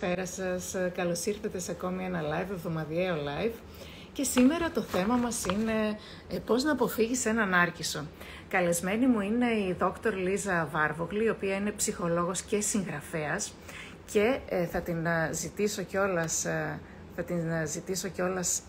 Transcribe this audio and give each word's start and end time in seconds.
Καλησπέρα 0.00 0.58
σας. 0.58 0.92
Καλώς 0.94 1.24
ήρθατε 1.26 1.58
σε 1.58 1.70
ακόμη 1.70 2.04
ένα 2.04 2.20
live, 2.22 2.50
εβδομαδιαίο 2.50 3.14
live. 3.16 3.52
Και 4.12 4.24
σήμερα 4.24 4.70
το 4.70 4.80
θέμα 4.80 5.16
μας 5.16 5.44
είναι 5.44 5.98
ε, 6.28 6.38
πώς 6.38 6.62
να 6.62 6.72
αποφύγεις 6.72 7.26
έναν 7.26 7.54
άρκισο. 7.54 8.06
Καλεσμένη 8.48 9.06
μου 9.06 9.20
είναι 9.20 9.46
η 9.46 9.76
δόκτωρ 9.78 10.14
Λίζα 10.14 10.68
Βάρβογλη, 10.72 11.24
η 11.24 11.28
οποία 11.28 11.54
είναι 11.54 11.70
ψυχολόγος 11.70 12.42
και 12.42 12.60
συγγραφέας 12.60 13.52
και 14.12 14.38
ε, 14.48 14.66
θα 14.66 14.80
την 14.80 15.06
ε, 15.06 15.30
ζητήσω 15.32 15.82
κιόλας, 15.82 16.40
θα 17.16 17.22
την 17.26 17.66
ζητήσω 17.66 18.08
κιόλας 18.08 18.62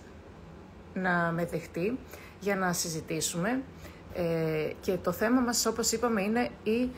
να 0.93 1.31
με 1.31 1.45
δεχτεί 1.45 1.99
για 2.39 2.55
να 2.55 2.73
συζητήσουμε. 2.73 3.61
και 4.81 4.97
το 5.03 5.11
θέμα 5.11 5.41
μας, 5.41 5.65
όπως 5.65 5.91
είπαμε, 5.91 6.21
είναι 6.21 6.49
η, 6.63 6.89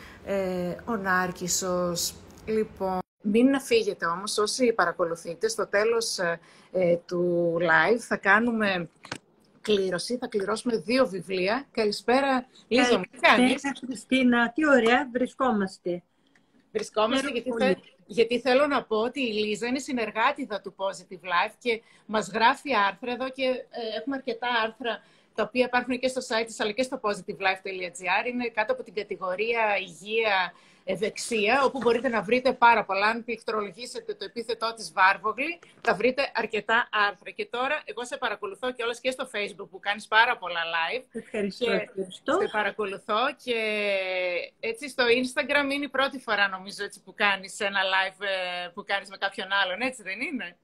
ο 0.86 0.96
Νάρκισσος. 0.96 2.14
Λοιπόν, 2.46 3.03
μην 3.24 3.60
φύγετε 3.60 4.06
όμως 4.06 4.38
όσοι 4.38 4.74
παρακολουθείτε. 4.74 5.48
Στο 5.48 5.68
τέλος 5.68 6.18
ε, 6.18 6.40
ε, 6.72 6.96
του 7.08 7.54
live 7.60 8.00
θα 8.00 8.18
κάνουμε 8.18 8.90
κλήρωση, 9.62 10.18
θα 10.18 10.28
κληρώσουμε 10.28 10.78
δύο 10.78 11.08
βιβλία. 11.08 11.66
Καλησπέρα, 11.72 12.46
Λίζα 12.68 12.98
μου, 12.98 13.04
τι 13.12 13.20
κάνεις; 13.20 13.62
Χριστίνα, 13.86 14.52
τι 14.52 14.68
ωραία, 14.68 15.10
βρισκόμαστε. 15.14 16.04
Βρισκόμαστε 16.72 17.30
γιατί, 17.30 17.82
γιατί 18.06 18.40
θέλω 18.40 18.68
να 18.68 18.84
πω 18.84 18.98
ότι 18.98 19.22
η 19.22 19.34
Λίζα 19.34 19.68
είναι 19.68 19.80
συνεργάτηδα 19.80 20.62
του 20.62 20.76
Positive 20.78 21.26
Life 21.26 21.54
και 21.60 21.82
μας 22.06 22.30
γράφει 22.34 22.76
άρθρα 22.88 23.12
εδώ 23.12 23.30
και 23.30 23.44
ε, 23.44 23.98
έχουμε 24.00 24.16
αρκετά 24.16 24.48
άρθρα 24.64 25.04
τα 25.36 25.44
οποία 25.44 25.66
υπάρχουν 25.66 26.00
και 26.00 26.08
στο 26.08 26.22
site 26.22 26.46
της 26.46 26.60
αλλά 26.60 26.72
και 26.72 26.84
στο 26.84 27.00
positivelife.gr. 27.04 28.28
Είναι 28.28 28.48
κάτω 28.54 28.74
από 28.74 28.84
την 28.84 28.94
κατηγορία 28.94 29.78
υγεία, 29.80 30.54
ευεξία, 30.84 31.64
όπου 31.64 31.78
μπορείτε 31.78 32.10
να 32.10 32.22
βρείτε 32.22 32.54
πάρα 32.54 32.86
πολλά. 32.86 33.08
Αν 33.08 33.24
πληκτρολογήσετε 33.24 34.14
το 34.14 34.26
επίθετό 34.26 34.74
της 34.74 34.94
Βάρβογλη, 34.94 35.60
θα 35.82 35.96
βρείτε 35.96 36.32
αρκετά 36.36 36.90
άρθρα. 36.92 37.30
Και 37.30 37.46
τώρα, 37.46 37.82
εγώ 37.86 38.06
σε 38.06 38.18
παρακολουθώ 38.18 38.72
και 38.72 38.84
όλες 38.84 39.00
και 39.00 39.12
στο 39.12 39.30
Facebook, 39.34 39.70
που 39.70 39.80
κάνεις 39.80 40.08
πάρα 40.08 40.38
πολλά 40.38 40.60
live. 40.76 41.04
Ευχαριστώ. 41.12 41.66
Και 41.66 42.46
σε 42.46 42.50
παρακολουθώ 42.52 43.22
και 43.44 43.60
έτσι 44.60 44.90
στο 44.90 45.04
Instagram 45.04 45.72
είναι 45.72 45.86
η 45.86 45.90
πρώτη 45.90 46.20
φορά, 46.20 46.48
νομίζω, 46.48 46.84
έτσι, 46.84 47.02
που 47.02 47.14
κάνεις 47.14 47.60
ένα 47.60 47.80
live 47.94 48.22
ε, 48.22 48.68
που 48.74 48.84
κάνεις 48.84 49.10
με 49.10 49.18
κάποιον 49.18 49.48
άλλον, 49.52 49.82
έτσι 49.82 50.04
δεν 50.04 50.22
είναι; 50.22 50.58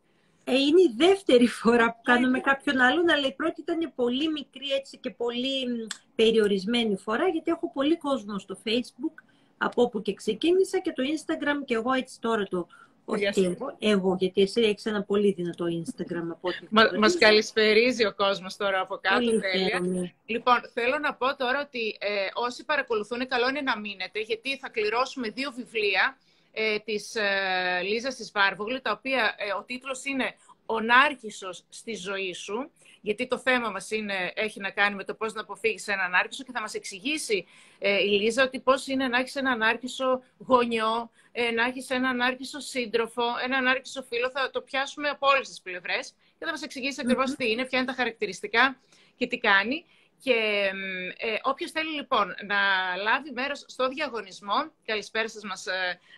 Ε, 0.44 0.54
είναι 0.54 0.82
η 0.82 0.94
δεύτερη 0.98 1.48
φορά 1.48 1.92
που 1.92 2.02
κάνω 2.04 2.30
με 2.30 2.40
κάποιον 2.40 2.80
άλλον, 2.80 3.10
αλλά 3.10 3.28
η 3.28 3.34
πρώτη 3.34 3.62
ήταν 3.62 3.92
πολύ 3.96 4.28
μικρή 4.32 4.70
έτσι 4.70 4.98
και 4.98 5.10
πολύ 5.10 5.88
περιορισμένη 6.16 6.98
φορά, 6.98 7.28
γιατί 7.28 7.52
έχω 7.52 7.72
πολύ 7.72 7.98
κόσμο 7.98 8.40
στο 8.40 8.58
Facebook 8.66 9.24
από 9.62 9.82
όπου 9.82 10.02
και 10.02 10.14
ξεκίνησα 10.14 10.80
και 10.80 10.92
το 10.92 11.04
Instagram 11.04 11.66
και 11.66 11.74
εγώ 11.74 11.94
έτσι 11.94 12.20
τώρα 12.20 12.44
το 12.44 12.68
όχι 13.12 13.46
εγώ, 13.46 13.76
εγώ, 13.80 14.16
γιατί 14.20 14.42
εσύ 14.42 14.62
έχεις 14.62 14.86
ένα 14.86 15.04
πολύ 15.04 15.32
δυνατό 15.32 15.66
Instagram 15.66 16.28
από 16.32 16.48
ό,τι 16.48 16.66
Μα, 16.70 16.90
Μας 17.00 17.18
καλησπερίζει 17.18 18.06
ο 18.06 18.14
κόσμος 18.14 18.56
τώρα 18.56 18.80
από 18.80 18.98
κάτω, 19.02 19.26
πολύ 19.26 19.40
τέλεια. 19.40 19.82
Λοιπόν, 20.26 20.56
θέλω 20.74 20.98
να 20.98 21.14
πω 21.14 21.36
τώρα 21.36 21.62
ότι 21.62 21.98
ε, 22.00 22.28
όσοι 22.34 22.66
παρακολουθούν, 22.66 23.28
καλό 23.28 23.50
είναι 23.50 23.62
να 23.62 23.80
μείνετε, 23.80 24.20
γιατί 24.20 24.58
θα 24.58 24.70
κληρώσουμε 24.70 25.30
δύο 25.30 25.52
βιβλία 25.52 26.18
ε, 26.52 26.80
της 26.80 27.16
ε, 27.16 27.82
Λίζας 27.84 28.16
της 28.16 28.32
Βάρβογλου, 28.32 28.82
τα 28.82 28.92
οποία 28.92 29.36
ε, 29.38 29.54
ο 29.60 29.64
τίτλος 29.64 30.06
είναι 30.06 30.36
«Ο 30.66 30.80
Νάρκισσος 30.80 31.64
στη 31.70 31.96
ζωή 31.96 32.34
σου», 32.34 32.72
γιατί 33.02 33.28
το 33.28 33.38
θέμα 33.38 33.70
μας 33.70 33.92
είναι, 33.92 34.32
έχει 34.36 34.60
να 34.60 34.70
κάνει 34.70 34.96
με 34.96 35.04
το 35.04 35.14
πώς 35.14 35.34
να 35.34 35.42
αποφύγεις 35.42 35.88
έναν 35.88 36.14
άρχισο 36.14 36.44
και 36.44 36.52
θα 36.52 36.62
μας 36.62 36.74
εξηγήσει 36.74 37.46
ε, 37.80 38.04
η 38.04 38.08
Λίζα 38.08 38.44
ότι 38.44 38.60
πώς 38.60 38.88
είναι 38.88 39.08
να 39.08 39.20
έχεις 39.20 39.36
έναν 39.36 39.62
άρχισο 39.62 40.24
γονιό, 40.38 41.12
ε, 41.32 41.52
να 41.52 41.64
έχεις 41.64 41.90
έναν 41.90 42.22
άρχισο 42.22 42.60
σύντροφο, 42.60 43.24
έναν 43.44 43.68
άρχισο 43.68 44.04
φίλο, 44.04 44.30
θα 44.30 44.50
το 44.50 44.62
πιάσουμε 44.62 45.10
από 45.10 45.28
όλες 45.28 45.48
τις 45.48 45.62
πλευρές 45.62 46.14
και 46.38 46.46
θα 46.46 46.52
μας 46.52 46.62
εξηγήσει 46.62 47.02
ακριβώς 47.02 47.36
τι 47.36 47.52
είναι, 47.52 47.66
ποια 47.66 47.78
είναι 47.80 47.88
τα 47.88 47.94
χαρακτηριστικά 47.94 48.78
και 49.16 49.28
τι 49.28 49.38
κάνει. 49.38 49.86
Και 50.24 50.70
ε, 51.18 51.36
όποιος 51.42 51.72
θέλει 51.72 51.90
λοιπόν 51.90 52.36
να 52.46 52.58
λάβει 52.96 53.32
μέρος 53.32 53.64
στο 53.68 53.88
διαγωνισμό, 53.88 54.72
καλησπέρα 54.86 55.30
σας, 55.30 55.44
μας 55.44 55.66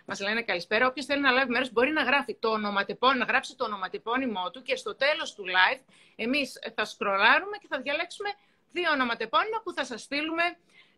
μας 0.05 0.19
ε, 0.19 0.23
λένε 0.23 0.41
καλησπέρα. 0.41 0.87
Όποιος 0.87 1.05
θέλει 1.05 1.21
να 1.21 1.31
λάβει 1.31 1.51
μέρος 1.51 1.71
μπορεί 1.71 1.91
να, 1.91 2.03
γράφει 2.03 2.35
το 2.39 2.57
να 2.57 3.25
γράψει 3.27 3.55
το 3.55 3.65
ονοματεπώνυμό 3.65 4.51
του 4.51 4.61
και 4.61 4.75
στο 4.75 4.95
τέλος 4.95 5.33
του 5.33 5.43
live 5.43 5.81
εμείς 6.15 6.59
θα 6.75 6.85
σκρολάρουμε 6.85 7.57
και 7.57 7.67
θα 7.69 7.79
διαλέξουμε 7.81 8.29
δύο 8.71 8.91
ονοματεπώνυμα 8.91 9.61
που 9.63 9.73
θα 9.73 9.85
σας 9.85 10.01
στείλουμε 10.01 10.43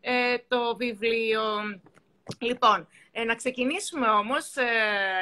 ε, 0.02 0.38
το 0.48 0.76
βιβλίο. 0.76 1.42
Λοιπόν, 2.40 2.88
ε, 3.12 3.24
να 3.24 3.36
ξεκινήσουμε 3.36 4.08
όμως 4.08 4.56
ε, 4.56 4.64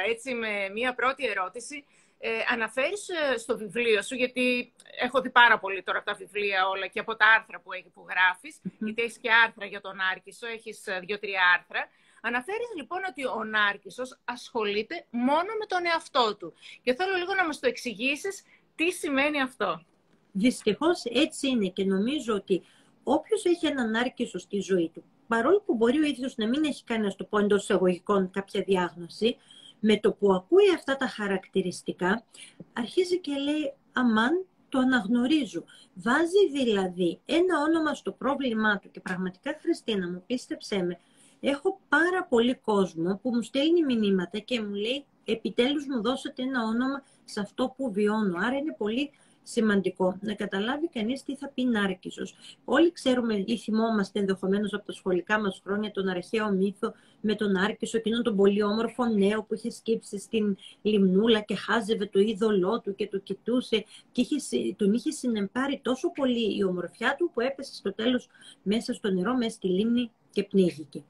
έτσι 0.08 0.34
με 0.34 0.68
μία 0.74 0.94
πρώτη 0.94 1.26
ερώτηση 1.26 1.84
ε, 2.24 2.30
αναφέρεις 2.48 3.08
ε, 3.08 3.38
στο 3.38 3.56
βιβλίο 3.56 4.02
σου, 4.02 4.14
γιατί 4.14 4.72
έχω 5.00 5.20
δει 5.20 5.30
πάρα 5.30 5.58
πολύ 5.58 5.82
τώρα 5.82 6.02
τα 6.02 6.14
βιβλία 6.14 6.68
όλα 6.68 6.86
και 6.86 7.00
από 7.00 7.16
τα 7.16 7.26
άρθρα 7.26 7.60
που, 7.60 7.72
έχει, 7.72 7.88
που 7.94 8.06
γράφεις, 8.08 8.60
γιατί 8.78 9.02
έχεις 9.02 9.18
και 9.18 9.30
άρθρα 9.44 9.66
για 9.66 9.80
τον 9.80 10.00
Άρκισο, 10.12 10.46
έχεις 10.46 10.86
ε, 10.86 11.00
δύο-τρία 11.06 11.40
άρθρα. 11.54 11.88
Αναφέρεις 12.22 12.70
λοιπόν 12.76 13.00
ότι 13.08 13.26
ο 13.26 13.44
Νάρκισσος 13.44 14.18
ασχολείται 14.24 15.06
μόνο 15.10 15.50
με 15.58 15.66
τον 15.66 15.86
εαυτό 15.86 16.36
του. 16.36 16.54
Και 16.82 16.94
θέλω 16.94 17.16
λίγο 17.16 17.34
να 17.34 17.46
μας 17.46 17.60
το 17.60 17.68
εξηγήσεις 17.68 18.44
τι 18.74 18.90
σημαίνει 18.90 19.40
αυτό. 19.40 19.84
Δυστυχώς 20.32 21.04
έτσι 21.04 21.48
είναι 21.48 21.68
και 21.68 21.84
νομίζω 21.84 22.34
ότι 22.34 22.62
όποιος 23.02 23.44
έχει 23.44 23.66
έναν 23.66 23.90
Νάρκισσο 23.90 24.38
στη 24.38 24.60
ζωή 24.60 24.90
του, 24.94 25.04
παρόλο 25.26 25.60
που 25.60 25.74
μπορεί 25.74 25.98
ο 25.98 26.04
ίδιος 26.04 26.36
να 26.36 26.48
μην 26.48 26.64
έχει 26.64 26.84
κάνει, 26.84 27.04
να 27.04 27.14
το 27.14 27.24
πω 27.24 27.38
εντός 27.38 27.62
εισαγωγικών, 27.62 28.30
κάποια 28.30 28.62
διάγνωση, 28.62 29.36
με 29.84 29.96
το 29.96 30.12
που 30.12 30.32
ακούει 30.32 30.74
αυτά 30.74 30.96
τα 30.96 31.06
χαρακτηριστικά, 31.06 32.24
αρχίζει 32.72 33.18
και 33.18 33.32
λέει 33.32 33.74
«Αμάν, 33.92 34.46
το 34.68 34.78
αναγνωρίζω». 34.78 35.64
Βάζει 35.94 36.48
δηλαδή 36.52 37.20
ένα 37.24 37.58
όνομα 37.68 37.94
στο 37.94 38.12
πρόβλημά 38.12 38.78
του 38.78 38.90
και 38.90 39.00
πραγματικά, 39.00 39.58
Χριστίνα 39.62 40.08
μου, 40.08 40.22
πίστεψέ 40.26 40.82
με, 40.82 40.98
έχω 41.40 41.80
πάρα 41.88 42.24
πολύ 42.24 42.54
κόσμο 42.54 43.18
που 43.22 43.30
μου 43.30 43.42
στέλνει 43.42 43.84
μηνύματα 43.84 44.38
και 44.38 44.60
μου 44.60 44.74
λέει 44.74 45.04
«Επιτέλους 45.24 45.86
μου 45.86 46.02
δώσατε 46.02 46.42
ένα 46.42 46.62
όνομα 46.62 47.02
σε 47.24 47.40
αυτό 47.40 47.74
που 47.76 47.92
βιώνω». 47.92 48.38
Άρα 48.38 48.56
είναι 48.56 48.74
πολύ 48.78 49.10
σημαντικό 49.42 50.18
να 50.20 50.34
καταλάβει 50.34 50.88
κανείς 50.88 51.22
τι 51.22 51.36
θα 51.36 51.50
πει 51.54 51.64
νάρκισσος. 51.64 52.34
Όλοι 52.64 52.92
ξέρουμε 52.92 53.42
ή 53.46 53.58
θυμόμαστε 53.58 54.18
ενδεχομένως 54.18 54.72
από 54.72 54.84
τα 54.84 54.92
σχολικά 54.92 55.40
μας 55.40 55.60
χρόνια 55.64 55.90
τον 55.90 56.08
αρχαίο 56.08 56.50
μύθο 56.50 56.92
με 57.20 57.34
τον 57.34 57.56
Άρκησο, 57.56 57.96
εκείνον 57.96 58.22
τον 58.22 58.36
πολύ 58.36 58.62
όμορφο 58.62 59.04
νέο 59.06 59.42
που 59.42 59.54
είχε 59.54 59.70
σκύψει 59.70 60.18
στην 60.18 60.56
λιμνούλα 60.82 61.40
και 61.40 61.54
χάζευε 61.54 62.06
το 62.06 62.20
είδωλό 62.20 62.80
του 62.80 62.94
και 62.94 63.08
το 63.08 63.18
κοιτούσε 63.18 63.84
και 64.12 64.20
είχε, 64.20 64.74
τον 64.76 64.92
είχε 64.92 65.10
συνεμπάρει 65.10 65.80
τόσο 65.82 66.10
πολύ 66.10 66.56
η 66.56 66.64
ομορφιά 66.64 67.14
του 67.18 67.30
που 67.34 67.40
έπεσε 67.40 67.74
στο 67.74 67.94
τέλος 67.94 68.28
μέσα 68.62 68.92
στο 68.94 69.10
νερό, 69.10 69.36
μέσα 69.36 69.50
στη 69.50 69.68
λίμνη 69.68 70.10
και 70.30 70.42
πνίγηκε. 70.42 71.02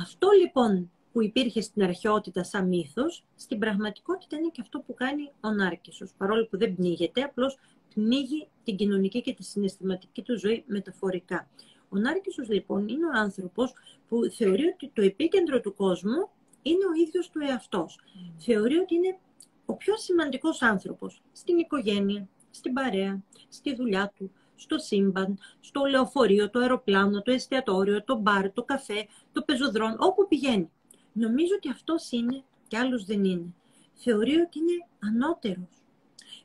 Αυτό 0.00 0.28
λοιπόν 0.40 0.90
που 1.14 1.22
υπήρχε 1.22 1.60
στην 1.60 1.82
αρχαιότητα 1.82 2.44
σαν 2.44 2.68
μύθος, 2.68 3.24
στην 3.36 3.58
πραγματικότητα 3.58 4.36
είναι 4.36 4.48
και 4.52 4.60
αυτό 4.60 4.78
που 4.80 4.94
κάνει 4.94 5.30
ο 5.40 5.50
Νάρκισσος. 5.50 6.10
Παρόλο 6.18 6.46
που 6.46 6.58
δεν 6.58 6.74
πνίγεται, 6.74 7.22
απλώς 7.22 7.58
πνίγει 7.94 8.48
την 8.64 8.76
κοινωνική 8.76 9.20
και 9.20 9.34
τη 9.34 9.42
συναισθηματική 9.42 10.22
του 10.22 10.38
ζωή 10.38 10.64
μεταφορικά. 10.66 11.48
Ο 11.88 11.96
Νάρκισσος 11.96 12.48
λοιπόν 12.48 12.88
είναι 12.88 13.06
ο 13.06 13.10
άνθρωπος 13.14 13.72
που 14.08 14.20
θεωρεί 14.30 14.64
ότι 14.66 14.90
το 14.94 15.02
επίκεντρο 15.02 15.60
του 15.60 15.74
κόσμου 15.74 16.28
είναι 16.62 16.84
ο 16.84 17.02
ίδιος 17.06 17.30
του 17.30 17.40
εαυτός. 17.48 18.00
Θεωρεί 18.38 18.76
ότι 18.76 18.94
είναι 18.94 19.18
ο 19.66 19.74
πιο 19.74 19.96
σημαντικός 19.96 20.62
άνθρωπος 20.62 21.22
στην 21.32 21.58
οικογένεια, 21.58 22.28
στην 22.50 22.72
παρέα, 22.72 23.22
στη 23.48 23.74
δουλειά 23.74 24.12
του, 24.16 24.30
στο 24.56 24.78
σύμπαν, 24.78 25.38
στο 25.60 25.84
λεωφορείο, 25.84 26.50
το 26.50 26.58
αεροπλάνο, 26.58 27.22
το 27.22 27.32
εστιατόριο, 27.32 28.04
το 28.04 28.16
μπαρ, 28.16 28.52
το 28.52 28.62
καφέ, 28.62 29.06
το 29.32 29.42
πεζοδρόμιο, 29.42 29.96
όπου 30.00 30.28
πηγαίνει. 30.28 30.70
Νομίζω 31.14 31.54
ότι 31.56 31.70
αυτός 31.70 32.10
είναι 32.10 32.42
και 32.68 32.78
άλλος 32.78 33.04
δεν 33.04 33.24
είναι. 33.24 33.54
Θεωρεί 33.94 34.36
ότι 34.36 34.58
είναι 34.58 34.86
ανώτερος. 34.98 35.82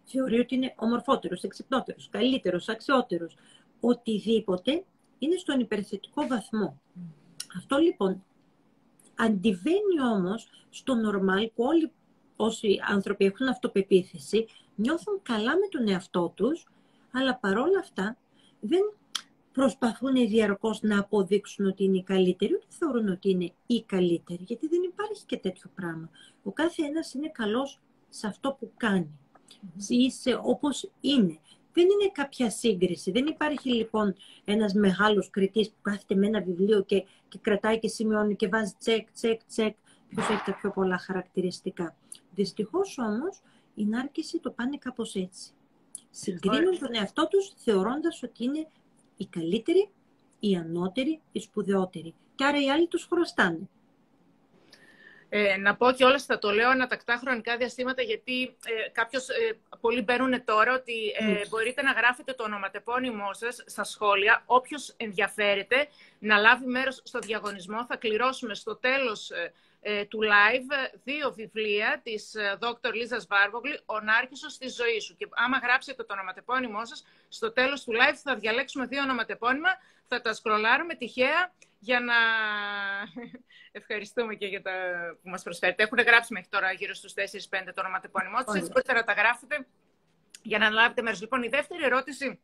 Θεωρεί 0.04 0.40
ότι 0.40 0.56
είναι 0.56 0.74
ομορφότερος, 0.78 1.44
εξυπνότερος, 1.44 2.10
καλύτερος, 2.10 2.70
αξιότερος. 2.70 3.36
Οτιδήποτε 3.80 4.84
είναι 5.20 5.38
στον 5.38 5.60
υπερθετικό 5.60 6.28
βαθμό. 6.28 6.82
Αυτό 7.58 7.78
λοιπόν 7.78 8.24
αντιβαίνει 9.16 10.02
όμως 10.14 10.50
στο 10.70 10.96
νορμάλ 10.96 11.52
που 11.56 11.64
όλοι 11.64 11.92
όσοι 12.36 12.80
άνθρωποι 12.88 13.26
έχουν 13.26 13.48
αυτοπεποίθηση 13.48 14.46
νιώθουν 14.76 15.20
καλά 15.22 15.52
με 15.52 15.68
τον 15.70 15.88
εαυτό 15.88 16.32
τους, 16.36 16.68
αλλά 17.12 17.36
παρόλα 17.36 17.80
αυτά 17.80 18.18
δεν 18.60 18.82
προσπαθούν 19.60 20.14
διαρκώς 20.14 20.82
να 20.82 21.00
αποδείξουν 21.00 21.66
ότι 21.66 21.84
είναι 21.84 21.98
οι 21.98 22.04
καλύτεροι, 22.04 22.54
ούτε 22.54 22.66
θεωρούν 22.70 23.10
ότι 23.10 23.30
είναι 23.30 23.52
οι 23.66 23.84
καλύτεροι, 23.84 24.44
γιατί 24.44 24.68
δεν 24.68 24.82
υπάρχει 24.82 25.26
και 25.26 25.38
τέτοιο 25.38 25.72
πράγμα. 25.76 26.10
Ο 26.44 26.52
κάθε 26.52 26.84
ένας 26.84 27.14
είναι 27.14 27.30
καλός 27.30 27.80
σε 28.10 28.28
αυτό 28.28 28.56
που 28.60 28.72
κάνει. 28.78 29.20
Είσαι 29.88 30.40
όπως 30.44 30.92
είναι. 31.02 31.40
Δεν 31.74 31.84
είναι 31.84 32.12
κάποια 32.12 32.50
σύγκριση. 32.50 33.12
Δεν 33.12 33.26
υπάρχει 33.26 33.70
λοιπόν 33.70 34.16
ένας 34.44 34.74
μεγάλος 34.74 35.30
κριτής 35.30 35.70
που 35.70 35.82
κάθεται 35.82 36.16
με 36.16 36.28
ένα 36.28 36.42
βιβλίο 36.42 36.84
και, 36.84 37.06
και 37.28 37.38
κρατάει 37.42 37.80
και 37.80 37.88
σημειώνει 37.88 38.36
και 38.36 38.48
βάζει 38.48 38.74
τσεκ, 38.80 39.12
τσεκ, 39.12 39.42
τσεκ, 39.48 39.76
ποιος 40.08 40.30
έχει 40.30 40.44
τα 40.46 40.56
πιο 40.56 40.72
πολλά 40.72 40.98
χαρακτηριστικά. 40.98 41.96
Δυστυχώς 42.36 42.98
όμως 42.98 43.42
η 43.76 43.86
νάρκηση 43.86 44.40
το 44.40 44.52
πάνε 44.52 44.78
κάπως 44.78 45.16
έτσι. 45.16 45.52
Συγκρίνουν 46.10 46.80
τον 46.80 46.90
εαυτό 46.94 47.28
τους 47.28 47.54
θεωρώντας 47.56 48.24
ότι 48.24 48.44
είναι 48.44 48.68
οι 49.20 49.26
καλύτεροι, 49.26 49.90
οι 50.40 50.56
ανώτεροι, 50.56 51.22
οι 51.32 51.40
σπουδαιότεροι. 51.40 52.14
Και 52.36 52.46
άρα 52.46 52.62
οι 52.62 52.70
άλλοι 52.70 52.88
τους 52.88 53.06
χρωστάνε. 53.12 53.70
Ε, 55.30 55.58
να 55.58 55.76
πω 55.76 55.92
και 55.92 56.04
όλα 56.04 56.20
θα 56.20 56.40
το 56.40 56.52
λέω 56.52 56.70
ανατακτά 56.70 57.16
χρονικά 57.16 57.58
διαστήματα, 57.58 58.02
γιατί 58.02 58.44
ε, 58.44 58.90
κάποιος, 58.92 59.30
ε, 59.30 59.58
πολλοί 59.82 60.02
μπαίνουν 60.02 60.44
τώρα 60.46 60.74
ότι 60.74 60.94
ε, 61.20 61.48
μπορείτε 61.50 61.82
να 61.82 61.92
γράφετε 61.92 62.34
το 62.34 62.44
ονοματεπώνυμό 62.44 63.34
σας 63.34 63.64
στα 63.66 63.84
σχόλια. 63.84 64.44
Όποιος 64.46 64.94
ενδιαφέρεται 64.98 65.88
να 66.20 66.38
λάβει 66.38 66.66
μέρος 66.66 67.02
στο 67.04 67.20
διαγωνισμό, 67.20 67.86
θα 67.86 67.96
κληρώσουμε 67.96 68.54
στο 68.56 68.76
τέλος 68.76 69.30
ε, 69.30 69.36
ε, 69.36 69.52
του 70.08 70.20
live 70.24 71.00
δύο 71.04 71.32
βιβλία 71.32 72.02
της 72.04 72.36
Δόκτωρ 72.60 72.94
Λίζας 72.94 73.28
Βάρβογλη, 73.28 73.80
«Ο 73.86 74.00
Νάρχησος 74.00 74.54
στη 74.54 74.68
ζωή 74.68 75.00
σου». 75.00 75.16
Και 75.16 75.28
άμα 75.32 75.58
γράψετε 75.58 76.04
το 76.04 76.14
ονοματεπώνυμό 76.14 76.86
σας, 76.86 77.06
στο 77.30 77.52
τέλος 77.52 77.84
του 77.84 77.92
live 77.92 78.16
θα 78.24 78.36
διαλέξουμε 78.36 78.86
δύο 78.86 79.02
ονοματεπώνυμα, 79.02 79.70
θα 80.08 80.22
τα 80.22 80.34
σκρολάρουμε 80.34 80.96
τυχαία 80.96 81.54
για 81.80 82.00
να 82.00 82.14
ευχαριστούμε 83.80 84.36
και 84.36 84.46
για 84.46 84.62
τα 84.62 84.72
που 85.24 85.30
μας 85.30 85.44
προσφέρετε. 85.44 85.84
Έχουν 85.84 85.98
γράψει 85.98 86.34
μέχρι 86.34 86.50
τώρα 86.50 86.72
γύρω 86.72 86.94
στους 86.94 87.14
4-5 87.14 87.22
το 87.76 87.82
ονοματεπώνυμό 87.82 88.44
τους, 88.44 88.56
έτσι 88.56 88.70
μπορείτε 88.72 88.94
να 88.94 89.04
τα 89.04 89.14
γράφετε 89.14 89.68
για 90.42 90.58
να 90.58 90.70
λάβετε 90.70 91.02
μέρος. 91.02 91.22
Λοιπόν, 91.22 91.44
η 91.44 91.48
δεύτερη 91.48 91.84
ερώτηση 91.84 92.40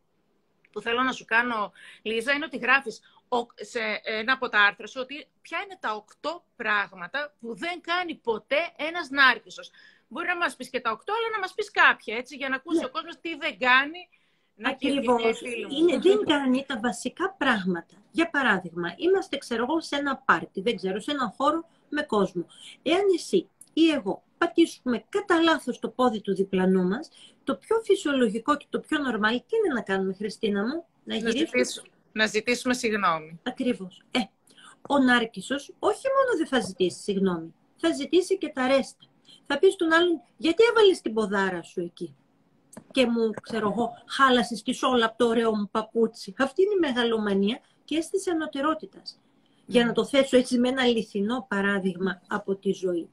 που 0.72 0.80
θέλω 0.80 1.02
να 1.02 1.12
σου 1.12 1.24
κάνω, 1.24 1.72
Λίζα, 2.02 2.32
είναι 2.32 2.44
ότι 2.44 2.56
γράφεις 2.56 3.15
σε 3.60 3.80
ένα 4.02 4.32
από 4.32 4.48
τα 4.48 4.60
άρθρα 4.60 4.86
σου 4.86 5.00
ότι 5.02 5.26
ποια 5.42 5.58
είναι 5.64 5.78
τα 5.80 5.94
οκτώ 5.94 6.44
πράγματα 6.56 7.34
που 7.40 7.56
δεν 7.56 7.80
κάνει 7.80 8.14
ποτέ 8.14 8.72
ένας 8.76 9.10
νάρκισσος. 9.10 9.70
Μπορεί 10.08 10.26
να 10.26 10.36
μας 10.36 10.56
πεις 10.56 10.70
και 10.70 10.80
τα 10.80 10.90
οκτώ, 10.90 11.12
αλλά 11.12 11.28
να 11.32 11.38
μας 11.38 11.54
πεις 11.54 11.70
κάποια, 11.70 12.16
έτσι, 12.16 12.36
για 12.36 12.48
να 12.48 12.56
ακούσει 12.56 12.78
ναι. 12.78 12.84
ο 12.84 12.90
κόσμος 12.90 13.20
τι 13.20 13.36
δεν 13.36 13.58
κάνει 13.58 14.08
να 14.56 14.70
Ακριβώς. 14.70 15.40
Είναι, 15.78 15.98
δεν 15.98 16.24
κάνει 16.26 16.64
τα 16.66 16.80
βασικά 16.82 17.34
πράγματα. 17.38 17.94
Για 18.10 18.30
παράδειγμα, 18.30 18.94
είμαστε, 18.96 19.36
ξέρω 19.36 19.62
εγώ, 19.62 19.80
σε 19.80 19.96
ένα 19.96 20.16
πάρτι, 20.16 20.60
δεν 20.60 20.76
ξέρω, 20.76 21.00
σε 21.00 21.10
ένα 21.10 21.34
χώρο 21.36 21.68
με 21.88 22.02
κόσμο. 22.02 22.46
Εάν 22.82 23.02
εσύ 23.14 23.48
ή 23.72 23.90
εγώ 23.90 24.22
πατήσουμε 24.38 25.04
κατά 25.08 25.42
λάθος 25.42 25.78
το 25.78 25.88
πόδι 25.88 26.20
του 26.20 26.34
διπλανού 26.34 26.84
μας, 26.84 27.08
το 27.44 27.56
πιο 27.56 27.80
φυσιολογικό 27.84 28.56
και 28.56 28.66
το 28.70 28.80
πιο 28.80 28.98
νορμάλι, 28.98 29.38
τι 29.38 29.56
είναι 29.56 29.74
να 29.74 29.82
κάνουμε, 29.82 30.14
Χριστίνα 30.14 30.62
μου, 30.62 30.84
να 31.04 31.14
γυρίσουμε 31.14 31.64
να 32.16 32.26
ζητήσουμε 32.26 32.74
συγγνώμη. 32.74 33.40
Ακριβώς. 33.42 34.02
Ε, 34.10 34.20
ο 34.88 34.98
Νάρκισσος 34.98 35.74
όχι 35.78 36.06
μόνο 36.16 36.36
δεν 36.38 36.46
θα 36.46 36.60
ζητήσει 36.66 37.02
συγγνώμη, 37.02 37.54
θα 37.76 37.92
ζητήσει 37.92 38.38
και 38.38 38.48
τα 38.48 38.66
ρέστα. 38.66 39.04
Θα 39.46 39.58
πεις 39.58 39.72
στον 39.72 39.92
άλλον, 39.92 40.22
γιατί 40.36 40.62
έβαλες 40.70 41.00
την 41.00 41.14
ποδάρα 41.14 41.62
σου 41.62 41.80
εκεί; 41.80 42.16
Και 42.90 43.06
μου, 43.06 43.30
ξέρω 43.42 43.70
εγώ, 43.70 43.90
χάλασες 44.06 44.62
και 44.62 44.78
όλα 44.82 45.06
από 45.06 45.18
το 45.18 45.26
ωραίο 45.26 45.56
μου 45.56 45.68
παπούτσι. 45.70 46.34
Αυτή 46.38 46.62
είναι 46.62 46.74
η 46.74 46.92
μεγαλομανία 46.92 47.60
και 47.84 47.96
αίσθηση 47.96 48.30
ανωτερότητας. 48.30 49.20
Για 49.66 49.84
να 49.84 49.92
το 49.92 50.04
θέσω 50.04 50.36
έτσι 50.36 50.58
με 50.58 50.68
ένα 50.68 50.82
αληθινό 50.82 51.46
παράδειγμα 51.48 52.22
από 52.26 52.56
τη 52.56 52.72
ζωή. 52.72 53.08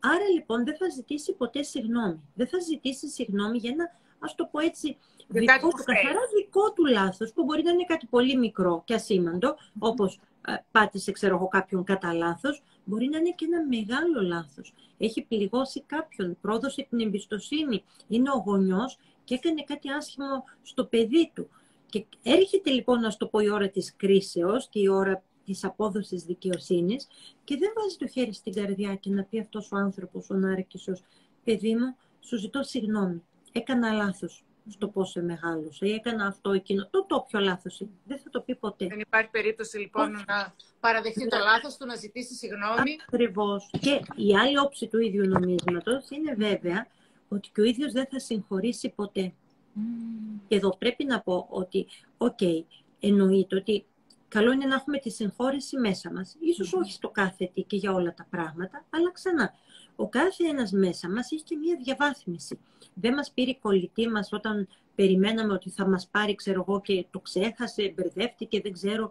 Άρα 0.00 0.28
λοιπόν 0.34 0.64
δεν 0.64 0.76
θα 0.76 0.88
ζητήσει 0.88 1.32
ποτέ 1.32 1.62
συγγνώμη. 1.62 2.20
Δεν 2.34 2.46
θα 2.48 2.58
ζητήσει 2.58 3.08
συγγνώμη 3.08 3.58
για 3.58 3.70
ένα, 3.70 3.96
ας 4.18 4.34
το 4.34 4.48
πω 4.50 4.60
έτσι, 4.60 4.96
δικό 5.32 5.68
του, 5.68 5.84
καθαρά 5.84 6.20
δικό 6.36 6.72
του 6.72 6.84
λάθος, 6.84 7.32
που 7.32 7.44
μπορεί 7.44 7.62
να 7.62 7.70
είναι 7.70 7.84
κάτι 7.84 8.06
πολύ 8.06 8.36
μικρό 8.36 8.82
και 8.84 8.94
ασήμαντο, 8.94 9.56
όπως 9.78 10.20
ε, 10.46 10.54
πάτησε, 10.70 11.12
ξέρω 11.12 11.34
εγώ, 11.34 11.48
κάποιον 11.48 11.84
κατά 11.84 12.12
λάθος, 12.12 12.62
μπορεί 12.84 13.08
να 13.08 13.18
είναι 13.18 13.30
και 13.30 13.44
ένα 13.44 13.66
μεγάλο 13.66 14.22
λάθος. 14.22 14.74
Έχει 14.98 15.22
πληγώσει 15.22 15.82
κάποιον, 15.86 16.36
πρόδωσε 16.40 16.86
την 16.90 17.00
εμπιστοσύνη, 17.00 17.84
είναι 18.08 18.30
ο 18.30 18.42
γονιός 18.46 18.98
και 19.24 19.34
έκανε 19.34 19.64
κάτι 19.66 19.90
άσχημο 19.90 20.44
στο 20.62 20.84
παιδί 20.84 21.30
του. 21.34 21.48
Και 21.86 22.04
έρχεται 22.22 22.70
λοιπόν, 22.70 23.00
να 23.00 23.16
το 23.16 23.26
πω, 23.26 23.38
η 23.38 23.50
ώρα 23.50 23.68
της 23.68 23.94
κρίσεως 23.96 24.68
και 24.68 24.80
η 24.80 24.88
ώρα 24.88 25.22
της 25.44 25.64
απόδοσης 25.64 26.22
δικαιοσύνης 26.22 27.08
και 27.44 27.56
δεν 27.56 27.72
βάζει 27.76 27.96
το 27.96 28.06
χέρι 28.06 28.32
στην 28.32 28.54
καρδιά 28.54 28.94
και 28.94 29.10
να 29.10 29.22
πει 29.22 29.40
αυτός 29.40 29.72
ο 29.72 29.76
άνθρωπος, 29.76 30.30
ο 30.30 30.34
Νάρκησος, 30.34 31.02
παιδί 31.44 31.74
μου, 31.74 31.96
σου 32.20 32.36
ζητώ 32.36 32.62
συγγνώμη, 32.62 33.22
έκανα 33.52 33.92
λάθος 33.92 34.44
στο 34.68 34.88
πώς 34.88 35.10
σε 35.10 35.22
μεγάλωσε 35.22 35.86
ή 35.86 35.92
έκανα 35.92 36.26
αυτό 36.26 36.50
εκείνο. 36.52 36.88
Το 36.90 37.04
το 37.04 37.26
πιο 37.28 37.40
λάθος 37.40 37.80
είναι. 37.80 37.90
Δεν 38.04 38.18
θα 38.18 38.30
το 38.30 38.40
πει 38.40 38.54
ποτέ. 38.54 38.86
Δεν 38.86 39.00
υπάρχει 39.00 39.30
περίπτωση 39.30 39.78
λοιπόν 39.78 40.10
να 40.10 40.54
παραδεχτεί 40.80 41.28
το 41.28 41.38
λάθος 41.38 41.76
του, 41.76 41.86
να 41.86 41.94
ζητήσει 41.94 42.34
συγγνώμη. 42.34 42.96
Ακριβώς. 43.06 43.70
Και 43.80 44.00
η 44.16 44.36
άλλη 44.36 44.58
όψη 44.58 44.86
του 44.86 45.00
ίδιου 45.00 45.28
νομίσματος 45.28 46.10
είναι 46.10 46.34
βέβαια 46.34 46.86
ότι 47.28 47.50
και 47.54 47.60
ο 47.60 47.64
ίδιος 47.64 47.92
δεν 47.92 48.06
θα 48.10 48.18
συγχωρήσει 48.18 48.88
ποτέ. 48.88 49.32
Mm. 49.76 50.40
Και 50.48 50.56
εδώ 50.56 50.76
πρέπει 50.76 51.04
να 51.04 51.20
πω 51.20 51.46
ότι, 51.50 51.86
OK, 52.16 52.38
okay, 52.40 52.64
εννοείται 53.00 53.56
ότι 53.56 53.84
καλό 54.28 54.52
είναι 54.52 54.66
να 54.66 54.74
έχουμε 54.74 54.98
τη 54.98 55.10
συγχώρεση 55.10 55.76
μέσα 55.76 56.12
μας. 56.12 56.36
Ίσως 56.40 56.72
όχι 56.72 56.92
στο 56.92 57.08
κάθε 57.08 57.50
τι 57.54 57.62
και 57.62 57.76
για 57.76 57.92
όλα 57.92 58.14
τα 58.14 58.26
πράγματα, 58.30 58.84
αλλά 58.90 59.12
ξανά, 59.12 59.54
ο 60.02 60.08
κάθε 60.08 60.44
ένας 60.44 60.72
μέσα 60.72 61.10
μας 61.10 61.32
έχει 61.32 61.42
και 61.42 61.56
μία 61.56 61.78
διαβάθμιση. 61.82 62.58
Δεν 62.94 63.14
μας 63.14 63.30
πήρε 63.32 63.50
η 63.50 63.58
κολλητή 63.58 64.08
μας 64.08 64.32
όταν 64.32 64.68
περιμέναμε 64.94 65.52
ότι 65.52 65.70
θα 65.70 65.86
μας 65.86 66.08
πάρει, 66.10 66.34
ξέρω 66.34 66.64
εγώ, 66.68 66.80
και 66.80 67.06
το 67.10 67.20
ξέχασε, 67.20 67.92
μπερδεύτηκε, 67.96 68.60
δεν 68.60 68.72
ξέρω. 68.72 69.10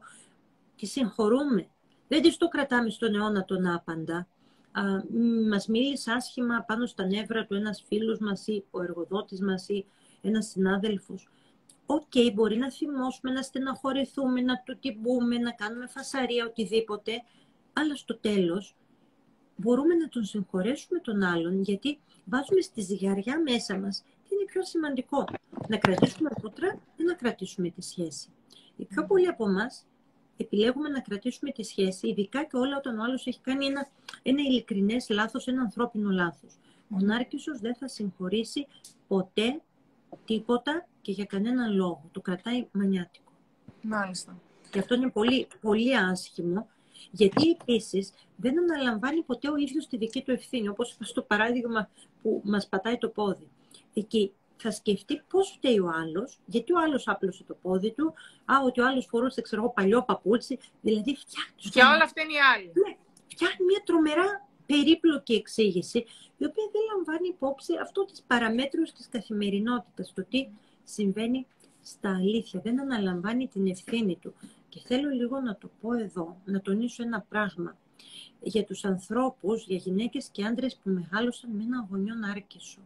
Τη 0.75 0.85
συγχωρούμε. 0.85 1.67
Δεν 2.07 2.21
της 2.21 2.37
το 2.37 2.47
κρατάμε 2.47 2.89
στον 2.89 3.15
αιώνα 3.15 3.45
τον 3.45 3.65
άπαντα. 3.65 4.27
Α, 4.71 4.81
μας 5.49 5.67
μίλησε 5.67 6.11
άσχημα 6.11 6.63
πάνω 6.67 6.85
στα 6.85 7.05
νεύρα 7.05 7.45
του 7.45 7.55
ένας 7.55 7.83
φίλος 7.87 8.19
μας 8.19 8.47
ή 8.47 8.63
ο 8.71 8.83
εργοδότης 8.83 9.41
μας 9.41 9.69
ή 9.69 9.85
ένας 10.21 10.45
συνάδελφος. 10.45 11.29
OK, 11.85 12.01
okay, 12.13 12.31
μπορεί 12.33 12.57
να 12.57 12.71
θυμώσουμε, 12.71 13.31
να 13.31 13.41
στεναχωρηθούμε, 13.41 14.41
να 14.41 14.61
του 14.65 14.77
την 14.79 14.98
πούμε, 14.98 15.37
να 15.37 15.51
κάνουμε 15.51 15.87
φασαρία, 15.87 16.45
οτιδήποτε, 16.45 17.11
αλλά 17.73 17.95
στο 17.95 18.17
τέλος 18.17 18.75
μπορούμε 19.61 19.95
να 19.95 20.07
τον 20.07 20.23
συγχωρέσουμε 20.23 20.99
τον 20.99 21.23
άλλον, 21.23 21.61
γιατί 21.61 21.99
βάζουμε 22.25 22.61
στη 22.61 22.81
ζυγαριά 22.81 23.41
μέσα 23.41 23.77
μας 23.79 24.03
τι 24.23 24.35
είναι 24.35 24.45
πιο 24.45 24.63
σημαντικό. 24.63 25.25
Να 25.67 25.77
κρατήσουμε 25.77 26.29
μούτρα 26.41 26.79
ή 26.97 27.03
να 27.03 27.13
κρατήσουμε 27.13 27.69
τη 27.69 27.81
σχέση. 27.81 28.29
Οι 28.75 28.85
πιο 28.85 29.05
πολλοί 29.05 29.27
από 29.27 29.49
εμάς 29.49 29.85
επιλέγουμε 30.37 30.89
να 30.89 30.99
κρατήσουμε 30.99 31.51
τη 31.51 31.63
σχέση, 31.63 32.07
ειδικά 32.07 32.43
και 32.43 32.57
όλα 32.57 32.77
όταν 32.77 32.99
ο 32.99 33.03
άλλος 33.03 33.27
έχει 33.27 33.39
κάνει 33.41 33.65
ένα, 33.65 33.87
ένα 34.21 34.41
ειλικρινές 34.41 35.09
λάθος, 35.09 35.47
ένα 35.47 35.61
ανθρώπινο 35.61 36.09
λάθος. 36.09 36.53
Ο 36.89 36.97
Νάρκησος 36.99 37.59
δεν 37.59 37.75
θα 37.75 37.87
συγχωρήσει 37.87 38.67
ποτέ 39.07 39.61
τίποτα 40.25 40.87
και 41.01 41.11
για 41.11 41.25
κανέναν 41.25 41.75
λόγο. 41.75 42.09
Το 42.11 42.21
κρατάει 42.21 42.67
μανιάτικο. 42.71 43.31
Μάλιστα. 43.81 44.39
Και 44.69 44.79
αυτό 44.79 44.95
είναι 44.95 45.09
πολύ, 45.09 45.47
πολύ 45.61 45.97
άσχημο 45.97 46.67
γιατί 47.11 47.57
επίσης 47.59 48.13
δεν 48.35 48.59
αναλαμβάνει 48.59 49.21
ποτέ 49.21 49.49
ο 49.49 49.55
ίδιος 49.55 49.87
τη 49.87 49.97
δική 49.97 50.21
του 50.21 50.31
ευθύνη, 50.31 50.67
όπως 50.67 50.97
στο 50.99 51.21
παράδειγμα 51.21 51.89
που 52.21 52.41
μας 52.43 52.67
πατάει 52.67 52.97
το 52.97 53.09
πόδι. 53.09 53.47
Εκεί 53.93 54.33
θα 54.57 54.71
σκεφτεί 54.71 55.21
πώς 55.29 55.53
φταίει 55.57 55.79
ο 55.79 55.91
άλλος, 56.01 56.39
γιατί 56.45 56.73
ο 56.73 56.79
άλλος 56.79 57.07
άπλωσε 57.07 57.43
το 57.43 57.57
πόδι 57.61 57.91
του, 57.91 58.13
α, 58.45 58.55
ότι 58.65 58.81
ο 58.81 58.87
άλλος 58.87 59.05
φορούσε, 59.05 59.41
ξέρω 59.41 59.61
εγώ, 59.61 59.71
παλιό 59.71 60.03
παπούτσι. 60.03 60.59
Δηλαδή 60.81 61.15
φτιάχνει. 61.15 61.69
Και 61.71 61.81
όλα 61.81 62.03
αυτά 62.03 62.21
είναι 62.21 62.33
οι 62.33 62.41
άλλοι. 62.55 62.65
Ναι, 62.65 62.97
φτιάχνει 63.27 63.65
μια 63.65 63.81
τρομερά 63.85 64.47
περίπλοκη 64.65 65.33
εξήγηση, 65.33 65.97
η 66.37 66.45
οποία 66.45 66.63
δεν 66.71 66.81
λαμβάνει 66.95 67.27
υπόψη 67.27 67.73
αυτό 67.81 68.05
της 68.05 68.23
παραμέτρου 68.27 68.81
της 68.81 69.07
καθημερινότητας, 69.09 70.13
το 70.13 70.25
τι 70.29 70.47
συμβαίνει 70.83 71.45
στα 71.81 72.15
αλήθεια. 72.15 72.61
Δεν 72.63 72.79
αναλαμβάνει 72.79 73.47
την 73.47 73.67
ευθύνη 73.67 74.15
του. 74.15 74.33
Και 74.71 74.79
θέλω 74.85 75.09
λίγο 75.09 75.39
να 75.39 75.55
το 75.55 75.69
πω 75.81 75.93
εδώ, 75.93 76.37
να 76.45 76.61
τονίσω 76.61 77.03
ένα 77.03 77.25
πράγμα. 77.29 77.77
Για 78.41 78.65
τους 78.65 78.85
ανθρώπους, 78.85 79.65
για 79.65 79.77
γυναίκες 79.77 80.29
και 80.31 80.45
άντρες 80.45 80.75
που 80.75 80.89
μεγάλωσαν 80.89 81.49
με 81.51 81.63
ένα 81.63 81.87
γονιό 81.89 82.13
άρκησο. 82.31 82.79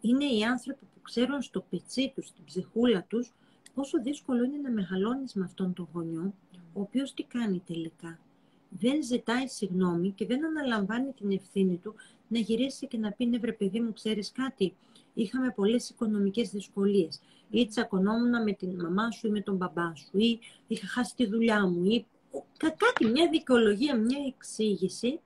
Είναι 0.00 0.24
οι 0.24 0.42
άνθρωποι 0.42 0.84
που 0.84 1.00
ξέρουν 1.02 1.42
στο 1.42 1.64
πετσί 1.70 2.12
τους, 2.14 2.26
στην 2.26 2.44
ψυχούλα 2.44 3.02
τους, 3.08 3.32
πόσο 3.74 4.02
δύσκολο 4.02 4.44
είναι 4.44 4.58
να 4.58 4.70
μεγαλώνεις 4.70 5.34
με 5.34 5.44
αυτόν 5.44 5.72
τον 5.72 5.88
γονιό, 5.92 6.34
ο 6.72 6.80
οποίος 6.80 7.14
τι 7.14 7.22
κάνει 7.22 7.62
τελικά. 7.66 8.18
Δεν 8.68 9.02
ζητάει 9.02 9.46
συγγνώμη 9.46 10.10
και 10.10 10.26
δεν 10.26 10.44
αναλαμβάνει 10.44 11.12
την 11.12 11.30
ευθύνη 11.30 11.76
του 11.76 11.94
να 12.28 12.38
γυρίσει 12.38 12.86
και 12.86 12.98
να 12.98 13.12
πει 13.12 13.26
ναι 13.26 13.38
βρε 13.38 13.52
παιδί 13.52 13.80
μου 13.80 13.92
ξέρεις 13.92 14.32
κάτι, 14.32 14.74
είχαμε 15.14 15.50
πολλές 15.50 15.88
οικονομικές 15.88 16.50
δυσκολίες 16.50 17.20
ή 17.50 17.66
τσακωνόμουν 17.66 18.42
με 18.42 18.52
την 18.52 18.80
μαμά 18.80 19.10
σου 19.10 19.26
ή 19.26 19.30
με 19.30 19.40
τον 19.40 19.56
μπαμπά 19.56 19.94
σου 19.94 20.18
ή 20.18 20.38
είχα 20.66 20.86
χάσει 20.86 21.14
τη 21.16 21.26
δουλειά 21.26 21.66
μου 21.66 21.84
ή 21.84 22.06
κάτι, 22.56 23.06
μια 23.06 23.28
δικαιολογία, 23.28 23.96
μια 23.96 24.18
εξήγηση 24.26 25.20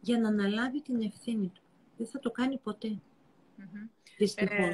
για 0.00 0.18
να 0.18 0.28
αναλάβει 0.28 0.80
την 0.80 1.02
ευθύνη 1.02 1.50
του. 1.54 1.62
Δεν 1.96 2.06
θα 2.06 2.18
το 2.18 2.30
κάνει 2.30 2.58
ποτέ. 2.58 2.98
Ε, 4.34 4.72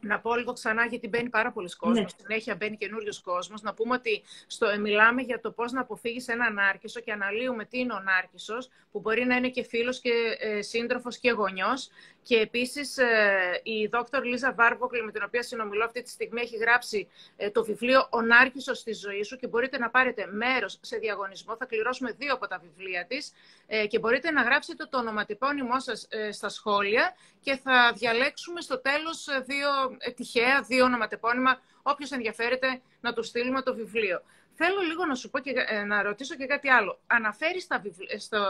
να 0.00 0.20
πω 0.20 0.36
λίγο 0.36 0.52
ξανά, 0.52 0.86
γιατί 0.86 1.08
μπαίνει 1.08 1.28
πάρα 1.28 1.52
πολλοί 1.52 1.76
κόσμος. 1.76 1.98
Ναι. 1.98 2.24
Συνέχεια 2.26 2.54
μπαίνει 2.54 2.76
καινούριος 2.76 3.20
κόσμος. 3.20 3.62
Να 3.62 3.74
πούμε 3.74 3.94
ότι 3.94 4.22
στο, 4.46 4.66
ε, 4.66 4.78
μιλάμε 4.78 5.22
για 5.22 5.40
το 5.40 5.50
πώς 5.50 5.72
να 5.72 5.80
αποφύγεις 5.80 6.28
έναν 6.28 6.58
άρκισο 6.58 7.00
και 7.00 7.12
αναλύουμε 7.12 7.64
τι 7.64 7.78
είναι 7.78 7.92
ο 7.92 8.00
άρκισο, 8.18 8.58
που 8.92 9.00
μπορεί 9.00 9.24
να 9.24 9.36
είναι 9.36 9.48
και 9.48 9.62
φίλος 9.62 10.00
και 10.00 10.36
ε, 10.38 10.62
σύντροφος 10.62 11.18
και 11.18 11.30
γονιός. 11.30 11.88
Και 12.26 12.36
επίσης 12.36 12.98
ε, 12.98 13.60
η 13.62 13.86
δόκτωρ 13.86 14.24
Λίζα 14.24 14.52
Βάρβοκλη, 14.52 15.02
με 15.02 15.12
την 15.12 15.22
οποία 15.26 15.42
συνομιλώ 15.42 15.84
αυτή 15.84 16.02
τη 16.02 16.10
στιγμή, 16.10 16.40
έχει 16.40 16.56
γράψει 16.56 17.08
ε, 17.36 17.50
το 17.50 17.64
βιβλίο 17.64 18.08
Ο 18.10 18.20
Νάρκισο 18.20 18.74
στη 18.74 18.92
ζωής 18.92 19.26
σου 19.26 19.36
και 19.36 19.46
μπορείτε 19.46 19.78
να 19.78 19.90
πάρετε 19.90 20.26
μέρος 20.26 20.78
σε 20.80 20.96
διαγωνισμό. 20.96 21.56
Θα 21.56 21.64
κληρώσουμε 21.64 22.12
δύο 22.12 22.34
από 22.34 22.46
τα 22.46 22.58
βιβλία 22.58 23.06
της 23.06 23.32
ε, 23.66 23.86
και 23.86 23.98
μπορείτε 23.98 24.30
να 24.30 24.42
γράψετε 24.42 24.86
το 24.90 24.98
ονοματεπώνυμό 24.98 25.80
σας 25.80 26.06
ε, 26.10 26.32
στα 26.32 26.48
σχόλια 26.48 27.16
και 27.40 27.56
θα 27.56 27.92
διαλέξουμε 27.94 28.60
στο 28.60 28.80
τέλος 28.80 29.26
δύο 29.44 29.68
τυχαία, 30.14 30.62
δύο 30.62 30.84
ονοματεπώνυμα, 30.84 31.60
όποιος 31.82 32.10
ενδιαφέρεται 32.10 32.80
να 33.00 33.12
του 33.12 33.22
στείλουμε 33.22 33.62
το 33.62 33.74
βιβλίο. 33.74 34.22
Θέλω 34.58 34.80
λίγο 34.80 35.04
να 35.04 35.14
σου 35.14 35.30
πω 35.30 35.38
και 35.38 35.52
να 35.86 36.02
ρωτήσω 36.02 36.34
και 36.34 36.46
κάτι 36.46 36.68
άλλο. 36.68 36.98
Αναφέρεις 37.06 37.66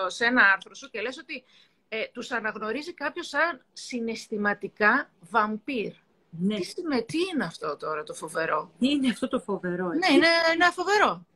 σε 0.07 0.25
ένα 0.25 0.43
άρθρο 0.53 0.75
σου 0.75 0.91
και 0.91 1.01
λες 1.01 1.19
ότι 1.19 1.45
ε, 1.89 2.05
τους 2.13 2.31
αναγνωρίζει 2.31 2.95
κάποιος 2.95 3.29
σαν 3.29 3.65
συναισθηματικά 3.73 5.11
βαμπύρ. 5.31 5.93
Ναι. 6.31 6.57
Τι, 6.57 7.05
τι 7.07 7.19
είναι 7.33 7.45
αυτό 7.45 7.77
τώρα 7.77 8.03
το 8.03 8.15
φοβερό; 8.15 8.71
Τι 8.79 8.91
είναι 8.91 9.09
αυτό 9.09 9.29
το 9.29 9.41
φοβερό. 9.41 9.87
Ναι, 9.87 10.15
είναι, 10.15 10.27
είναι 10.55 10.71
φοβερό. 10.73 11.27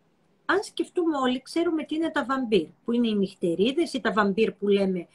Αν 0.44 0.62
σκεφτούμε 0.62 1.16
όλοι, 1.16 1.42
ξέρουμε 1.42 1.84
τι 1.84 1.94
είναι 1.94 2.10
τα 2.10 2.24
βαμπύρ, 2.24 2.66
που 2.84 2.92
είναι 2.92 3.08
οι 3.08 3.14
νυχτερίδες 3.14 3.92
ή 3.92 4.00
τα 4.00 4.12
βαμπύρ 4.12 4.52
που 4.52 4.68
λέμε, 4.68 5.08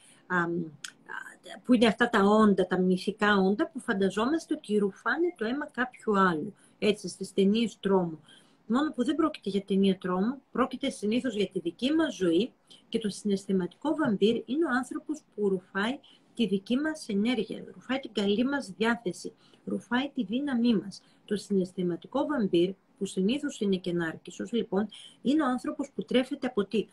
που 1.64 1.74
είναι 1.74 1.86
αυτά 1.86 2.10
τα 2.10 2.22
όντα, 2.22 2.66
τα 2.66 2.78
μυθικά 2.78 3.36
όντα, 3.36 3.68
που 3.68 3.80
φανταζόμαστε 3.80 4.54
ότι 4.54 4.78
ρουφάνε 4.78 5.34
το 5.36 5.44
αίμα 5.44 5.66
κάποιου 5.66 6.18
άλλου, 6.18 6.54
έτσι, 6.78 7.08
στις 7.08 7.34
ταινίες 7.34 7.76
τρόμου. 7.80 8.20
Μόνο 8.66 8.92
που 8.92 9.04
δεν 9.04 9.14
πρόκειται 9.14 9.50
για 9.50 9.64
ταινία 9.64 9.98
τρόμου, 9.98 10.42
πρόκειται 10.50 10.90
συνήθως 10.90 11.34
για 11.34 11.48
τη 11.48 11.58
δική 11.58 11.92
μας 11.92 12.14
ζωή 12.14 12.52
και 12.88 12.98
το 12.98 13.08
συναισθηματικό 13.08 13.94
βαμπύρ 13.94 14.42
είναι 14.46 14.64
ο 14.64 14.68
άνθρωπος 14.76 15.22
που 15.34 15.48
ρουφάει 15.48 15.98
τη 16.34 16.46
δική 16.46 16.76
μας 16.76 17.08
ενέργεια, 17.08 17.64
ρουφάει 17.74 17.98
την 17.98 18.12
καλή 18.12 18.44
μας 18.44 18.72
διάθεση, 18.76 19.32
ρουφάει 19.64 20.10
τη 20.14 20.24
δύναμή 20.24 20.74
μας. 20.74 21.02
Το 21.24 21.36
συναισθηματικό 21.36 22.26
βαμπύρ, 22.26 22.74
που 22.98 23.06
συνήθως 23.06 23.60
είναι 23.60 23.76
και 23.76 23.92
νάρκισσος, 23.92 24.52
λοιπόν, 24.52 24.88
είναι 25.22 25.42
ο 25.42 25.46
άνθρωπος 25.46 25.90
που 25.94 26.04
τρέφεται 26.04 26.46
από 26.46 26.64
τι; 26.64 26.86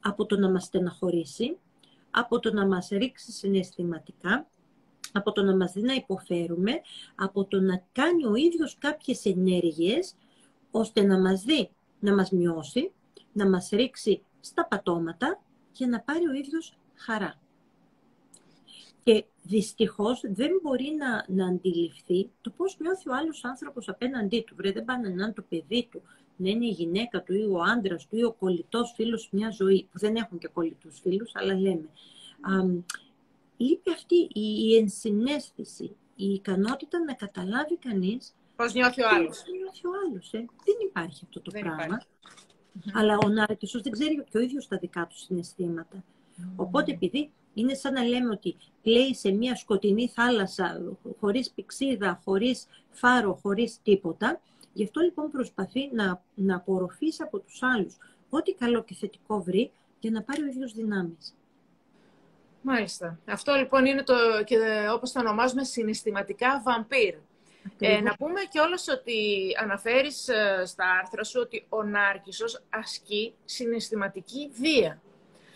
Από 0.00 0.26
το 0.26 0.36
να 0.36 0.50
μας 0.50 0.64
στεναχωρήσει, 0.64 1.56
από 2.10 2.38
το 2.38 2.52
να 2.52 2.66
μας 2.66 2.88
ρίξει 2.88 3.32
συναισθηματικά, 3.32 4.46
από 5.12 5.32
το 5.32 5.42
να 5.42 5.56
μας 5.56 5.72
δει 5.72 5.82
να 5.82 5.94
υποφέρουμε, 5.94 6.80
από 7.14 7.44
το 7.44 7.60
να 7.60 7.84
κάνει 7.92 8.26
ο 8.26 8.34
ίδιος 8.34 8.78
κάποιες 8.78 9.24
ενέργειες 9.24 10.14
ώστε 10.76 11.02
να 11.02 11.18
μας 11.18 11.42
δει, 11.42 11.70
να 12.00 12.14
μας 12.14 12.30
μειώσει, 12.30 12.90
να 13.32 13.48
μας 13.48 13.68
ρίξει 13.68 14.22
στα 14.40 14.66
πατώματα 14.66 15.42
για 15.72 15.86
να 15.86 16.00
πάρει 16.00 16.28
ο 16.28 16.32
ίδιος 16.32 16.78
χαρά. 16.94 17.40
Και 19.04 19.24
δυστυχώς 19.42 20.20
δεν 20.24 20.50
μπορεί 20.62 20.96
να, 20.98 21.24
να 21.28 21.48
αντιληφθεί 21.48 22.30
το 22.40 22.50
πώς 22.50 22.76
νιώθει 22.80 23.08
ο 23.08 23.14
άλλος 23.14 23.44
άνθρωπος 23.44 23.88
απέναντί 23.88 24.42
του. 24.46 24.54
Βρε, 24.56 24.72
δεν 24.72 24.84
πάνε 24.84 25.08
να 25.08 25.24
είναι 25.24 25.32
το 25.32 25.44
παιδί 25.48 25.88
του, 25.90 26.02
να 26.36 26.48
είναι 26.48 26.66
η 26.66 26.70
γυναίκα 26.70 27.22
του 27.22 27.34
ή 27.34 27.44
ο 27.44 27.60
άντρας 27.62 28.06
του 28.06 28.16
ή 28.16 28.24
ο 28.24 28.32
κολλητός 28.32 28.92
φίλος 28.96 29.28
μια 29.32 29.50
ζωή, 29.50 29.88
που 29.92 29.98
δεν 29.98 30.16
έχουν 30.16 30.38
και 30.38 30.48
κολλητούς 30.48 31.00
φίλους, 31.00 31.30
αλλά 31.34 31.54
λέμε. 31.54 31.88
Α, 32.40 32.52
λείπει 33.56 33.90
αυτή 33.90 34.14
η, 34.14 34.68
η 34.68 34.76
ενσυναίσθηση, 34.76 35.96
η 36.16 36.32
ικανότητα 36.32 36.98
να 36.98 37.14
καταλάβει 37.14 37.76
κανείς 37.76 38.34
Πώς 38.56 38.72
νιώθει 38.72 39.02
ο 39.02 39.08
άλλος; 39.08 39.26
Πώς 39.28 39.44
νιώθει 39.58 39.86
ο 39.86 39.90
άλλος, 40.06 40.32
ε; 40.32 40.38
Δεν 40.38 40.76
υπάρχει 40.88 41.20
αυτό 41.24 41.40
το 41.40 41.50
πράγμα. 41.50 42.02
Αλλά 42.92 43.18
ο 43.24 43.28
Νάρκησος 43.28 43.82
δεν 43.82 43.92
ξέρει 43.92 44.24
και 44.30 44.38
ο 44.38 44.40
ίδιος 44.40 44.68
τα 44.68 44.76
δικά 44.76 45.06
του 45.06 45.18
συναισθήματα. 45.18 46.04
Οπότε 46.56 46.92
επειδή 46.92 47.30
είναι 47.54 47.74
σαν 47.74 47.92
να 47.92 48.02
λέμε 48.02 48.30
ότι 48.30 48.56
πλέει 48.82 49.14
σε 49.14 49.30
μια 49.30 49.56
σκοτεινή 49.56 50.08
θάλασσα, 50.08 50.80
χωρίς 51.20 51.50
πηξίδα, 51.50 52.20
χωρίς 52.24 52.66
φάρο, 52.90 53.38
χωρίς 53.42 53.78
τίποτα, 53.82 54.40
γι' 54.72 54.84
αυτό 54.84 55.00
λοιπόν 55.00 55.30
προσπαθεί 55.30 55.90
να, 55.92 56.22
να 56.34 56.56
απορροφήσει 56.56 57.22
από 57.22 57.38
τους 57.38 57.62
άλλους 57.62 57.96
ό,τι 58.30 58.54
καλό 58.54 58.82
και 58.82 58.94
θετικό 58.94 59.42
βρει 59.42 59.70
για 60.00 60.10
να 60.10 60.22
πάρει 60.22 60.42
ο 60.42 60.46
ίδιος 60.46 60.72
δυνάμεις. 60.72 61.34
Μάλιστα. 62.62 63.18
Αυτό 63.26 63.54
λοιπόν 63.54 63.86
είναι 63.86 64.02
το, 64.02 64.14
και 64.44 64.56
όπως 64.92 65.12
το 65.12 65.20
ονομάζουμε, 65.20 65.64
συναισθηματικά 65.64 66.62
βαμπύρ. 66.64 67.14
Ε, 67.78 68.00
να 68.00 68.14
πούμε 68.14 68.40
κιόλας 68.50 68.88
ότι 68.88 69.16
αναφέρεις 69.62 70.28
ε, 70.28 70.62
στα 70.66 70.84
άρθρα 71.02 71.24
σου 71.24 71.40
ότι 71.42 71.66
ο 71.68 71.82
Νάρκισσος 71.82 72.62
ασκεί 72.70 73.34
συναισθηματική 73.44 74.50
βία. 74.60 75.02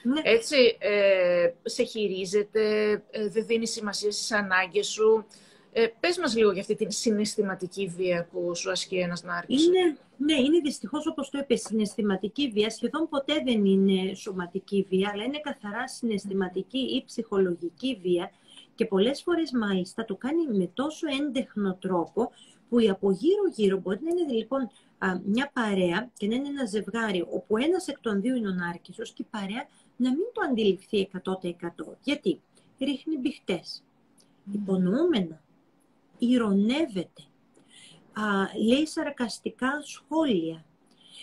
Ναι. 0.03 0.21
Έτσι, 0.25 0.77
ε, 0.79 1.50
σε 1.62 1.83
χειρίζεται, 1.83 2.91
ε, 3.11 3.29
δεν 3.29 3.47
δίνει 3.47 3.67
σημασία 3.67 4.11
στις 4.11 4.33
ανάγκες 4.33 4.87
σου. 4.87 5.27
Ε, 5.73 5.87
πες 6.00 6.19
μας 6.19 6.37
λίγο 6.37 6.53
για 6.53 6.61
αυτή 6.61 6.75
την 6.75 6.91
συναισθηματική 6.91 7.87
βία 7.97 8.29
που 8.33 8.57
σου 8.57 8.71
ασκεί 8.71 8.97
ένας 8.97 9.23
Νάρκισσος. 9.23 9.67
Είναι, 9.67 9.97
ναι, 10.17 10.35
είναι 10.35 10.61
δυστυχώς 10.61 11.07
όπως 11.07 11.31
το 11.31 11.38
είπες, 11.38 11.61
συναισθηματική 11.61 12.49
βία. 12.49 12.71
Σχεδόν 12.71 13.09
ποτέ 13.09 13.35
δεν 13.45 13.65
είναι 13.65 14.15
σωματική 14.15 14.87
βία, 14.88 15.11
αλλά 15.12 15.25
είναι 15.25 15.41
καθαρά 15.41 15.88
συναισθηματική 15.88 16.79
ή 16.79 17.05
ψυχολογική 17.07 17.99
βία 18.03 18.31
και 18.78 18.87
πολλές 18.87 19.23
φορές 19.23 19.52
μάλιστα 19.52 20.04
το 20.04 20.16
κάνει 20.16 20.47
με 20.47 20.70
τόσο 20.75 21.06
έντεχνο 21.20 21.75
τρόπο 21.75 22.30
που 22.68 22.78
η 22.78 22.90
από 22.90 23.11
γύρω-γύρω 23.11 23.78
μπορεί 23.78 23.99
να 24.02 24.11
είναι 24.11 24.32
λοιπόν 24.32 24.70
μια 25.25 25.50
παρέα 25.52 26.11
και 26.16 26.26
να 26.26 26.35
είναι 26.35 26.49
ένα 26.49 26.64
ζευγάρι 26.64 27.26
όπου 27.30 27.56
ένας 27.56 27.88
εκ 27.88 28.00
των 28.00 28.20
δύο 28.20 28.35
είναι 28.35 28.49
ο 28.49 28.52
Νάρκησος 28.52 29.12
και 29.12 29.23
η 29.23 29.26
παρέα 29.30 29.68
να 29.97 30.11
μην 30.11 30.25
το 30.32 30.40
αντιληφθεί 30.50 31.11
100%. 31.25 31.28
Γιατί; 32.02 32.40
Ρίχνει 32.78 33.18
μπιχτές, 33.18 33.82
υπονοούμενα, 34.52 35.42
ηρωνεύεται, 36.18 37.23
α, 38.12 38.23
λέει 38.66 38.87
σαρκαστικά 38.87 39.80
σχόλια, 39.82 40.64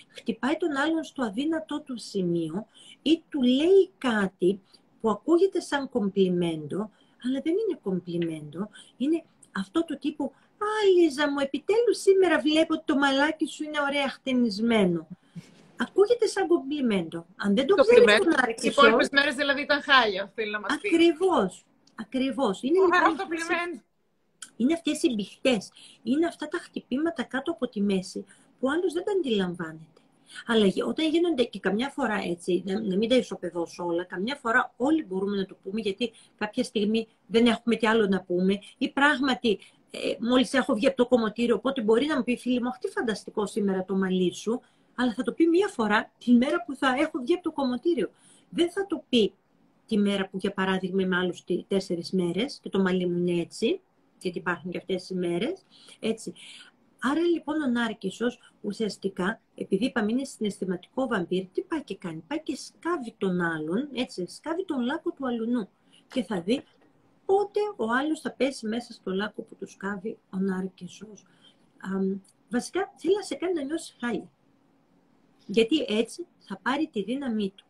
χτυπάει 0.08 0.58
τον 0.58 0.76
άλλον 0.76 1.04
στο 1.04 1.24
αδύνατό 1.24 1.82
του 1.82 1.98
σημείο 1.98 2.68
ή 3.02 3.24
του 3.30 3.42
λέει 3.42 3.90
κάτι 3.98 4.60
που 5.02 5.10
ακούγεται 5.10 5.60
σαν 5.60 5.90
κομπλιμέντο, 5.90 6.90
αλλά 7.26 7.40
δεν 7.44 7.54
είναι 7.54 7.80
κομπλιμέντο, 7.84 8.70
είναι 8.98 9.24
αυτό 9.52 9.86
το 9.86 9.98
τύπο 9.98 10.24
«Α, 10.58 10.68
Λίζα 10.98 11.32
μου, 11.32 11.40
επιτέλους 11.40 11.98
σήμερα 12.02 12.40
βλέπω 12.40 12.74
ότι 12.74 12.84
το 12.86 12.96
μαλάκι 12.98 13.46
σου 13.46 13.64
είναι 13.64 13.80
ωραία 13.88 14.10
χτενισμένο». 14.10 15.08
Ακούγεται 15.78 16.28
σαν 16.28 16.48
κομπλιμέντο. 16.48 17.26
Αν 17.36 17.56
δεν 17.56 17.66
το 17.66 17.76
ξέρεις 17.76 18.18
τον 18.18 18.34
Άρκησο... 18.38 18.68
Οι 18.68 18.74
υπόλοιπες 18.78 19.10
μέρες 19.10 19.36
δηλαδή 19.36 19.62
ήταν 19.62 19.82
χάλια, 19.82 20.32
θέλει 20.36 20.52
να 20.52 20.60
μας 20.60 20.78
πει. 20.82 20.88
Ακριβώς. 20.88 21.66
Ακριβώς. 21.96 22.64
Είναι, 22.64 22.80
λοιπόν, 22.80 23.84
είναι 24.56 24.74
αυτές 24.74 25.04
οι 25.04 25.14
μπιχτές. 25.14 25.72
Είναι 26.04 26.26
αυτά 26.26 26.48
τα 26.48 26.58
χτυπήματα 26.58 27.24
κάτω 27.24 27.52
από 27.52 27.68
τη 27.68 27.82
μέση 27.82 28.26
που 28.60 28.70
άλλος 28.70 28.94
δεν 28.94 29.04
τα 29.04 29.12
αντιλαμβάνεται. 29.12 29.95
Αλλά 30.46 30.66
όταν 30.88 31.10
γίνονται 31.10 31.44
και 31.44 31.60
καμιά 31.60 31.90
φορά 31.90 32.22
έτσι, 32.26 32.64
να 32.66 32.98
μην 32.98 33.10
τα 33.10 33.16
ισοπεδώσω 33.16 33.86
όλα, 33.86 34.04
καμιά 34.04 34.36
φορά 34.36 34.74
όλοι 34.78 35.06
μπορούμε 35.06 35.38
να 35.38 35.46
το 35.46 35.58
πούμε, 35.64 35.82
γιατί 35.82 36.12
κάποια 36.38 36.64
στιγμή 36.64 37.08
δεν 37.28 37.46
έχουμε 37.46 37.76
τι 37.76 37.88
άλλο 37.88 38.08
να 38.08 38.22
πούμε, 38.22 38.60
ή 38.78 38.90
πράγματι 38.90 39.60
ε, 39.92 39.98
μόλις 40.20 40.54
έχω 40.54 40.74
βγει 40.74 40.88
από 40.88 40.96
το 40.96 41.08
κομμωτήριο, 41.08 41.56
οπότε 41.56 41.82
μπορεί 41.82 42.06
να 42.06 42.18
μου 42.18 42.24
πει 42.24 42.38
φίλη 42.38 42.62
μου, 42.62 42.68
αχ 42.68 42.78
τι 42.78 42.88
φανταστικό 42.88 43.46
σήμερα 43.46 43.86
το 43.86 43.96
μαλλί 43.96 44.34
σου, 44.34 44.62
αλλά 44.96 45.14
θα 45.14 45.24
το 45.24 45.32
πει 45.32 45.48
μία 45.48 45.68
φορά 45.68 46.12
τη 46.18 46.32
μέρα 46.32 46.64
που 46.66 46.76
θα 46.76 46.96
έχω 47.00 47.20
βγει 47.20 47.34
από 47.34 47.44
το 47.44 47.52
κομμωτήριο. 47.52 48.10
Δεν 48.50 48.72
θα 48.72 48.86
το 48.88 49.04
πει 49.10 49.34
τη 49.86 49.98
μέρα 49.98 50.28
που, 50.28 50.38
για 50.38 50.52
παράδειγμα, 50.52 51.02
είμαι 51.02 51.18
άλλους 51.18 51.44
τέσσερις 51.68 52.12
μέρες 52.12 52.60
και 52.62 52.70
το 52.70 52.80
μαλλί 52.80 53.08
μου 53.08 53.18
είναι 53.18 53.42
έτσι, 53.42 53.80
γιατί 54.20 54.38
υπάρχουν 54.38 54.72
και 54.72 54.78
αυτές 54.78 55.10
οι 55.10 55.16
μέρες, 55.16 55.66
έτσι. 56.00 56.34
Άρα 57.12 57.22
λοιπόν 57.22 57.62
ο 57.62 57.68
Νάρκισσος 57.68 58.40
ουσιαστικά, 58.62 59.42
επειδή 59.56 59.86
είπαμε 59.86 60.12
είναι 60.12 60.24
συναισθηματικό 60.24 61.08
βαμπύρ, 61.08 61.46
τι 61.46 61.62
πάει 61.62 61.84
και 61.84 61.96
κάνει; 61.96 62.24
Πάει 62.28 62.42
και 62.42 62.56
σκάβει 62.56 63.16
τον 63.18 63.42
άλλον, 63.42 63.90
έτσι, 63.94 64.26
σκάβει 64.28 64.66
τον 64.66 64.82
λάκκο 64.82 65.12
του 65.12 65.28
αλουνού. 65.28 65.70
Και 66.08 66.24
θα 66.24 66.42
δει 66.42 66.64
πότε 67.26 67.60
ο 67.76 67.86
άλλος 67.92 68.22
θα 68.22 68.32
πέσει 68.32 68.68
μέσα 68.68 68.94
στο 68.94 69.12
λάκκο 69.12 69.42
που 69.42 69.56
του 69.56 69.68
σκάβει 69.68 70.18
ο 70.30 70.38
Νάρκισσος. 70.38 71.26
βασικά 72.50 72.94
θέλει 72.98 73.16
να 73.16 73.22
σε 73.22 73.36
κάνει 73.36 73.54
να 73.54 73.64
νιώσεις 73.64 73.96
χάλια. 74.00 74.30
Γιατί 75.48 75.86
έτσι 75.88 76.26
θα 76.40 76.60
πάρει 76.62 76.88
τη 76.88 77.04
δύναμή 77.04 77.54
του. 77.56 77.66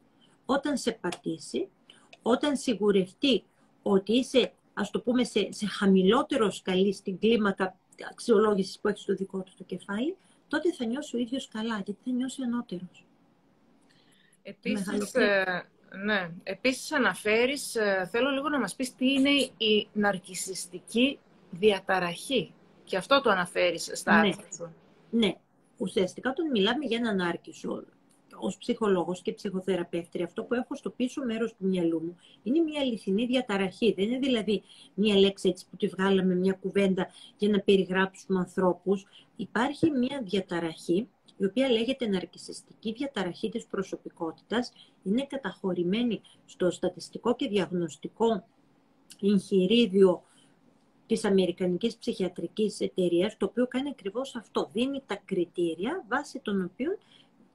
Όταν 0.46 0.78
σε 0.78 0.92
πατήσει, 0.92 1.68
όταν 2.22 2.58
σιγουρευτεί 2.58 3.44
ότι 3.82 4.14
είσαι, 4.14 4.54
ας 4.74 4.90
το 4.90 5.00
πούμε, 5.02 5.24
σε, 5.24 5.52
σε 5.52 5.66
χαμηλότερος 5.66 6.56
σκαλί 6.56 6.94
στην 6.94 7.20
κλίμακα 7.20 7.76
αξιολόγησης 8.12 8.80
που 8.80 8.88
έχει 8.88 9.00
στο 9.00 9.16
δικό 9.16 9.42
του 9.42 9.52
το 9.58 9.64
κεφάλι, 9.64 10.16
τότε 10.48 10.74
θα 10.74 10.86
νιώσει 10.86 11.16
ο 11.16 11.20
ίδιος 11.20 11.48
καλά, 11.48 11.76
γιατί 11.76 12.00
θα 12.06 12.12
νιώσει 12.12 12.42
ανώτερος. 12.42 13.06
Επίσης, 14.44 15.14
ε, 15.14 15.66
ναι. 16.04 16.30
Επίσης 16.44 16.92
αναφέρεις, 16.92 17.76
ε, 17.76 18.08
θέλω 18.12 18.30
λίγο 18.30 18.50
να 18.50 18.60
μας 18.60 18.76
πεις 18.76 18.96
τι 18.96 19.14
είναι 19.14 19.30
η 19.58 19.88
ναρκισιστική 19.94 21.20
διαταραχή. 21.52 22.54
Και 22.84 22.98
αυτό 22.98 23.22
το 23.22 23.30
αναφέρεις 23.30 23.92
στα 23.94 24.22
ναι. 24.22 24.28
άρθρα 24.28 24.52
σου. 24.56 24.74
Ναι. 25.10 25.36
Ουσιαστικά 25.78 26.30
όταν 26.30 26.52
μιλάμε 26.52 26.86
για 26.86 26.98
έναν 26.98 27.22
άρκισο, 27.22 27.84
ως 28.40 28.58
ψυχολόγος 28.58 29.22
και 29.22 29.34
ψυχοθεραπεύτρια, 29.34 30.26
αυτό 30.26 30.44
που 30.44 30.54
έχω 30.54 30.76
στο 30.76 30.90
πίσω 30.90 31.26
μέρος 31.26 31.56
του 31.56 31.68
μυαλού 31.68 32.02
μου 32.02 32.16
είναι 32.44 32.60
μια 32.60 32.82
αληθινή 32.82 33.26
διαταραχή. 33.26 33.94
Δεν 33.98 34.06
είναι 34.06 34.20
δηλαδή 34.20 34.64
μια 34.94 35.16
λέξη 35.16 35.50
έτσι 35.50 35.66
που 35.70 35.78
τη 35.78 35.88
βγάλαμε 35.88 36.36
μια 36.36 36.54
κουβέντα 36.54 37.08
για 37.38 37.50
να 37.50 37.60
περιγράψουμε 37.60 38.40
ανθρώπους. 38.40 39.06
Υπάρχει 39.36 39.92
μια 39.92 40.22
διαταραχή 40.24 41.08
η 41.38 41.46
οποία 41.46 41.70
λέγεται 41.70 42.08
ναρκισιστική 42.08 42.92
διαταραχή 42.92 43.50
της 43.50 43.66
προσωπικότητας, 43.66 44.72
είναι 45.04 45.26
καταχωρημένη 45.26 46.22
στο 46.46 46.72
στατιστικό 46.72 47.36
και 47.36 47.48
διαγνωστικό 47.48 48.48
εγχειρίδιο 49.22 50.24
της 51.08 51.26
Αμερικανικής 51.26 51.98
Ψυχιατρικής 51.98 52.80
Εταιρείας, 52.80 53.38
το 53.38 53.46
οποίο 53.46 53.68
κάνει 53.68 53.90
ακριβώς 53.90 54.36
αυτό. 54.36 54.70
Δίνει 54.74 55.02
τα 55.06 55.16
κριτήρια 55.26 56.06
βάσει 56.08 56.40
των 56.40 56.64
οποίων 56.64 56.98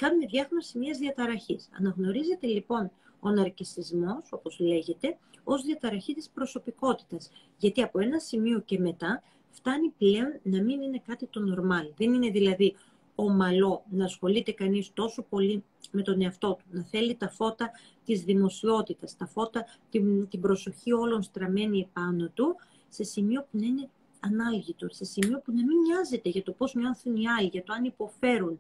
κάνουμε 0.01 0.27
διάγνωση 0.27 0.79
μιας 0.79 0.99
διαταραχής. 0.99 1.69
Αναγνωρίζεται 1.79 2.47
λοιπόν 2.47 2.91
ο 3.21 3.31
ναρκισισμός, 3.31 4.29
όπως 4.31 4.59
λέγεται, 4.59 5.19
ως 5.45 5.63
διαταραχή 5.63 6.15
της 6.15 6.31
προσωπικότητας. 6.31 7.31
Γιατί 7.57 7.83
από 7.83 8.01
ένα 8.01 8.19
σημείο 8.19 8.61
και 8.61 8.79
μετά 8.79 9.23
φτάνει 9.51 9.89
πλέον 9.99 10.41
να 10.43 10.63
μην 10.63 10.83
είναι 10.83 11.03
κάτι 11.07 11.27
το 11.27 11.41
νορμάλ. 11.41 11.87
Δεν 11.97 12.13
είναι 12.13 12.31
δηλαδή 12.31 12.77
ομαλό 13.15 13.85
να 13.91 14.05
ασχολείται 14.05 14.53
κανείς 14.53 14.91
τόσο 14.95 15.23
πολύ 15.23 15.65
με 15.91 16.03
τον 16.03 16.23
εαυτό 16.23 16.55
του, 16.55 16.65
να 16.71 16.85
θέλει 16.85 17.15
τα 17.15 17.29
φώτα 17.29 17.71
της 18.05 18.23
δημοσιότητας, 18.23 19.17
τα 19.17 19.27
φώτα, 19.27 19.65
την, 19.91 20.29
την 20.29 20.41
προσοχή 20.41 20.93
όλων 20.93 21.23
στραμμένη 21.23 21.81
επάνω 21.81 22.29
του, 22.35 22.57
σε 22.89 23.05
σημείο 23.05 23.41
που 23.41 23.59
να 23.59 23.67
είναι 23.67 23.89
ανάλγητο, 24.21 24.87
σε 24.91 25.05
σημείο 25.05 25.41
που 25.45 25.53
να 25.53 25.65
μην 25.65 25.79
νοιάζεται 25.79 26.29
για 26.29 26.43
το 26.43 26.53
πώς 26.53 26.75
νιώθουν 26.75 27.17
οι 27.17 27.29
άλλοι, 27.29 27.49
για 27.49 27.63
το 27.63 27.73
αν 27.73 27.85
υποφέρουν, 27.85 28.59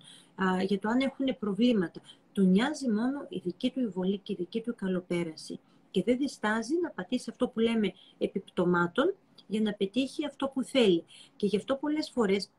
για 0.66 0.78
το 0.78 0.88
αν 0.88 1.00
έχουν 1.00 1.38
προβλήματα. 1.38 2.00
Τον 2.32 2.50
νοιάζει 2.50 2.90
μόνο 2.90 3.26
η 3.28 3.40
δική 3.44 3.70
του 3.70 3.80
υβολή 3.80 4.18
και 4.18 4.32
η 4.32 4.36
δική 4.38 4.60
του 4.60 4.74
καλοπέραση. 4.74 5.60
Και 5.90 6.02
δεν 6.02 6.16
διστάζει 6.16 6.74
να 6.82 6.90
πατήσει 6.90 7.30
αυτό 7.30 7.48
που 7.48 7.60
λέμε 7.60 7.92
επιπτωμάτων 8.18 9.14
για 9.46 9.60
να 9.60 9.72
πετύχει 9.72 10.26
αυτό 10.26 10.50
που 10.54 10.62
θέλει. 10.62 11.04
Και 11.36 11.46
γι' 11.46 11.56
αυτό 11.56 11.74
πολλές 11.74 12.10
φορές 12.10 12.50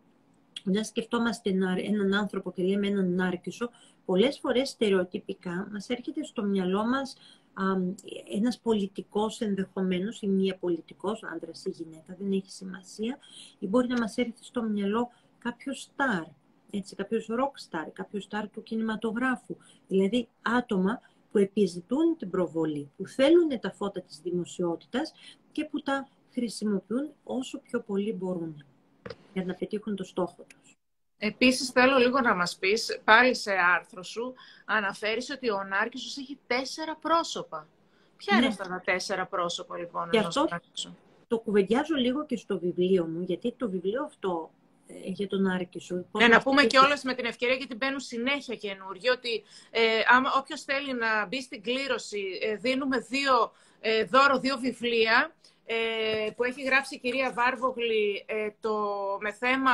όταν 0.68 0.84
σκεφτόμαστε 0.84 1.50
έναν 1.84 2.14
άνθρωπο 2.14 2.52
και 2.52 2.64
λέμε 2.64 2.88
έναν 2.88 3.14
νάρκισο, 3.14 3.70
πολλές 4.06 4.40
φορές 4.40 4.70
στερεοτυπικά 4.70 5.68
μας 5.72 5.90
έρχεται 5.90 6.24
στο 6.24 6.44
μυαλό 6.44 6.86
μας 6.86 7.14
α, 7.14 7.41
ένας 8.32 8.60
πολιτικός 8.60 9.42
ενδεχομένως 9.42 10.22
ή 10.22 10.28
μία 10.28 10.58
πολιτικός, 10.58 11.24
άντρας 11.24 11.66
ή 11.66 11.70
γυναίκα, 11.70 12.16
δεν 12.20 12.32
έχει 12.32 12.52
σημασία, 12.52 13.18
ή 13.60 13.68
μπορεί 13.68 13.88
να 13.88 14.00
μας 14.00 14.18
έρθει 14.18 14.44
στο 14.44 14.64
μυαλό 14.64 15.10
κάποιος 15.38 15.82
στάρ, 15.82 16.24
έτσι, 16.70 16.96
κάποιος 16.96 17.28
rock 17.30 17.70
star, 17.70 17.88
κάποιος 17.94 18.24
στάρ 18.24 18.50
του 18.50 18.64
κινηματογράφου, 18.64 19.56
δηλαδή 19.88 20.28
άτομα 20.42 21.02
που 21.32 21.38
επιζητούν 21.38 22.18
την 22.18 22.30
προβολή, 22.30 22.92
που 22.98 23.08
θέλουν 23.08 23.60
τα 23.60 23.72
φώτα 23.72 24.02
της 24.02 24.20
δημοσιότητας 24.20 25.14
και 25.52 25.66
που 25.66 25.82
τα 25.82 26.08
χρησιμοποιούν 26.34 27.12
όσο 27.24 27.60
πιο 27.60 27.82
πολύ 27.82 28.14
μπορούν 28.14 28.66
για 29.34 29.46
να 29.46 29.54
πετύχουν 29.54 29.96
το 29.96 30.04
στόχο 30.04 30.46
τους. 30.48 30.61
Επίσης 31.24 31.70
θέλω 31.70 31.98
λίγο 31.98 32.22
να 32.22 32.36
μας 32.36 32.58
πεις, 32.58 33.00
πάλι 33.04 33.36
σε 33.36 33.52
άρθρο 33.76 34.04
σου, 34.04 34.34
αναφέρεις 34.66 35.30
ότι 35.30 35.52
ο 35.52 35.64
Νάρκησος 35.64 36.18
έχει 36.18 36.40
τέσσερα 36.48 36.96
πρόσωπα. 36.96 37.68
Ποια 38.18 38.38
είναι 38.38 38.46
ναι. 38.46 38.52
αυτά 38.52 38.68
τα 38.68 38.82
τέσσερα 38.86 39.26
πρόσωπα 39.26 39.78
λοιπόν 39.78 40.10
Γι' 40.12 40.18
αυτό 40.18 40.48
το 41.28 41.40
κουβεντιάζω 41.40 41.96
λίγο 41.96 42.26
και 42.26 42.38
στο 42.38 42.60
βιβλίο 42.60 43.06
μου, 43.06 43.22
γιατί 43.22 43.54
το 43.58 43.70
βιβλίο 43.70 44.04
αυτό 44.04 44.52
ε, 44.88 44.94
για 45.04 45.28
τον 45.28 45.48
Άρκησο. 45.48 46.06
Ναι, 46.12 46.28
να 46.28 46.42
πούμε 46.42 46.64
και 46.64 46.78
όλες 46.78 47.04
με 47.04 47.14
την 47.14 47.26
ευκαιρία 47.26 47.56
γιατί 47.56 47.76
μπαίνουν 47.76 48.00
συνέχεια 48.00 48.56
καινούργοι, 48.56 49.10
ότι 49.10 49.44
ε, 49.72 49.82
άμα 50.08 50.30
όποιος 50.38 50.64
θέλει 50.64 50.94
να 50.94 51.26
μπει 51.26 51.42
στην 51.42 51.62
κλήρωση, 51.62 52.40
ε, 52.42 52.56
δίνουμε 52.56 53.00
δύο, 53.00 53.52
ε, 53.80 54.04
δώρο 54.04 54.40
δύο 54.40 54.58
βιβλία 54.58 55.36
ε, 55.66 56.30
που 56.36 56.44
έχει 56.44 56.64
γράψει 56.64 56.96
η 56.96 57.00
κυρία 57.00 57.32
Βάρβογλη 57.34 58.26
ε, 58.26 58.50
το, 58.60 58.76
με 59.22 59.32
θέμα, 59.32 59.72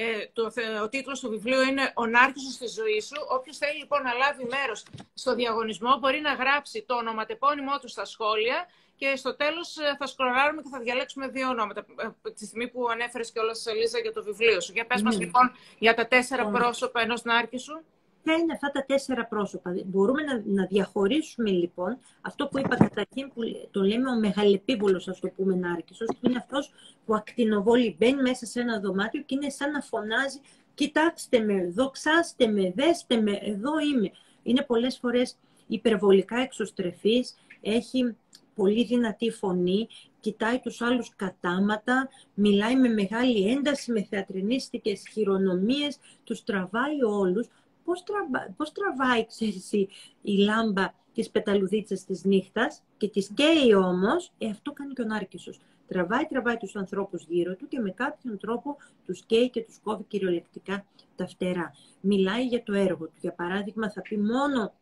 ε, 0.00 0.26
το, 0.32 0.52
ο 0.82 0.88
τίτλος 0.88 1.20
του 1.20 1.30
βιβλίου 1.30 1.60
είναι 1.60 1.92
«Ο 1.94 2.06
Νάρκησος 2.06 2.52
στη 2.52 2.66
ζωή 2.66 3.00
σου». 3.00 3.16
Όποιος 3.28 3.56
θέλει 3.58 3.78
λοιπόν 3.78 4.02
να 4.02 4.12
λάβει 4.12 4.44
μέρος 4.44 4.84
στο 5.14 5.34
διαγωνισμό 5.34 5.96
μπορεί 5.98 6.20
να 6.20 6.32
γράψει 6.32 6.84
το 6.86 6.94
ονοματεπώνυμό 6.94 7.78
του 7.78 7.88
στα 7.88 8.04
σχόλια 8.04 8.66
και 8.96 9.16
στο 9.16 9.36
τέλος 9.36 9.76
θα 9.98 10.06
σκρολάρουμε 10.06 10.62
και 10.62 10.68
θα 10.68 10.80
διαλέξουμε 10.80 11.28
δύο 11.28 11.48
ονόματα. 11.48 11.86
Τη 12.34 12.46
στιγμή 12.46 12.68
που 12.68 12.88
ανέφερες 12.88 13.32
και 13.32 13.38
όλα 13.38 13.52
Ελίζα 13.64 13.98
για 13.98 14.12
το 14.12 14.22
βιβλίο 14.22 14.60
σου. 14.60 14.72
Για 14.72 14.86
πες 14.86 15.02
μας 15.02 15.16
ναι. 15.16 15.24
λοιπόν 15.24 15.52
για 15.78 15.94
τα 15.94 16.06
τέσσερα 16.06 16.46
πρόσωπα 16.46 17.00
ενός 17.00 17.22
Νάρκησου. 17.22 17.80
Ποια 18.22 18.34
είναι 18.34 18.52
αυτά 18.52 18.70
τα 18.70 18.84
τέσσερα 18.84 19.26
πρόσωπα; 19.26 19.74
Μπορούμε 19.86 20.22
να, 20.22 20.42
να 20.44 20.66
διαχωρίσουμε 20.66 21.50
λοιπόν 21.50 21.98
αυτό 22.20 22.46
που 22.46 22.58
είπα 22.58 22.76
καταρχήν 22.76 23.32
που 23.34 23.42
το 23.70 23.82
λέμε 23.82 24.10
ο 24.10 24.18
μεγαλεπίβολος 24.18 25.08
ας 25.08 25.20
το 25.20 25.28
πούμε 25.28 25.54
νάρκησος 25.54 26.06
που 26.06 26.28
είναι 26.28 26.36
αυτός 26.38 26.72
που 27.06 27.14
ακτινοβόλει 27.14 27.96
μπαίνει 27.98 28.22
μέσα 28.22 28.46
σε 28.46 28.60
ένα 28.60 28.80
δωμάτιο 28.80 29.22
και 29.22 29.34
είναι 29.34 29.50
σαν 29.50 29.70
να 29.70 29.80
φωνάζει 29.80 30.40
κοιτάξτε 30.74 31.38
με, 31.38 31.70
δοξάστε 31.70 32.46
με, 32.46 32.72
δέστε 32.76 33.20
με, 33.20 33.32
εδώ 33.42 33.78
είμαι. 33.78 34.10
Είναι 34.42 34.62
πολλές 34.62 34.98
φορές 34.98 35.36
υπερβολικά 35.66 36.36
εξωστρεφής, 36.36 37.34
έχει 37.60 38.16
πολύ 38.54 38.84
δυνατή 38.84 39.30
φωνή, 39.30 39.88
κοιτάει 40.20 40.58
τους 40.58 40.80
άλλους 40.80 41.12
κατάματα, 41.16 42.08
μιλάει 42.34 42.76
με 42.76 42.88
μεγάλη 42.88 43.50
ένταση, 43.50 43.92
με 43.92 44.02
θεατρινίστικες 44.02 45.02
χειρονομίες, 45.12 45.98
τους 46.24 46.44
τραβάει 46.44 47.02
όλους, 47.02 47.48
πώς, 47.88 48.02
τραβά, 48.02 48.54
πώς 48.56 48.72
τραβάει, 48.72 49.26
ξέρεις, 49.26 49.72
η, 49.72 49.88
η 50.22 50.36
λάμπα 50.36 50.92
της 51.14 51.30
πεταλουδίτσας 51.30 52.04
της 52.04 52.24
νύχτας 52.24 52.82
και 52.96 53.08
της 53.08 53.30
καίει 53.34 53.74
όμως, 53.74 54.32
ε, 54.38 54.48
αυτό 54.48 54.72
κάνει 54.72 54.92
και 54.92 55.02
ο 55.02 55.04
Νάρκησος. 55.04 55.60
Τραβάει, 55.86 56.24
τραβάει 56.24 56.56
τους 56.56 56.76
ανθρώπους 56.76 57.24
γύρω 57.28 57.54
του 57.54 57.68
και 57.68 57.78
με 57.80 57.90
κάποιον 57.90 58.38
τρόπο 58.38 58.76
τους 59.06 59.24
καίει 59.26 59.50
και 59.50 59.60
τους 59.60 59.78
κόβει 59.82 60.04
κυριολεκτικά 60.08 60.84
τα 61.16 61.26
φτερά. 61.26 61.74
Μιλάει 62.00 62.46
για 62.46 62.62
το 62.62 62.72
έργο 62.72 63.04
του. 63.04 63.18
Για 63.20 63.32
παράδειγμα, 63.32 63.90
θα 63.90 64.02
πει 64.02 64.18
μόνο 64.18 64.72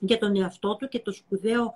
για 0.00 0.18
τον 0.18 0.36
εαυτό 0.36 0.76
του 0.76 0.88
και 0.88 1.00
το 1.00 1.12
σπουδαίο 1.12 1.72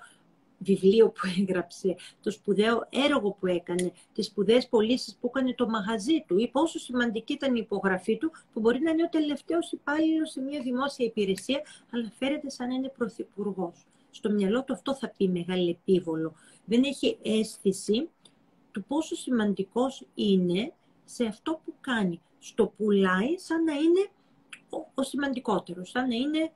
βιβλίο 0.58 1.08
που 1.08 1.20
έγραψε, 1.38 1.96
το 2.22 2.30
σπουδαίο 2.30 2.88
έργο 2.90 3.30
που 3.40 3.46
έκανε, 3.46 3.92
τις 4.12 4.26
σπουδαίες 4.26 4.68
πωλήσεις 4.68 5.16
που 5.20 5.26
έκανε 5.26 5.54
το 5.54 5.68
μαγαζί 5.68 6.24
του 6.26 6.38
ή 6.38 6.48
πόσο 6.48 6.78
σημαντική 6.78 7.32
ήταν 7.32 7.54
η 7.54 7.60
υπογραφή 7.62 8.18
του 8.18 8.32
που 8.52 8.60
μπορεί 8.60 8.80
να 8.80 8.90
είναι 8.90 9.02
ο 9.02 9.08
τελευταίος 9.08 9.72
υπάλληλος 9.72 10.30
σε 10.30 10.40
μια 10.40 10.60
δημόσια 10.60 11.06
υπηρεσία 11.06 11.60
αλλά 11.90 12.12
φέρεται 12.18 12.50
σαν 12.50 12.68
να 12.68 12.74
είναι 12.74 12.88
πρωθυπουργός. 12.88 13.86
Στο 14.10 14.30
μυαλό 14.30 14.64
του 14.64 14.72
αυτό 14.72 14.94
θα 14.94 15.12
πει 15.16 15.28
μεγάλη 15.28 15.70
επίβολο. 15.70 16.34
Δεν 16.64 16.82
έχει 16.82 17.18
αίσθηση 17.22 18.08
του 18.72 18.84
πόσο 18.84 19.14
σημαντικός 19.14 20.06
είναι 20.14 20.72
σε 21.04 21.24
αυτό 21.24 21.60
που 21.64 21.74
κάνει. 21.80 22.20
Στο 22.38 22.66
πουλάει 22.76 23.38
σαν 23.38 23.64
να 23.64 23.72
είναι 23.72 24.08
ο, 24.70 24.86
ο 24.94 25.02
σημαντικότερος, 25.02 25.90
σαν 25.90 26.08
να 26.08 26.14
είναι 26.14 26.52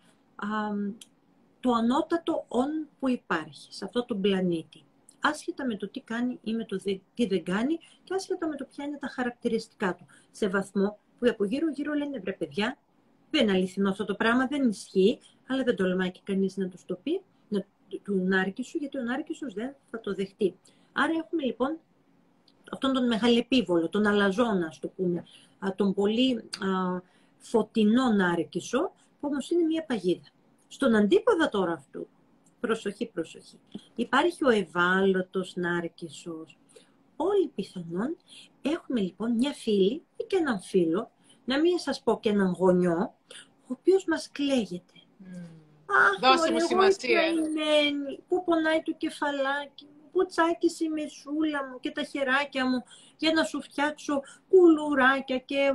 το 1.61 1.73
ανώτατο 1.73 2.45
«ον» 2.49 2.89
που 2.99 3.09
υπάρχει 3.09 3.73
σε 3.73 3.85
αυτό 3.85 4.05
τον 4.05 4.21
πλανήτη. 4.21 4.83
Άσχετα 5.21 5.67
με 5.67 5.77
το 5.77 5.89
τι 5.89 6.01
κάνει 6.01 6.39
ή 6.43 6.53
με 6.53 6.65
το 6.65 6.77
τι 7.15 7.27
δεν 7.27 7.45
κάνει 7.45 7.79
και 8.05 8.15
άσχετα 8.15 8.49
με 8.49 8.57
το 8.57 8.65
ποια 8.65 8.85
είναι 8.85 8.99
τα 8.99 9.09
χαρακτηριστικά 9.09 9.95
του. 9.95 10.07
Σε 10.31 10.49
βαθμό 10.49 10.99
που 11.19 11.27
από 11.31 11.45
γύρω-γύρω 11.45 11.93
λένε 11.93 12.19
«Βρε 12.19 12.33
παιδιά, 12.33 12.79
δεν 13.31 13.43
είναι 13.43 13.53
αληθινό 13.53 13.91
αυτό 13.91 14.05
το 14.05 14.15
πράγμα, 14.15 14.47
δεν 14.47 14.69
ισχύει», 14.69 15.19
αλλά 15.47 15.63
δεν 15.63 15.77
τολμάει 15.77 16.11
και 16.11 16.21
κανείς 16.25 16.57
να 16.57 16.69
τους 16.69 16.85
το 16.85 16.99
πει, 17.03 17.21
να, 17.49 17.65
του 18.03 18.15
νάρκη 18.15 18.63
σου, 18.63 18.79
γιατί 18.79 18.99
ο 18.99 19.03
νάρκης 19.03 19.39
δεν 19.55 19.75
θα 19.91 20.01
το 20.01 20.15
δεχτεί. 20.15 20.55
Άρα 20.93 21.13
έχουμε 21.13 21.43
λοιπόν 21.43 21.79
αυτόν 22.71 22.93
τον 22.93 23.07
μεγαλεπίβολο, 23.07 23.89
τον 23.89 24.07
αλαζόνα, 24.07 24.73
το 24.81 24.89
πούμε, 24.89 25.25
τον 25.77 25.95
πολύ 25.95 26.37
α, 26.37 27.01
φωτεινό 27.39 28.11
νάρκησο, 28.11 28.93
που 29.21 29.29
όμως 29.29 29.51
είναι 29.51 29.65
μια 29.65 29.85
παγίδα. 29.85 30.29
Στον 30.69 30.95
αντίποδα 30.95 31.49
τώρα 31.49 31.73
αυτού, 31.73 32.09
προσοχή, 32.61 33.07
προσοχή, 33.07 33.59
υπάρχει 33.95 34.45
ο 34.45 34.49
ευάλωτος 34.49 35.53
νάρκισσος. 35.57 36.59
Όλοι 37.17 37.49
πιθανόν 37.55 38.17
έχουμε 38.63 39.01
λοιπόν 39.01 39.33
μια 39.33 39.53
φίλη 39.53 40.03
ή 40.17 40.25
και 40.27 40.37
έναν 40.37 40.61
φίλο, 40.61 41.11
να 41.45 41.61
μην 41.61 41.79
σας 41.79 42.03
πω 42.03 42.21
και 42.21 42.29
έναν 42.29 42.53
γονιό, 42.59 43.15
ο 43.41 43.67
οποίος 43.67 44.05
μας 44.05 44.31
κλαίγεται. 44.33 44.93
Mm. 45.21 45.59
Αχ, 45.91 46.19
Δώσε 46.21 46.53
μου 46.53 46.61
σημασία. 46.61 47.21
Πού 48.29 48.45
πονάει 48.45 48.83
το 48.83 48.93
κεφαλάκι 48.93 49.85
μου, 49.85 50.11
πού 50.13 50.27
τσάκισε 50.27 50.85
η 50.85 50.89
μεσούλα 50.89 51.69
μου 51.69 51.81
και 51.81 51.91
τα 51.91 52.03
χεράκια 52.03 52.67
μου 52.67 52.85
για 53.17 53.33
να 53.33 53.45
σου 53.45 53.63
φτιάξω 53.63 54.23
κουλουράκια 54.49 55.39
και 55.39 55.73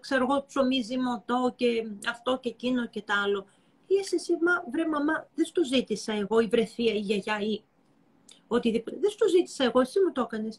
ξέρω 0.00 0.26
εγώ 0.30 0.44
ψωμί 0.46 0.80
ζυμωτό 0.80 1.52
και 1.56 1.86
αυτό 2.08 2.38
και 2.38 2.48
εκείνο 2.48 2.86
και 2.86 3.02
τα 3.02 3.14
άλλο 3.24 3.46
λες 3.94 4.12
εσύ, 4.12 4.32
μα, 4.32 4.64
βρε 4.72 4.88
μαμά, 4.88 5.28
δεν 5.34 5.44
στο 5.44 5.64
ζήτησα 5.64 6.12
εγώ, 6.12 6.40
η 6.40 6.46
βρεθία, 6.46 6.92
η 6.92 6.98
γιαγιά 6.98 7.38
ή 7.40 7.62
οτιδήποτε. 8.46 8.96
Δεν 9.00 9.10
στο 9.10 9.28
ζήτησα 9.28 9.64
εγώ, 9.64 9.80
εσύ 9.80 10.00
μου 10.00 10.12
το 10.12 10.20
έκανες. 10.20 10.58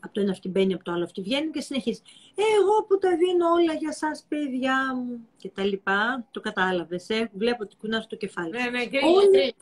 από 0.00 0.14
το 0.14 0.20
ένα 0.20 0.30
αυτή 0.30 0.48
μπαίνει, 0.48 0.74
από 0.74 0.84
το 0.84 0.92
άλλο 0.92 1.04
αυτή 1.04 1.22
βγαίνει 1.22 1.50
και 1.50 1.60
συνεχίζει. 1.60 2.02
Εγώ 2.34 2.84
που 2.88 2.98
τα 2.98 3.16
δίνω 3.16 3.50
όλα 3.50 3.74
για 3.74 3.92
σας 3.92 4.24
παιδιά 4.28 4.94
μου 4.94 5.28
και 5.36 5.48
τα 5.48 5.64
λοιπά. 5.64 6.26
Το 6.30 6.40
κατάλαβες, 6.40 7.08
ε; 7.08 7.30
βλέπω 7.34 7.62
ότι 7.62 7.76
κουνάς 7.76 8.06
το 8.06 8.16
κεφάλι. 8.16 8.50
Ναι, 8.50 8.70
ναι, 8.70 8.86
και 8.86 8.98
όλοι, 9.04 9.54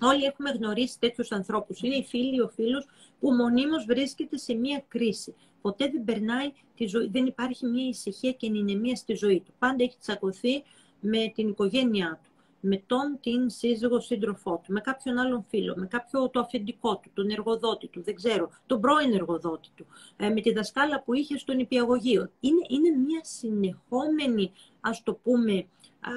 όλοι 0.00 0.24
έχουμε 0.24 0.50
γνωρίσει 0.50 0.98
τέτοιους 0.98 1.32
ανθρώπους. 1.32 1.80
Είναι 1.80 1.96
οι 1.96 2.04
φίλοι, 2.04 2.40
ο 2.40 2.48
φίλος 2.48 2.86
που 3.20 3.32
μονίμως 3.32 3.84
βρίσκεται 3.84 4.36
σε 4.36 4.54
μία 4.54 4.84
κρίση. 4.88 5.34
Ποτέ 5.60 5.88
δεν 5.88 6.04
περνάει 6.04 6.52
τη 6.76 6.86
ζωή, 6.86 7.08
δεν 7.08 7.26
υπάρχει 7.26 7.66
μία 7.66 7.88
ησυχία 7.88 8.32
και 8.32 8.46
ενηνεμία 8.46 8.96
στη 8.96 9.14
ζωή 9.14 9.40
του. 9.40 9.52
Πάντα 9.58 9.84
έχει 9.84 9.96
τσακωθεί 10.00 10.62
με 11.02 11.32
την 11.34 11.48
οικογένειά 11.48 12.20
του 12.22 12.32
με 12.64 12.82
τον 12.86 13.18
την 13.20 13.50
σύζυγο 13.50 14.00
σύντροφό 14.00 14.60
του, 14.64 14.72
με 14.72 14.80
κάποιον 14.80 15.18
άλλον 15.18 15.44
φίλο, 15.48 15.74
με 15.76 15.86
κάποιο 15.86 16.28
το 16.28 16.40
αφεντικό 16.40 16.96
του, 16.96 17.10
τον 17.14 17.30
εργοδότη 17.30 17.88
του, 17.88 18.02
δεν 18.02 18.14
ξέρω, 18.14 18.50
τον 18.66 18.80
πρώην 18.80 19.12
εργοδότη 19.12 19.68
του, 19.74 19.86
ε, 20.16 20.28
με 20.28 20.40
τη 20.40 20.52
δασκάλα 20.52 21.02
που 21.02 21.14
είχε 21.14 21.38
στον 21.38 21.58
υπηαγωγείο. 21.58 22.30
Είναι, 22.40 22.66
είναι 22.68 22.96
μια 22.96 23.20
συνεχόμενη, 23.22 24.52
ας 24.80 25.02
το 25.02 25.14
πούμε, 25.14 25.54
α, 26.00 26.10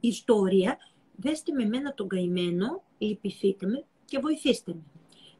ιστορία. 0.00 0.78
Δέστε 1.16 1.52
με 1.52 1.64
μένα 1.64 1.94
τον 1.94 2.08
καημένο, 2.08 2.82
λυπηθείτε 2.98 3.66
με 3.66 3.84
και 4.04 4.18
βοηθήστε 4.18 4.72
με. 4.72 4.82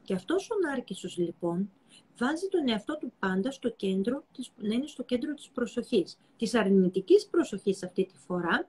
Και 0.03 0.15
αυτός 0.15 0.51
ο 0.51 0.55
Νάρκησος 0.69 1.17
λοιπόν 1.17 1.71
βάζει 2.19 2.49
τον 2.49 2.69
εαυτό 2.69 2.99
του 2.99 3.13
πάντα 3.19 3.51
στο 3.51 3.71
κέντρο, 3.71 4.25
να 4.57 4.75
είναι 4.75 4.87
στο 4.87 5.03
κέντρο 5.03 5.35
της 5.35 5.49
προσοχής. 5.49 6.19
Της 6.37 6.55
αρνητικής 6.55 7.27
προσοχής 7.27 7.83
αυτή 7.83 8.05
τη 8.05 8.15
φορά, 8.27 8.69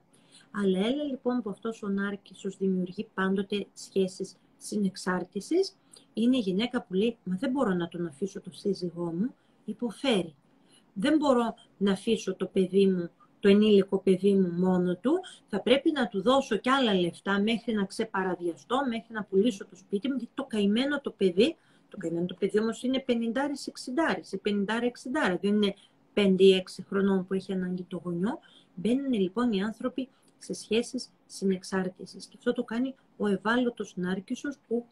αλλά 0.50 0.78
έλα 0.78 1.02
λοιπόν 1.02 1.42
που 1.42 1.50
αυτός 1.50 1.82
ο 1.82 1.88
Νάρκησος 1.88 2.56
δημιουργεί 2.56 3.08
πάντοτε 3.14 3.66
σχέσεις 3.72 4.36
συνεξάρτησης. 4.56 5.76
Είναι 6.14 6.36
η 6.36 6.40
γυναίκα 6.40 6.82
που 6.82 6.94
λέει, 6.94 7.16
μα 7.24 7.36
δεν 7.36 7.50
μπορώ 7.50 7.74
να 7.74 7.88
τον 7.88 8.06
αφήσω 8.06 8.40
το 8.40 8.50
σύζυγό 8.52 9.12
μου, 9.12 9.34
υποφέρει. 9.64 10.34
Δεν 10.92 11.16
μπορώ 11.16 11.54
να 11.76 11.92
αφήσω 11.92 12.34
το 12.34 12.46
παιδί 12.46 12.86
μου, 12.86 13.10
το 13.40 13.48
ενήλικο 13.48 13.98
παιδί 13.98 14.34
μου 14.34 14.48
μόνο 14.48 14.96
του, 14.96 15.20
θα 15.46 15.60
πρέπει 15.60 15.92
να 15.92 16.08
του 16.08 16.22
δώσω 16.22 16.56
κι 16.56 16.70
άλλα 16.70 16.94
λεφτά 16.94 17.40
μέχρι 17.40 17.74
να 17.74 17.84
ξεπαραδιαστώ, 17.84 18.76
μέχρι 18.88 19.12
να 19.12 19.24
πουλήσω 19.24 19.66
το 19.66 19.76
σπίτι 19.76 20.08
μου, 20.08 20.16
γιατί 20.16 20.32
το 20.34 20.44
καημένο 20.44 21.00
το 21.00 21.10
παιδί, 21.10 21.56
το 21.88 21.96
καημένο 21.96 22.26
το 22.26 22.34
παιδί 22.38 22.58
όμως 22.58 22.82
είναι 22.82 23.04
50-60, 23.08 23.12
50-60, 24.42 25.38
δεν 25.40 25.54
είναι 25.54 25.74
5-6 26.14 26.60
χρονών 26.88 27.26
που 27.26 27.34
έχει 27.34 27.52
ανάγκη 27.52 27.82
το 27.82 28.00
γονιό. 28.04 28.38
Μπαίνουν 28.74 29.12
λοιπόν 29.12 29.52
οι 29.52 29.62
άνθρωποι 29.62 30.08
σε 30.38 30.52
σχέσεις 30.52 31.10
συνεξάρτησης. 31.26 32.26
Και 32.26 32.34
αυτό 32.38 32.52
το 32.52 32.64
κάνει 32.64 32.94
ο 33.16 33.26
ευάλωτος 33.26 33.92
νάρκισσος 33.96 34.58
που 34.68 34.86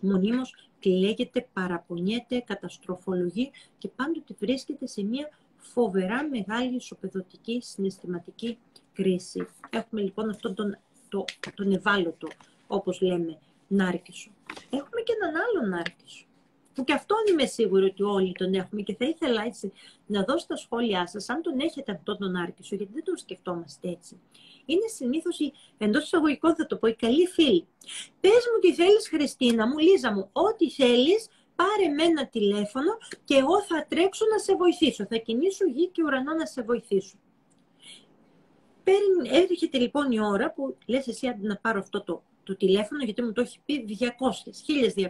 μονίμως 0.00 0.54
κλαίγεται, 0.80 1.48
παραπονιέται, 1.52 2.40
καταστροφολογεί 2.40 3.50
και 3.78 3.88
πάντοτε 3.88 4.34
βρίσκεται 4.38 4.86
σε 4.86 5.02
μια 5.02 5.28
φοβερά 5.56 6.28
μεγάλη 6.28 6.74
ισοπεδωτική 6.74 7.60
συναισθηματική 7.62 8.58
κρίση. 8.92 9.46
Έχουμε 9.70 10.00
λοιπόν 10.00 10.30
αυτόν 10.30 10.54
τον, 10.54 10.78
το, 11.08 11.24
τον 11.54 11.72
ευάλωτο, 11.72 12.28
όπως 12.66 13.00
λέμε, 13.00 13.38
νάρκισσο. 13.68 14.30
Έχουμε 14.70 15.00
και 15.04 15.12
έναν 15.20 15.34
άλλο 15.34 15.66
νάρκισσο, 15.66 16.24
που 16.74 16.84
και 16.84 16.92
αυτόν 16.92 17.18
είμαι 17.30 17.46
σίγουρη 17.46 17.84
ότι 17.84 18.02
όλοι 18.02 18.32
τον 18.32 18.54
έχουμε 18.54 18.82
και 18.82 18.94
θα 18.94 19.04
ήθελα 19.04 19.42
έτσι 19.44 19.72
να 20.06 20.24
δώσω 20.24 20.46
τα 20.46 20.56
σχόλιά 20.56 21.06
σας, 21.06 21.28
αν 21.28 21.42
τον 21.42 21.60
έχετε 21.60 21.92
αυτόν 21.92 22.18
τον 22.18 22.30
νάρκισσο, 22.30 22.76
γιατί 22.76 22.92
δεν 22.92 23.04
τον 23.04 23.16
σκεφτόμαστε 23.16 23.88
έτσι 23.88 24.20
είναι 24.72 24.86
συνήθως 24.86 25.38
η 25.38 25.52
εντός 25.78 26.04
εισαγωγικών 26.04 26.54
θα 26.54 26.66
το 26.66 26.76
πω, 26.76 26.86
η 26.86 26.94
καλή 26.94 27.26
φίλη. 27.26 27.66
Πες 28.20 28.42
μου 28.52 28.58
τι 28.60 28.74
θέλεις, 28.74 29.08
Χριστίνα 29.08 29.66
μου, 29.66 29.78
Λίζα 29.78 30.12
μου, 30.12 30.28
ό,τι 30.32 30.70
θέλεις, 30.70 31.28
πάρε 31.56 31.88
με 31.88 32.02
ένα 32.02 32.26
τηλέφωνο 32.26 32.98
και 33.24 33.34
εγώ 33.34 33.62
θα 33.62 33.86
τρέξω 33.88 34.24
να 34.32 34.38
σε 34.38 34.56
βοηθήσω. 34.56 35.06
Θα 35.06 35.16
κινήσω 35.16 35.64
γη 35.64 35.88
και 35.88 36.02
ουρανό 36.02 36.34
να 36.34 36.46
σε 36.46 36.62
βοηθήσω. 36.62 37.16
Έρχεται 39.32 39.78
λοιπόν 39.78 40.12
η 40.12 40.20
ώρα 40.20 40.52
που 40.52 40.76
λες 40.86 41.06
εσύ 41.06 41.36
να 41.40 41.56
πάρω 41.56 41.78
αυτό 41.78 42.02
το, 42.02 42.22
το 42.48 42.56
τηλέφωνο, 42.56 43.04
γιατί 43.04 43.22
μου 43.22 43.32
το 43.32 43.40
έχει 43.40 43.60
πει 43.64 43.98
200, 44.00 44.06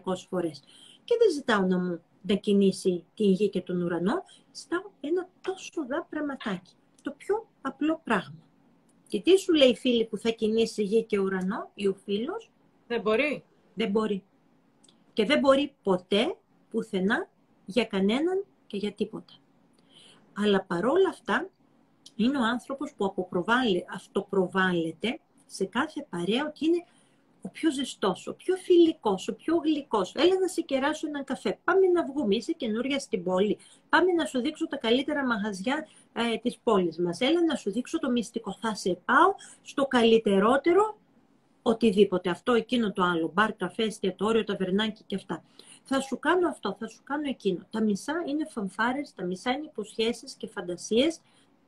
1200 0.05 0.27
φορές. 0.29 0.63
Και 1.05 1.15
δεν 1.19 1.33
ζητάω 1.35 1.67
να 1.67 1.79
μου 1.79 2.01
να 2.23 2.35
κινήσει 2.35 3.05
την 3.15 3.31
γη 3.31 3.49
και 3.49 3.61
τον 3.61 3.83
ουρανό, 3.83 4.25
ζητάω 4.53 4.83
ένα 5.01 5.29
τόσο 5.41 5.87
δά 5.89 6.07
πραγματάκι. 6.11 6.73
Το 7.03 7.11
πιο 7.17 7.49
απλό 7.61 8.01
πράγμα. 8.05 8.47
Και 9.09 9.21
τι 9.21 9.39
σου 9.39 9.53
λέει 9.53 9.69
η 9.69 9.77
φίλη 9.77 10.05
που 10.05 10.19
θα 10.19 10.31
κινήσει 10.31 10.83
γη 10.83 11.05
και 11.05 11.19
ουρανό 11.19 11.71
ή 11.75 11.87
ο 11.87 11.95
φίλος; 12.05 12.51
Δεν 12.87 13.01
μπορεί. 13.01 13.45
Δεν 13.75 13.91
μπορεί. 13.91 14.23
Και 15.13 15.25
δεν 15.25 15.39
μπορεί 15.39 15.75
ποτέ, 15.83 16.37
πουθενά, 16.71 17.29
για 17.65 17.85
κανέναν 17.85 18.45
και 18.67 18.77
για 18.77 18.93
τίποτα. 18.93 19.35
Αλλά 20.33 20.63
παρόλα 20.63 21.09
αυτά, 21.09 21.51
είναι 22.17 22.39
ο 22.39 22.43
άνθρωπος 22.43 22.95
που 22.95 23.15
αυτοπροβάλλεται 23.95 25.21
σε 25.47 25.65
κάθε 25.65 26.07
παρέα 26.11 26.47
ότι 26.47 26.67
είναι 26.67 26.85
ο 27.49 27.51
πιο 27.53 27.73
ζεστός, 27.73 28.27
ο 28.27 28.35
πιο 28.35 28.57
φιλικός, 28.57 29.29
ο 29.29 29.35
πιο 29.35 29.57
γλυκός. 29.57 30.15
Έλα 30.15 30.39
να 30.41 30.49
σε 30.49 30.61
κεράσω 30.61 31.07
έναν 31.07 31.25
καφέ. 31.25 31.59
Πάμε 31.65 31.87
να 31.87 32.05
βγούμε, 32.05 32.35
είσαι 32.35 32.53
καινούρια 32.53 32.99
στην 32.99 33.23
πόλη. 33.23 33.59
Πάμε 33.89 34.13
να 34.13 34.25
σου 34.25 34.41
δείξω 34.41 34.67
τα 34.67 34.77
καλύτερα 34.77 35.27
μαγαζιά 35.27 35.87
ε, 36.13 36.37
της 36.37 36.59
πόλης 36.63 36.99
μας. 36.99 37.21
Έλα 37.21 37.45
να 37.45 37.55
σου 37.55 37.71
δείξω 37.71 37.99
το 37.99 38.11
μυστικό. 38.11 38.57
Θα 38.61 38.75
σε 38.75 38.99
πάω 39.05 39.35
στο 39.63 39.87
καλύτερότερο 39.87 40.99
οτιδήποτε. 41.63 42.31
Αυτό, 42.31 42.53
εκείνο, 42.53 42.93
το 42.93 43.03
άλλο. 43.03 43.31
Μπαρ, 43.35 43.53
καφέ, 43.53 43.83
εστιατόριο, 43.83 44.45
ταβερνάκι 44.45 45.03
και 45.07 45.15
αυτά. 45.15 45.43
Θα 45.83 46.01
σου 46.01 46.19
κάνω 46.19 46.49
αυτό, 46.49 46.77
θα 46.79 46.89
σου 46.89 47.01
κάνω 47.05 47.29
εκείνο. 47.29 47.67
Τα 47.71 47.83
μισά 47.83 48.25
είναι 48.27 48.47
φανφάρες, 48.51 49.15
τα 49.15 49.25
μισά 49.25 49.51
είναι 49.51 49.65
υποσχέσεις 49.65 50.35
και 50.35 50.47
φαντασίες 50.47 51.21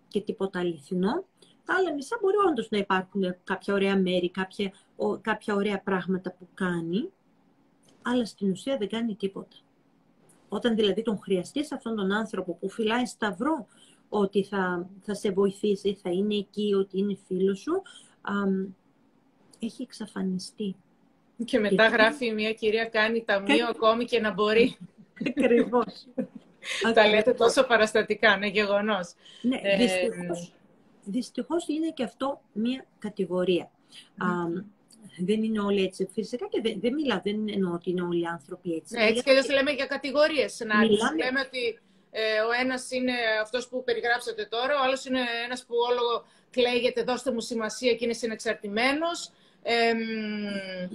και 0.08 0.20
τίποτα 0.20 0.58
αληθινό. 0.58 1.24
Τα 1.64 1.74
άλλα 1.74 1.94
μισά 1.94 2.18
μπορεί 2.20 2.36
όντως 2.48 2.70
να 2.70 2.78
υπάρχουν 2.78 3.36
κάποια 3.44 3.74
ωραία 3.74 3.96
μέρη, 3.96 4.30
κάποια, 4.30 4.72
κάποια 5.20 5.54
ωραία 5.54 5.80
πράγματα 5.80 6.32
που 6.32 6.48
κάνει, 6.54 7.10
αλλά 8.02 8.24
στην 8.24 8.50
ουσία 8.50 8.76
δεν 8.76 8.88
κάνει 8.88 9.14
τίποτα. 9.14 9.56
Όταν 10.48 10.74
δηλαδή 10.74 11.02
τον 11.02 11.18
χρειαστείς 11.18 11.72
αυτόν 11.72 11.96
τον 11.96 12.12
άνθρωπο 12.12 12.54
που 12.54 12.70
φυλάει 12.70 13.06
σταυρό 13.06 13.66
ότι 14.08 14.44
θα, 14.44 14.88
θα 15.00 15.14
σε 15.14 15.30
βοηθήσει, 15.30 15.98
θα 16.02 16.10
είναι 16.10 16.34
εκεί, 16.34 16.74
ότι 16.74 16.98
είναι 16.98 17.16
φίλος 17.26 17.58
σου, 17.58 17.82
έχει 19.58 19.82
εξαφανιστεί. 19.82 20.76
Και 21.44 21.58
μετά 21.58 21.88
γράφει 21.88 22.32
μια 22.32 22.52
κυρία 22.52 22.84
κάνει 22.84 23.24
ταμείο 23.24 23.66
ακόμη 23.66 24.04
και 24.04 24.20
να 24.20 24.32
μπορεί. 24.32 24.76
Ακριβώς. 25.28 26.06
Τα 26.94 27.08
λέτε 27.08 27.32
τόσο 27.32 27.66
παραστατικά, 27.66 28.36
ναι, 28.36 28.46
γεγονός. 28.46 29.12
Ναι, 29.42 29.60
ε, 29.62 29.76
δυστυχώς, 29.76 30.52
δυστυχώς 31.10 31.68
είναι 31.68 31.90
και 31.90 32.02
αυτό 32.02 32.40
μια 32.52 32.86
κατηγορία. 32.98 33.70
δεν 35.18 35.42
είναι 35.42 35.60
όλοι 35.60 35.82
έτσι. 35.82 36.08
Φυσικά 36.12 36.46
και 36.46 36.60
δεν, 36.60 36.80
δεν 36.80 36.94
μιλάω, 36.94 37.20
δεν 37.24 37.48
εννοώ 37.48 37.72
ότι 37.72 37.90
είναι 37.90 38.02
όλοι 38.02 38.20
οι 38.20 38.26
άνθρωποι 38.26 38.72
έτσι. 38.72 38.96
Ναι, 38.96 39.04
έτσι 39.04 39.22
και 39.22 39.52
λέμε 39.52 39.70
για 39.70 39.86
κατηγορίες. 39.86 40.62
Να 40.66 40.84
λέμε 40.84 41.40
ότι 41.46 41.78
ε, 42.10 42.40
ο 42.40 42.50
ένας 42.60 42.90
είναι 42.90 43.12
αυτός 43.42 43.68
που 43.68 43.84
περιγράψατε 43.84 44.44
τώρα, 44.44 44.74
ο 44.80 44.82
άλλος 44.84 45.04
είναι 45.04 45.20
ένας 45.44 45.64
που 45.64 45.74
όλο 45.90 46.24
κλαίγεται, 46.50 47.02
δώστε 47.02 47.32
μου 47.32 47.40
σημασία 47.40 47.94
και 47.94 48.04
είναι 48.04 48.12
συνεξαρτημένος. 48.12 49.30
Ε, 49.62 49.92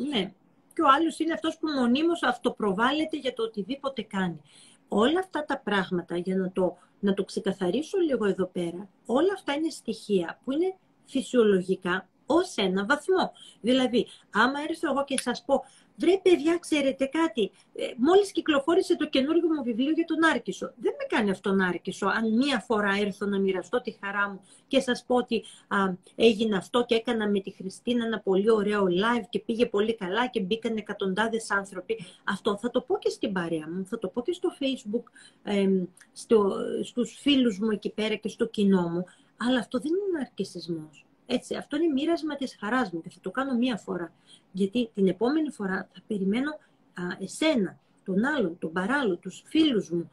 ναι. 0.10 0.32
Και 0.74 0.82
ο 0.82 0.88
άλλος 0.98 1.20
είναι 1.20 1.34
αυτός 1.34 1.58
που 1.58 1.68
μονίμως 1.68 2.24
αυτοπροβάλλεται 2.24 3.18
για 3.18 3.34
το 3.34 3.44
οτιδήποτε 3.44 4.02
κάνει. 4.02 4.42
Όλα 4.88 5.20
αυτά 5.20 5.46
τα 5.46 5.58
πράγματα, 5.64 6.18
για 6.18 6.36
να 6.36 6.52
το, 6.52 6.78
να 7.06 7.14
το 7.14 7.24
ξεκαθαρίσω 7.24 7.98
λίγο 7.98 8.26
εδώ 8.26 8.46
πέρα, 8.46 8.90
όλα 9.06 9.34
αυτά 9.34 9.54
είναι 9.54 9.70
στοιχεία 9.70 10.40
που 10.44 10.52
είναι 10.52 10.76
φυσιολογικά 11.06 12.08
ως 12.26 12.56
ένα 12.56 12.86
βαθμό. 12.86 13.32
Δηλαδή, 13.62 14.08
άμα 14.32 14.60
έρθω 14.70 14.92
εγώ 14.92 15.04
και 15.04 15.20
σας 15.20 15.44
πω, 15.46 15.64
Βρε 15.98 16.20
παιδιά, 16.24 16.58
ξέρετε 16.58 17.06
κάτι, 17.06 17.52
ε, 17.76 17.86
μόλις 17.98 18.32
κυκλοφόρησε 18.32 18.96
το 18.96 19.08
καινούργιο 19.08 19.48
μου 19.48 19.64
βιβλίο 19.64 19.92
για 19.92 20.06
τον 20.06 20.24
Άρκισο. 20.24 20.74
Δεν 20.76 20.94
με 20.98 21.18
κάνει 21.18 21.30
αυτόν 21.30 21.62
Άρκισο, 21.62 22.08
αν 22.08 22.34
μία 22.34 22.60
φορά 22.60 22.94
έρθω 23.00 23.26
να 23.26 23.40
μοιραστώ 23.40 23.82
τη 23.82 23.96
χαρά 24.04 24.30
μου 24.30 24.42
και 24.68 24.80
σας 24.80 25.04
πω 25.08 25.16
ότι 25.16 25.44
α, 25.68 25.78
έγινε 26.16 26.58
αυτό 26.58 26.86
και 26.86 26.96
έκανα 26.96 27.30
με 27.30 27.40
τη 27.40 27.52
Χριστίνα 27.52 28.06
ένα 28.06 28.20
πολύ 28.20 28.50
ωραίο 28.52 28.86
live 28.86 29.26
και 29.30 29.40
πήγε 29.40 29.66
πολύ 29.66 29.96
καλά 29.96 30.28
και 30.28 30.40
μπήκαν 30.40 30.78
εκατοντάδες 30.78 31.52
άνθρωποι. 31.52 32.06
Αυτό 32.24 32.58
θα 32.58 32.72
το 32.72 32.82
πω 32.82 32.98
και 32.98 33.10
στην 33.10 33.34
παρέα 33.34 33.70
μου, 33.70 33.86
θα 33.86 34.00
το 34.00 34.08
πω 34.08 34.22
και 34.22 34.34
στο 34.34 34.50
facebook, 34.60 35.04
ε, 35.44 35.68
στο, 36.14 36.56
στους 36.84 37.18
φίλους 37.22 37.60
μου 37.60 37.70
εκεί 37.70 37.90
πέρα 37.90 38.16
και 38.16 38.30
στο 38.30 38.46
κοινό 38.46 38.88
μου, 38.88 39.06
αλλά 39.38 39.60
αυτό 39.60 39.80
δεν 39.80 39.92
είναι 39.92 40.20
αρκισισμός. 40.20 41.06
Έτσι, 41.26 41.56
αυτό 41.56 41.76
είναι 41.78 41.94
μοίρασμα 41.94 42.36
της 42.36 42.56
χαράς 42.60 42.92
μου 42.92 43.02
και 43.02 43.10
θα 43.10 43.20
το 43.22 43.32
κάνω 43.32 43.54
μία 43.54 43.78
φορά. 43.78 44.14
Γιατί 44.52 44.90
την 44.94 45.08
επόμενη 45.08 45.50
φορά 45.52 45.90
θα 45.94 46.02
περιμένω 46.08 46.52
α, 46.94 47.04
εσένα, 47.20 47.80
τον 48.04 48.26
άλλον, 48.26 48.58
τον 48.60 48.72
παράλληλο, 48.72 49.18
τους 49.18 49.44
φίλους 49.46 49.90
μου, 49.90 50.10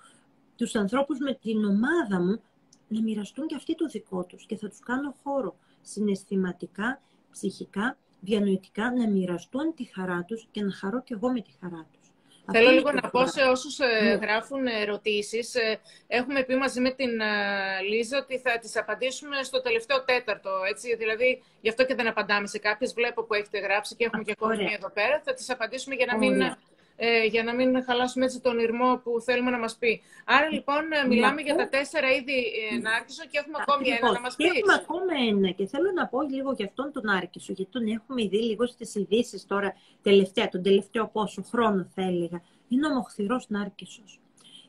τους 0.56 0.74
ανθρώπους 0.74 1.18
με 1.18 1.34
την 1.34 1.64
ομάδα 1.64 2.20
μου 2.20 2.40
να 2.88 3.02
μοιραστούν 3.02 3.46
και 3.46 3.54
αυτοί 3.54 3.74
το 3.74 3.86
δικό 3.86 4.24
τους 4.24 4.46
και 4.46 4.56
θα 4.56 4.68
τους 4.68 4.78
κάνω 4.78 5.14
χώρο 5.22 5.56
συναισθηματικά, 5.82 7.00
ψυχικά, 7.30 7.96
διανοητικά 8.20 8.92
να 8.92 9.08
μοιραστούν 9.08 9.74
τη 9.74 9.84
χαρά 9.84 10.24
τους 10.24 10.48
και 10.50 10.62
να 10.62 10.72
χαρώ 10.72 11.02
και 11.02 11.14
εγώ 11.14 11.32
με 11.32 11.40
τη 11.40 11.50
χαρά 11.60 11.86
τους. 11.92 12.01
Θέλω 12.50 12.70
λίγο 12.70 12.92
να 12.92 13.10
πω 13.10 13.26
σε 13.26 13.42
όσους 13.42 13.78
ε, 13.78 14.02
ναι. 14.02 14.10
γράφουν 14.10 14.66
ερωτήσεις. 14.66 15.54
Ε, 15.54 15.80
έχουμε 16.06 16.42
πει 16.42 16.54
μαζί 16.54 16.80
με 16.80 16.90
την 16.90 17.20
ε, 17.20 17.82
Λίζα 17.88 18.18
ότι 18.18 18.38
θα 18.38 18.58
τις 18.58 18.76
απαντήσουμε 18.76 19.42
στο 19.42 19.62
τελευταίο 19.62 20.04
τέταρτο. 20.04 20.50
Έτσι. 20.68 20.96
Δηλαδή, 20.96 21.42
γι' 21.60 21.68
αυτό 21.68 21.84
και 21.84 21.94
δεν 21.94 22.06
απαντάμε 22.06 22.46
σε 22.46 22.58
κάποιες. 22.58 22.92
Βλέπω 22.92 23.22
που 23.22 23.34
έχετε 23.34 23.58
γράψει 23.58 23.96
και 23.96 24.04
έχουμε 24.04 24.22
και 24.22 24.34
κόσμο 24.34 24.68
εδώ 24.74 24.90
πέρα. 24.90 25.22
Θα 25.24 25.34
τις 25.34 25.50
απαντήσουμε 25.50 25.94
για 25.94 26.06
να 26.06 26.18
μην 26.18 26.56
ε, 26.96 27.24
για 27.24 27.42
να 27.42 27.54
μην 27.54 27.84
χαλάσουμε 27.84 28.24
έτσι 28.24 28.40
τον 28.40 28.58
ήρμο 28.58 29.00
που 29.04 29.20
θέλουμε 29.20 29.50
να 29.50 29.58
μας 29.58 29.76
πει. 29.76 30.02
Άρα 30.24 30.50
λοιπόν 30.50 30.92
ε, 30.92 31.06
μιλάμε 31.06 31.40
για 31.40 31.54
τα 31.54 31.68
τέσσερα 31.68 32.10
είδη 32.10 32.44
ε, 32.72 32.78
Νάρκησο 32.78 33.22
και 33.30 33.38
έχουμε 33.38 33.58
ακόμη 33.60 33.88
ένα 33.88 34.12
να 34.12 34.20
μας 34.20 34.36
πεις. 34.36 34.46
Έχουμε 34.46 34.74
ακόμα 34.74 35.12
ένα 35.28 35.50
και 35.50 35.66
θέλω 35.66 35.90
να 35.94 36.06
πω 36.06 36.22
λίγο 36.22 36.52
για 36.52 36.66
αυτόν 36.66 36.92
τον 36.92 37.02
Νάρκησο, 37.04 37.52
γιατί 37.52 37.70
τον 37.70 37.86
έχουμε 37.86 38.28
δει 38.28 38.42
λίγο 38.42 38.66
στις 38.66 38.94
ειδήσεις 38.94 39.46
τώρα 39.46 39.76
τελευταία, 40.02 40.48
τον 40.48 40.62
τελευταίο 40.62 41.08
πόσο 41.08 41.42
χρόνο 41.42 41.88
θα 41.94 42.02
έλεγα. 42.02 42.42
Είναι 42.68 42.86
ο 42.86 42.90
μοχθηρός 42.94 43.48
Νάρκησος. 43.48 44.20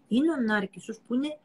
Είναι 0.08 0.32
ο 0.32 0.36
Νάρκησος 0.36 1.00
που 1.08 1.14
είναι 1.14 1.38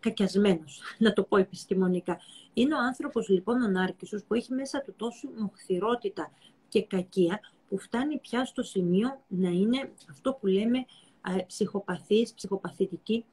κακιασμένος, 0.00 0.80
να 1.04 1.12
το 1.12 1.22
πω 1.22 1.36
επιστημονικά. 1.36 2.20
Είναι 2.52 2.74
ο 2.74 2.78
άνθρωπος 2.78 3.28
λοιπόν 3.28 3.62
ο 3.62 3.68
Νάρκησος 3.68 4.24
που 4.24 4.34
έχει 4.34 4.52
μέσα 4.52 4.80
του 4.80 4.94
τόσο 4.96 5.28
μοχθηρότητα 5.36 6.30
και 6.68 6.82
κακία, 6.82 7.40
που 7.72 7.78
φτάνει 7.78 8.18
πια 8.18 8.44
στο 8.44 8.62
σημείο 8.62 9.20
να 9.28 9.48
είναι 9.48 9.90
αυτό 10.10 10.32
που 10.32 10.46
λέμε 10.46 10.84
ψυχοπαθής, 11.46 12.32
ψυχοπαθητική 12.34 13.24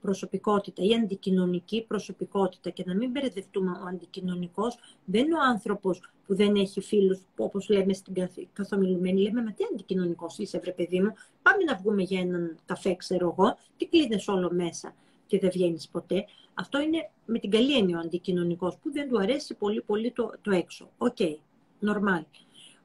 προσωπικότητα 0.00 0.82
ή 0.82 0.94
αντικοινωνική 0.94 1.84
προσωπικότητα. 1.88 2.70
Και 2.70 2.84
να 2.86 2.94
μην 2.94 3.10
μπερδευτούμε, 3.10 3.70
ο 3.70 3.86
αντικοινωνικός 3.88 4.78
δεν 5.04 5.24
είναι 5.24 5.34
ο 5.34 5.42
άνθρωπος 5.42 6.10
που 6.26 6.34
δεν 6.34 6.54
έχει 6.54 6.80
φίλους, 6.80 7.20
όπως 7.36 7.68
λέμε 7.68 7.92
στην 7.92 8.28
καθομιλουμένη. 8.52 9.20
Λέμε, 9.20 9.42
μα 9.42 9.52
τι 9.52 9.64
αντικοινωνικός 9.72 10.38
είσαι, 10.38 10.58
βρε 10.58 10.72
παιδί 10.72 11.00
μου, 11.00 11.12
πάμε 11.42 11.64
να 11.64 11.76
βγούμε 11.76 12.02
για 12.02 12.20
έναν 12.20 12.56
καφέ, 12.66 12.94
ξέρω 12.94 13.34
εγώ, 13.38 13.56
τι 13.76 13.86
κλείνεσαι 13.86 14.28
όλο 14.28 14.50
μέσα 14.52 14.94
και 15.26 15.38
δεν 15.38 15.50
βγαίνεις 15.50 15.88
ποτέ. 15.88 16.24
Αυτό 16.54 16.80
είναι 16.80 17.10
με 17.24 17.38
την 17.38 17.50
καλή 17.50 17.76
έννοια 17.76 17.96
ο 17.96 18.00
αντικοινωνικός, 18.00 18.76
που 18.76 18.92
δεν 18.92 19.08
του 19.08 19.18
αρέσει 19.18 19.54
πολύ 19.54 19.82
πολύ 19.82 20.10
το, 20.10 20.32
το 20.42 20.50
έξω. 20.50 20.90
OK, 20.98 21.16
okay, 21.18 21.34
normal. 21.80 22.22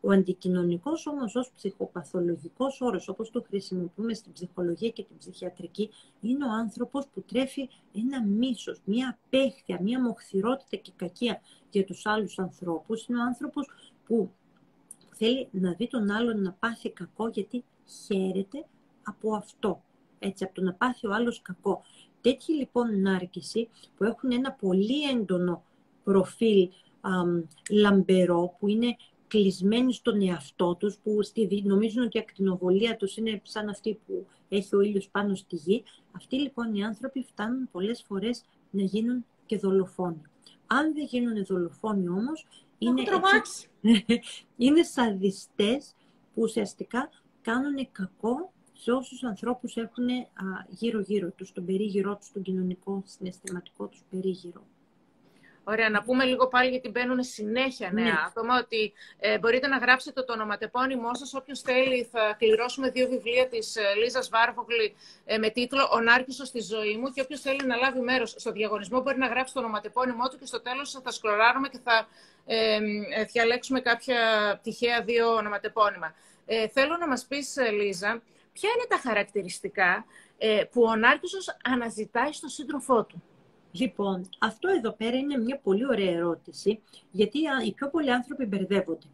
Ο 0.06 0.12
αντικοινωνικός 0.12 1.08
όμως 1.08 1.36
ως 1.36 1.52
ψυχοπαθολογικός 1.56 2.82
όρος, 2.82 3.08
όπως 3.08 3.32
το 3.32 3.44
χρησιμοποιούμε 3.48 4.14
στην 4.14 4.32
ψυχολογία 4.34 4.90
και 4.90 5.04
την 5.04 5.18
ψυχιατρική, 5.18 5.90
είναι 6.22 6.46
ο 6.46 6.50
άνθρωπος 6.52 7.08
που 7.08 7.22
τρέφει 7.22 7.70
ένα 7.96 8.24
μίσος, 8.24 8.82
μια 8.86 9.20
απέχθεια, 9.26 9.82
μια 9.82 10.02
μοχθηρότητα 10.02 10.78
και 10.78 10.92
κακία 10.96 11.42
για 11.70 11.86
τους 11.86 12.06
άλλους 12.06 12.40
ανθρώπους. 12.40 13.06
Είναι 13.06 13.20
ο 13.20 13.24
άνθρωπος 13.24 13.68
που 14.06 14.32
θέλει 15.14 15.48
να 15.52 15.74
δει 15.74 15.88
τον 15.88 16.10
άλλον 16.10 16.42
να 16.42 16.52
πάθει 16.52 16.90
κακό 16.90 17.28
γιατί 17.28 17.64
χαίρεται 18.06 18.66
από 19.04 19.36
αυτό. 19.36 19.84
Έτσι, 20.20 20.44
από 20.44 20.54
το 20.54 20.62
να 20.62 20.74
πάθει 20.74 21.08
ο 21.08 21.14
άλλος 21.14 21.42
κακό. 21.42 21.82
Τέτοιοι 22.22 22.54
λοιπόν 22.54 23.02
νάρκηση 23.02 23.70
που 23.98 24.04
έχουν 24.04 24.32
ένα 24.32 24.52
πολύ 24.52 25.10
έντονο 25.10 25.64
προφίλ 26.04 26.70
λαμπερό, 27.70 28.56
που 28.60 28.68
είναι 28.68 28.96
κλεισμένοι 29.34 29.94
στον 29.94 30.22
εαυτό 30.22 30.76
τους, 30.76 30.98
που 31.04 31.22
στη, 31.22 31.62
νομίζουν 31.66 32.04
ότι 32.04 32.18
η 32.18 32.20
ακτινοβολία 32.20 32.96
τους 32.96 33.18
είναι 33.18 33.42
σαν 33.44 33.70
αυτή 33.70 34.00
που 34.06 34.26
έχει 34.50 34.76
ο 34.76 34.82
ήλιος 34.82 35.10
πάνω 35.10 35.36
στη 35.36 35.56
γη. 35.56 35.84
Αυτοί 36.12 36.36
λοιπόν 36.36 36.76
οι 36.76 36.84
άνθρωποι 36.84 37.24
φτάνουν 37.24 37.70
πολλές 37.72 38.04
φορές 38.08 38.44
να 38.70 38.84
γίνουν 38.84 39.26
και 39.46 39.58
δολοφόνοι. 39.58 40.22
Αν 40.68 40.94
δεν 40.94 41.06
γίνουν 41.06 41.46
δολοφόνοι 41.46 42.10
όμως, 42.10 42.48
είναι, 42.78 43.04
έτσι, 43.36 43.68
είναι 44.66 44.84
σαδιστές 44.84 45.96
που 46.34 46.42
ουσιαστικά 46.42 47.10
κάνουν 47.42 47.88
κακό 47.92 48.52
σε 48.74 48.92
όσους 48.92 49.24
ανθρώπους 49.24 49.78
έχουν 49.78 50.08
γύρω-γύρω 50.70 51.30
τους, 51.30 51.52
τον 51.52 51.66
περίγυρό 51.66 52.16
τους, 52.16 52.32
τον 52.32 52.42
κοινωνικό, 52.42 53.04
συναισθηματικό 53.06 53.88
τους 53.88 54.04
περίγυρο. 54.10 54.64
Ωραία, 55.64 55.90
να 55.90 56.04
πούμε 56.04 56.24
λίγο 56.24 56.48
πάλι 56.48 56.70
γιατί 56.70 56.90
μπαίνουν 56.90 57.24
συνέχεια 57.24 57.92
νέα 57.92 58.04
ναι. 58.04 58.14
άτομα 58.28 58.58
ότι 58.58 58.94
ε, 59.20 59.40
μπορείτε 59.40 59.68
να 59.68 59.78
γράψετε 59.78 60.22
το 60.22 60.34
ονοματεπώνυμό 60.34 61.16
σας. 61.16 61.34
Όποιος 61.34 61.62
θέλει, 61.62 62.04
θα 62.12 62.36
κληρώσουμε 62.38 62.90
δύο 62.90 63.08
βιβλία 63.08 63.48
της 63.48 63.76
ε, 63.76 63.82
Λίζας 63.98 64.30
Βάρβογλη 64.30 64.96
ε, 65.26 65.38
με 65.38 65.50
τίτλο 65.50 65.90
Ο 65.94 66.00
Νάρκησος 66.00 66.48
στη 66.48 66.62
ζωή 66.62 66.98
μου. 66.98 67.12
Και 67.12 67.22
όποιος 67.22 67.42
θέλει 67.42 67.66
να 67.66 67.76
λάβει 67.76 68.00
μέρος 68.00 68.36
στο 68.38 68.52
διαγωνισμό 68.52 69.02
μπορεί 69.02 69.18
να 69.18 69.28
γράψει 69.28 69.54
το 69.54 69.60
ονοματεπώνυμό 69.60 70.28
του 70.30 70.38
και 70.40 70.46
στο 70.46 70.62
τέλος 70.62 71.00
θα 71.04 71.12
σκρολάρουμε 71.12 71.68
και 71.68 71.80
θα 71.84 72.08
ε, 72.46 72.76
ε, 72.76 73.24
διαλέξουμε 73.24 73.80
κάποια 73.80 74.20
τυχαία 74.64 75.02
δύο 75.02 75.34
ονοματεπώνυμα. 75.34 76.16
Ε, 76.46 76.68
θέλω 76.68 76.98
να 76.98 77.08
μας 77.08 77.26
πεις, 77.26 77.58
ε, 77.58 77.70
Λίζα, 77.70 78.22
ποια 78.54 78.70
είναι 78.76 78.86
τα 78.88 78.98
χαρακτηριστικά 78.98 80.06
ε, 80.38 80.64
που 80.72 80.84
ο 80.84 80.96
Νάρκησος 80.96 81.58
αναζητάει 81.64 82.34
στον 82.34 82.50
σύντροφό 82.50 83.04
του; 83.04 83.24
Λοιπόν, 83.76 84.30
αυτό 84.40 84.68
εδώ 84.68 84.92
πέρα 84.92 85.18
είναι 85.18 85.38
μια 85.38 85.60
πολύ 85.64 85.86
ωραία 85.86 86.12
ερώτηση, 86.12 86.82
γιατί 87.12 87.40
οι 87.66 87.74
πιο 87.74 87.90
πολλοί 87.90 88.12
άνθρωποι 88.12 88.46
μπερδεύονται. 88.46 89.08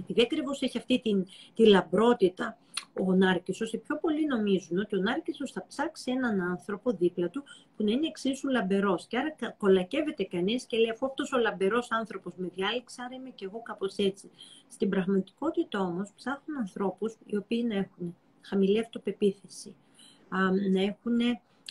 Επειδή 0.00 0.22
ακριβώς 0.22 0.62
έχει 0.62 0.78
αυτή 0.78 1.00
την, 1.00 1.26
τη 1.54 1.66
λαμπρότητα 1.66 2.58
ο 3.00 3.12
Νάρκησος, 3.12 3.72
οι 3.72 3.78
πιο 3.78 3.98
πολλοί 3.98 4.26
νομίζουν 4.26 4.78
ότι 4.78 4.96
ο 4.96 5.00
Νάρκησος 5.00 5.52
θα 5.52 5.64
ψάξει 5.68 6.10
έναν 6.10 6.40
άνθρωπο 6.40 6.92
δίπλα 6.92 7.28
του 7.28 7.44
που 7.76 7.84
να 7.84 7.90
είναι 7.90 8.06
εξίσου 8.06 8.48
λαμπερός. 8.48 9.06
Και 9.06 9.18
άρα 9.18 9.54
κολακεύεται 9.58 10.24
κανείς 10.24 10.64
και 10.64 10.76
λέει 10.76 10.90
αφού 10.90 11.06
αυτός 11.06 11.32
ο 11.32 11.38
λαμπερός 11.38 11.90
άνθρωπος 11.90 12.32
με 12.36 12.50
διάλεξε, 12.54 13.02
άρα 13.02 13.14
είμαι 13.14 13.30
και 13.30 13.44
εγώ 13.44 13.62
κάπως 13.62 13.96
έτσι. 13.96 14.30
Στην 14.68 14.88
πραγματικότητα 14.88 15.80
όμως 15.80 16.12
ψάχνουν 16.16 16.58
ανθρώπους 16.58 17.16
οι 17.26 17.36
οποίοι 17.36 17.64
να 17.68 17.74
έχουν 17.74 18.16
χαμηλή 18.40 18.78
αυτοπεποίθηση, 18.78 19.74
να 20.72 20.82
έχουν 20.82 21.20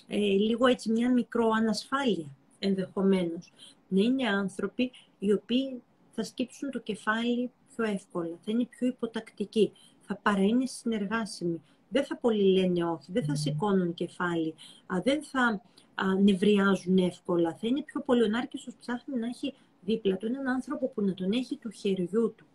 ε, 0.07 0.17
λίγο 0.17 0.67
έτσι 0.67 0.91
μια 0.91 1.11
μικρό 1.11 1.49
ανασφάλεια 1.49 2.27
ενδεχομένως. 2.59 3.51
Να 3.87 4.01
είναι 4.01 4.27
άνθρωποι 4.27 4.91
οι 5.19 5.33
οποίοι 5.33 5.81
θα 6.11 6.23
σκύψουν 6.23 6.71
το 6.71 6.79
κεφάλι 6.79 7.51
πιο 7.75 7.85
εύκολα, 7.85 8.37
θα 8.45 8.51
είναι 8.51 8.65
πιο 8.65 8.87
υποτακτικοί, 8.87 9.71
θα 10.01 10.15
παραείνε 10.15 10.65
συνεργάσιμοι, 10.65 11.61
δεν 11.89 12.05
θα 12.05 12.17
πολύ 12.17 12.43
λένε 12.43 12.85
όχι, 12.85 13.11
δεν 13.11 13.25
θα 13.25 13.35
σηκώνουν 13.35 13.93
κεφάλι, 13.93 14.53
α, 14.85 15.01
δεν 15.03 15.23
θα 15.23 15.61
α, 15.95 16.15
νευριάζουν 16.23 16.97
εύκολα, 16.97 17.51
θα 17.51 17.67
είναι 17.67 17.81
πιο 17.81 18.01
πολύ. 18.01 18.23
Ο 18.23 18.27
Νάρκησος 18.27 18.73
ψάχνει 18.79 19.19
να 19.19 19.27
έχει 19.27 19.53
δίπλα 19.81 20.17
του 20.17 20.25
έναν 20.25 20.47
άνθρωπο 20.47 20.87
που 20.87 21.01
να 21.01 21.13
τον 21.13 21.31
έχει 21.31 21.57
του 21.57 21.69
χεριού 21.69 22.33
του, 22.37 22.45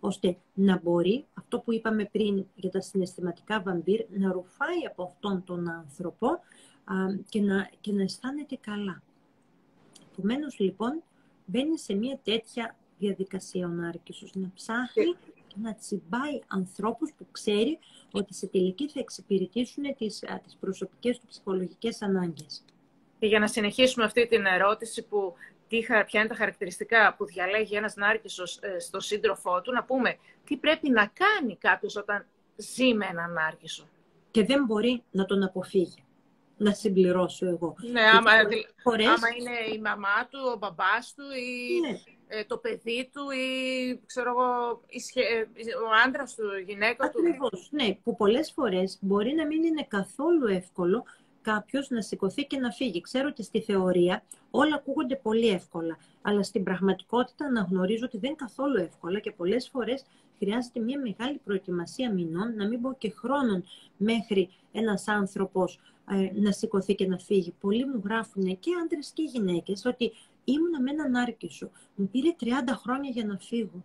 ώστε 0.00 0.36
να 0.54 0.80
μπορεί, 0.82 1.24
αυτό 1.34 1.58
που 1.58 1.72
είπαμε 1.72 2.04
πριν 2.12 2.46
για 2.54 2.70
τα 2.70 2.80
συναισθηματικά 2.80 3.60
βαμπύρ, 3.60 4.04
να 4.10 4.32
ρουφάει 4.32 4.86
από 4.90 5.02
αυτόν 5.02 5.42
τον 5.44 5.68
άνθρωπο 5.68 6.28
και, 7.28 7.40
να, 7.40 7.70
και 7.80 7.92
να 7.92 8.02
αισθάνεται 8.02 8.58
καλά. 8.60 9.02
Επομένως, 10.12 10.58
λοιπόν, 10.58 11.02
μπαίνει 11.46 11.78
σε 11.78 11.94
μια 11.94 12.18
τέτοια 12.24 12.76
διαδικασία 12.98 13.66
ο 13.66 13.68
Νάρκησος, 13.68 14.34
να 14.34 14.50
ψάχνει 14.54 15.14
και 15.46 15.56
να 15.62 15.74
τσιμπάει 15.74 16.40
ανθρώπους 16.46 17.12
που 17.18 17.26
ξέρει 17.30 17.78
ότι 18.10 18.34
σε 18.34 18.46
τελική 18.46 18.88
θα 18.88 19.00
εξυπηρετήσουν 19.00 19.84
τις, 19.98 20.22
α, 20.22 20.40
τις 20.44 20.56
προσωπικές 20.60 21.18
του 21.18 21.26
ψυχολογικές 21.26 22.02
ανάγκες. 22.02 22.64
Και 23.18 23.26
για 23.26 23.38
να 23.38 23.46
συνεχίσουμε 23.46 24.04
αυτή 24.04 24.26
την 24.26 24.46
ερώτηση 24.46 25.02
που 25.02 25.34
τι, 25.68 25.78
ποια 25.78 26.20
είναι 26.20 26.28
τα 26.28 26.34
χαρακτηριστικά 26.34 27.14
που 27.16 27.24
διαλέγει 27.24 27.74
ένας 27.74 27.96
Νάρκησος 27.96 28.58
ε, 28.62 28.78
στο 28.78 29.00
σύντροφό 29.00 29.62
του, 29.62 29.72
να 29.72 29.84
πούμε 29.84 30.16
τι 30.44 30.56
πρέπει 30.56 30.90
να 30.90 31.06
κάνει 31.06 31.56
κάποιος 31.56 31.96
όταν 31.96 32.26
ζει 32.56 32.94
με 32.94 33.06
έναν 33.10 33.32
Νάρκησο. 33.32 33.88
Και 34.30 34.44
δεν 34.44 34.64
μπορεί 34.64 35.02
να 35.10 35.24
τον 35.24 35.42
αποφύγει 35.42 36.04
να 36.56 36.72
συμπληρώσω 36.72 37.46
εγώ. 37.46 37.74
Ναι, 37.92 38.00
άμα, 38.00 38.30
φορές... 38.82 39.06
άμα 39.06 39.28
είναι 39.38 39.74
η 39.74 39.80
μαμά 39.80 40.28
του, 40.30 40.38
ο 40.54 40.56
μπαμπάς 40.58 41.14
του 41.16 41.22
ή 41.22 41.80
ναι. 41.80 41.98
ε, 42.26 42.44
το 42.44 42.56
παιδί 42.56 43.10
του 43.12 43.30
ή 43.30 44.00
ξέρω 44.06 44.30
εγώ, 44.30 44.80
ε, 45.14 45.40
ο 45.74 45.90
άντρας 46.06 46.34
του, 46.34 46.44
η 46.60 46.62
γυναίκα 46.62 47.10
του. 47.10 47.18
Ακριβώς, 47.18 47.68
ναι, 47.70 47.94
που 48.02 48.16
πολλές 48.16 48.52
φορές 48.52 48.98
μπορεί 49.00 49.34
να 49.34 49.46
μην 49.46 49.64
είναι 49.64 49.86
καθόλου 49.88 50.46
εύκολο 50.46 51.04
κάποιος 51.42 51.90
να 51.90 52.00
σηκωθεί 52.00 52.44
και 52.44 52.58
να 52.58 52.70
φύγει. 52.70 53.00
Ξέρω 53.00 53.28
ότι 53.28 53.42
στη 53.42 53.60
θεωρία 53.60 54.22
όλα 54.50 54.74
ακούγονται 54.74 55.16
πολύ 55.16 55.48
εύκολα, 55.48 55.98
αλλά 56.22 56.42
στην 56.42 56.62
πραγματικότητα 56.62 57.44
αναγνωρίζω 57.44 58.04
ότι 58.04 58.18
δεν 58.18 58.28
είναι 58.28 58.38
καθόλου 58.38 58.76
εύκολα 58.76 59.18
και 59.18 59.32
πολλές 59.32 59.68
φορές 59.68 60.04
χρειάζεται 60.38 60.80
μια 60.80 61.00
μεγάλη 61.00 61.40
προετοιμασία 61.44 62.12
μηνών, 62.12 62.54
να 62.56 62.68
μην 62.68 62.80
πω 62.80 62.94
και 62.98 63.10
χρόνων 63.10 63.64
μέχρι 63.96 64.50
ένας 64.72 65.08
άνθρωπος 65.08 65.74
ε, 65.74 66.01
να 66.34 66.52
σηκωθεί 66.52 66.94
και 66.94 67.06
να 67.06 67.18
φύγει. 67.18 67.54
Πολλοί 67.60 67.86
μου 67.86 68.00
γράφουν 68.04 68.58
και 68.58 68.70
άντρες 68.82 69.10
και 69.14 69.22
γυναίκες 69.22 69.84
ότι 69.84 70.12
ήμουνα 70.44 70.80
με 70.80 70.90
έναν 70.90 71.14
άρκησο. 71.14 71.70
Μου 71.94 72.08
πήρε 72.08 72.34
30 72.40 72.46
χρόνια 72.68 73.10
για 73.10 73.24
να 73.24 73.38
φύγω. 73.38 73.84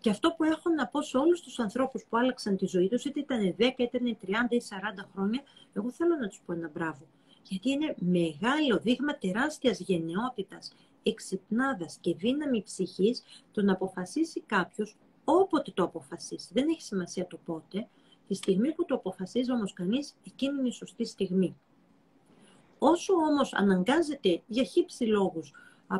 Και 0.00 0.10
αυτό 0.10 0.32
που 0.32 0.44
έχω 0.44 0.70
να 0.70 0.86
πω 0.86 1.02
σε 1.02 1.16
όλους 1.16 1.40
τους 1.40 1.58
ανθρώπους 1.58 2.04
που 2.08 2.16
άλλαξαν 2.16 2.56
τη 2.56 2.66
ζωή 2.66 2.88
τους, 2.88 3.04
είτε 3.04 3.20
ήταν 3.20 3.54
10, 3.58 3.62
είτε 3.78 3.82
ήταν 3.82 4.16
30 4.26 4.54
ή 4.54 4.62
40 4.68 5.08
χρόνια, 5.12 5.42
εγώ 5.72 5.90
θέλω 5.90 6.16
να 6.16 6.28
τους 6.28 6.40
πω 6.46 6.52
ένα 6.52 6.70
μπράβο. 6.74 7.06
Γιατί 7.42 7.70
είναι 7.70 7.94
μεγάλο 7.98 8.78
δείγμα 8.82 9.18
τεράστιας 9.18 9.80
γενναιότητας, 9.80 10.72
εξυπνάδας 11.02 11.98
και 12.00 12.14
δύναμη 12.14 12.62
ψυχής 12.62 13.22
το 13.52 13.62
να 13.62 13.72
αποφασίσει 13.72 14.40
κάποιος 14.40 14.96
όποτε 15.24 15.70
το 15.74 15.82
αποφασίσει. 15.82 16.48
Δεν 16.52 16.68
έχει 16.68 16.82
σημασία 16.82 17.26
το 17.26 17.38
πότε, 17.44 17.88
Τη 18.26 18.34
στιγμή 18.34 18.72
που 18.72 18.84
το 18.84 18.94
αποφασίζει 18.94 19.52
όμως 19.52 19.72
κανείς, 19.72 20.14
εκείνη 20.26 20.58
είναι 20.58 20.68
η 20.68 20.72
σωστή 20.72 21.04
στιγμή. 21.04 21.56
Όσο 22.78 23.14
όμως 23.14 23.54
αναγκάζεται 23.54 24.42
για 24.46 24.64
χύψη 24.64 25.04
λόγους, 25.04 25.52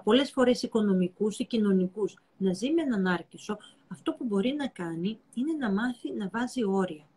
πολλές 0.04 0.30
φορές 0.30 0.62
οικονομικούς 0.62 1.38
ή 1.38 1.44
κοινωνικούς, 1.44 2.16
να 2.36 2.52
ζει 2.52 2.70
με 2.72 2.82
έναν 2.82 3.06
άρκισο, 3.06 3.58
αυτό 3.88 4.12
που 4.12 4.24
μπορεί 4.24 4.52
να 4.52 4.66
κάνει 4.66 5.18
είναι 5.34 5.52
να 5.52 5.70
μάθει 5.70 6.12
να 6.12 6.28
βάζει 6.28 6.64
όρια. 6.64 7.08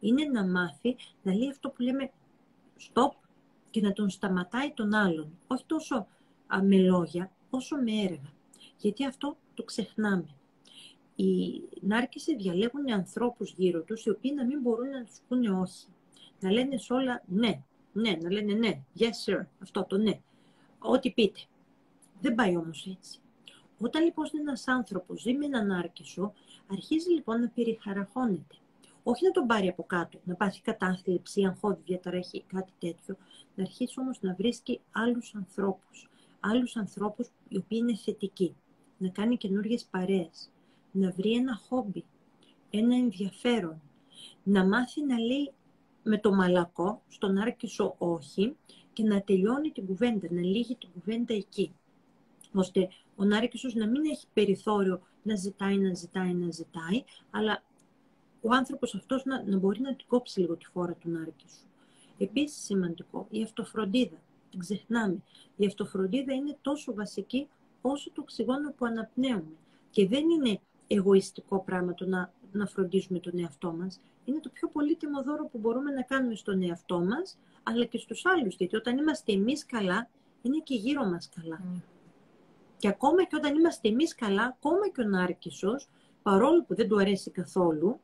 Είναι 0.00 0.24
να 0.24 0.46
μάθει 0.46 0.96
να 1.22 1.34
λέει 1.34 1.48
αυτό 1.48 1.70
που 1.70 1.82
λέμε 1.82 2.10
stop 2.78 3.10
και 3.70 3.80
να 3.80 3.92
τον 3.92 4.10
σταματάει 4.10 4.72
τον 4.72 4.94
άλλον. 4.94 5.38
Όχι 5.46 5.64
τόσο 5.66 6.06
με 6.62 6.76
λόγια, 6.76 7.30
όσο 7.50 7.76
με 7.76 7.92
έργα. 7.92 8.32
Γιατί 8.76 9.06
αυτό 9.06 9.36
το 9.54 9.62
ξεχνάμε. 9.62 10.37
Οι 11.20 11.62
νάρκες 11.80 12.24
διαλέγουν 12.24 12.92
ανθρώπους 12.92 13.52
γύρω 13.52 13.80
τους, 13.80 14.04
οι 14.04 14.10
οποίοι 14.10 14.32
να 14.36 14.44
μην 14.44 14.60
μπορούν 14.60 14.88
να 14.88 15.04
τους 15.04 15.20
πούνε 15.28 15.50
όχι. 15.50 15.86
Να 16.40 16.50
λένε 16.50 16.76
σε 16.76 16.92
όλα 16.92 17.22
ναι, 17.26 17.62
ναι, 17.92 18.10
να 18.22 18.32
λένε 18.32 18.52
ναι, 18.52 18.80
yes 18.98 19.32
sir, 19.32 19.40
αυτό 19.62 19.84
το 19.84 19.98
ναι. 19.98 20.20
Ό,τι 20.78 21.10
πείτε. 21.10 21.40
Δεν 22.20 22.34
πάει 22.34 22.56
όμως 22.56 22.86
έτσι. 22.86 23.20
Όταν 23.78 24.04
λοιπόν 24.04 24.26
ένας 24.40 24.68
άνθρωπος 24.68 25.20
ζει 25.20 25.34
με 25.34 25.44
έναν 25.44 25.70
άρκισο, 25.72 26.32
αρχίζει 26.70 27.10
λοιπόν 27.10 27.40
να 27.40 27.48
περιχαραχώνεται. 27.48 28.56
Όχι 29.02 29.24
να 29.24 29.30
τον 29.30 29.46
πάρει 29.46 29.68
από 29.68 29.82
κάτω, 29.82 30.18
να 30.24 30.34
πάθει 30.34 30.60
κατάθλιψη, 30.60 31.44
αγχώδη 31.44 31.82
διαταραχή, 31.84 32.44
κάτι 32.46 32.72
τέτοιο. 32.78 33.16
Να 33.54 33.62
αρχίσει 33.62 34.00
όμως 34.00 34.18
να 34.20 34.34
βρίσκει 34.34 34.80
άλλους 34.92 35.34
ανθρώπους. 35.34 36.08
Άλλους 36.40 36.76
ανθρώπους 36.76 37.28
οι 37.48 37.56
οποίοι 37.56 37.78
είναι 37.82 37.96
θετικοί. 37.96 38.54
Να 38.98 39.08
κάνει 39.08 39.36
καινούριες 39.36 39.84
παρέες. 39.84 40.50
Να 40.98 41.10
βρει 41.10 41.32
ένα 41.32 41.60
χόμπι. 41.68 42.04
Ένα 42.70 42.96
ενδιαφέρον. 42.96 43.80
Να 44.42 44.64
μάθει 44.64 45.04
να 45.04 45.18
λέει 45.18 45.52
με 46.02 46.18
το 46.18 46.34
μαλακό, 46.34 47.02
στον 47.08 47.38
άρκισο 47.38 47.94
όχι, 47.98 48.56
και 48.92 49.02
να 49.02 49.22
τελειώνει 49.22 49.70
την 49.70 49.86
κουβέντα, 49.86 50.28
να 50.30 50.40
λύγει 50.40 50.74
την 50.74 50.88
κουβέντα 50.94 51.34
εκεί 51.34 51.72
ώστε 52.52 52.88
ο 53.16 53.24
Νάρκησος 53.24 53.74
να 53.74 53.86
μην 53.86 54.04
έχει 54.04 54.26
περιθώριο 54.32 55.00
να 55.22 55.36
ζητάει, 55.36 55.78
να 55.78 55.94
ζητάει, 55.94 56.34
να 56.34 56.50
ζητάει, 56.50 57.04
αλλά 57.30 57.62
ο 58.40 58.54
άνθρωπος 58.54 58.94
αυτός 58.94 59.24
να, 59.24 59.42
να 59.42 59.56
μπορεί 59.56 59.80
να 59.80 59.94
την 59.94 60.06
κόψει 60.08 60.40
λίγο 60.40 60.56
τη 60.56 60.66
φόρα 60.66 60.92
του 60.92 61.10
Νάρκησου. 61.10 61.66
Επίσης 62.18 62.64
σημαντικό, 62.64 63.26
η 63.30 63.42
αυτοφροντίδα. 63.42 64.16
Την 64.50 64.58
ξεχνάμε. 64.60 65.22
Η 65.56 65.66
αυτοφροντίδα 65.66 66.34
είναι 66.34 66.56
τόσο 66.62 66.94
βασική 66.94 67.48
όσο 67.80 68.10
το 68.10 68.20
οξυγόνο 68.20 68.72
που 68.72 68.84
αναπνέουμε. 68.84 69.56
Και 69.90 70.06
δεν 70.06 70.24
είναι 70.30 70.60
εγωιστικό 70.88 71.60
πράγμα 71.60 71.94
το 71.94 72.06
να, 72.06 72.32
να 72.52 72.66
φροντίζουμε 72.66 73.18
τον 73.18 73.38
εαυτό 73.38 73.72
μας. 73.72 74.00
Είναι 74.24 74.40
το 74.40 74.50
πιο 74.52 74.68
πολύτιμο 74.68 75.22
δώρο 75.22 75.46
που 75.46 75.58
μπορούμε 75.58 75.90
να 75.90 76.02
κάνουμε 76.02 76.34
στον 76.34 76.62
εαυτό 76.62 77.00
μας, 77.00 77.38
αλλά 77.62 77.84
και 77.84 77.98
στους 77.98 78.26
άλλους. 78.26 78.56
Γιατί 78.56 78.76
όταν 78.76 78.98
είμαστε 78.98 79.32
εμείς 79.32 79.66
καλά, 79.66 80.08
είναι 80.42 80.58
και 80.58 80.74
γύρω 80.74 81.04
μας 81.04 81.28
καλά. 81.28 81.60
Mm. 81.62 81.82
Και 82.76 82.88
ακόμα 82.88 83.24
και 83.24 83.36
όταν 83.36 83.54
είμαστε 83.54 83.88
εμείς 83.88 84.14
καλά, 84.14 84.44
ακόμα 84.44 84.88
και 84.88 85.00
ο 85.00 85.04
Νάρκισσος, 85.04 85.88
παρόλο 86.22 86.64
που 86.64 86.74
δεν 86.74 86.88
του 86.88 87.00
αρέσει 87.00 87.30
καθόλου, 87.30 88.00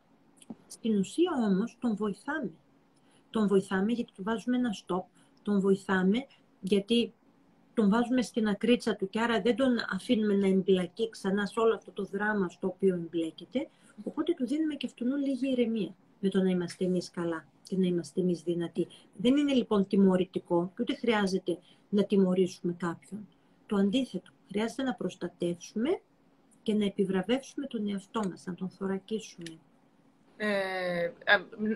στην 0.66 0.98
ουσία 0.98 1.30
όμως 1.46 1.76
τον 1.80 1.96
βοηθάμε. 1.96 2.52
Τον 3.30 3.48
βοηθάμε 3.48 3.92
γιατί 3.92 4.12
του 4.12 4.22
βάζουμε 4.22 4.56
ένα 4.56 4.70
stop, 4.86 5.02
τον 5.42 5.60
βοηθάμε 5.60 6.26
γιατί 6.60 7.12
τον 7.74 7.90
βάζουμε 7.90 8.22
στην 8.22 8.48
ακρίτσα 8.48 8.96
του 8.96 9.08
και 9.08 9.20
άρα 9.20 9.40
δεν 9.40 9.56
τον 9.56 9.76
αφήνουμε 9.92 10.34
να 10.34 10.46
εμπλακεί 10.46 11.10
ξανά 11.10 11.46
σε 11.46 11.60
όλο 11.60 11.74
αυτό 11.74 11.90
το 11.90 12.04
δράμα 12.04 12.48
στο 12.48 12.66
οποίο 12.66 12.94
εμπλέκεται, 12.94 13.68
οπότε 14.04 14.34
του 14.34 14.46
δίνουμε 14.46 14.74
και 14.74 14.86
αυτόν 14.86 15.16
λίγη 15.16 15.50
ηρεμία 15.50 15.94
με 16.20 16.28
το 16.28 16.42
να 16.42 16.50
είμαστε 16.50 16.84
εμείς 16.84 17.10
καλά 17.10 17.44
και 17.62 17.76
να 17.76 17.86
είμαστε 17.86 18.20
εμείς 18.20 18.42
δυνατοί. 18.42 18.86
Δεν 19.16 19.36
είναι 19.36 19.52
λοιπόν 19.52 19.86
τιμωρητικό 19.86 20.72
και 20.76 20.82
ούτε 20.82 20.94
χρειάζεται 20.94 21.58
να 21.88 22.04
τιμωρήσουμε 22.04 22.74
κάποιον. 22.78 23.28
Το 23.66 23.76
αντίθετο, 23.76 24.30
χρειάζεται 24.48 24.82
να 24.82 24.94
προστατεύσουμε 24.94 26.00
και 26.62 26.74
να 26.74 26.84
επιβραβεύσουμε 26.84 27.66
τον 27.66 27.88
εαυτό 27.88 28.20
μας, 28.28 28.44
να 28.46 28.54
τον 28.54 28.68
θωρακίσουμε. 28.68 29.58
Ε, 30.36 31.10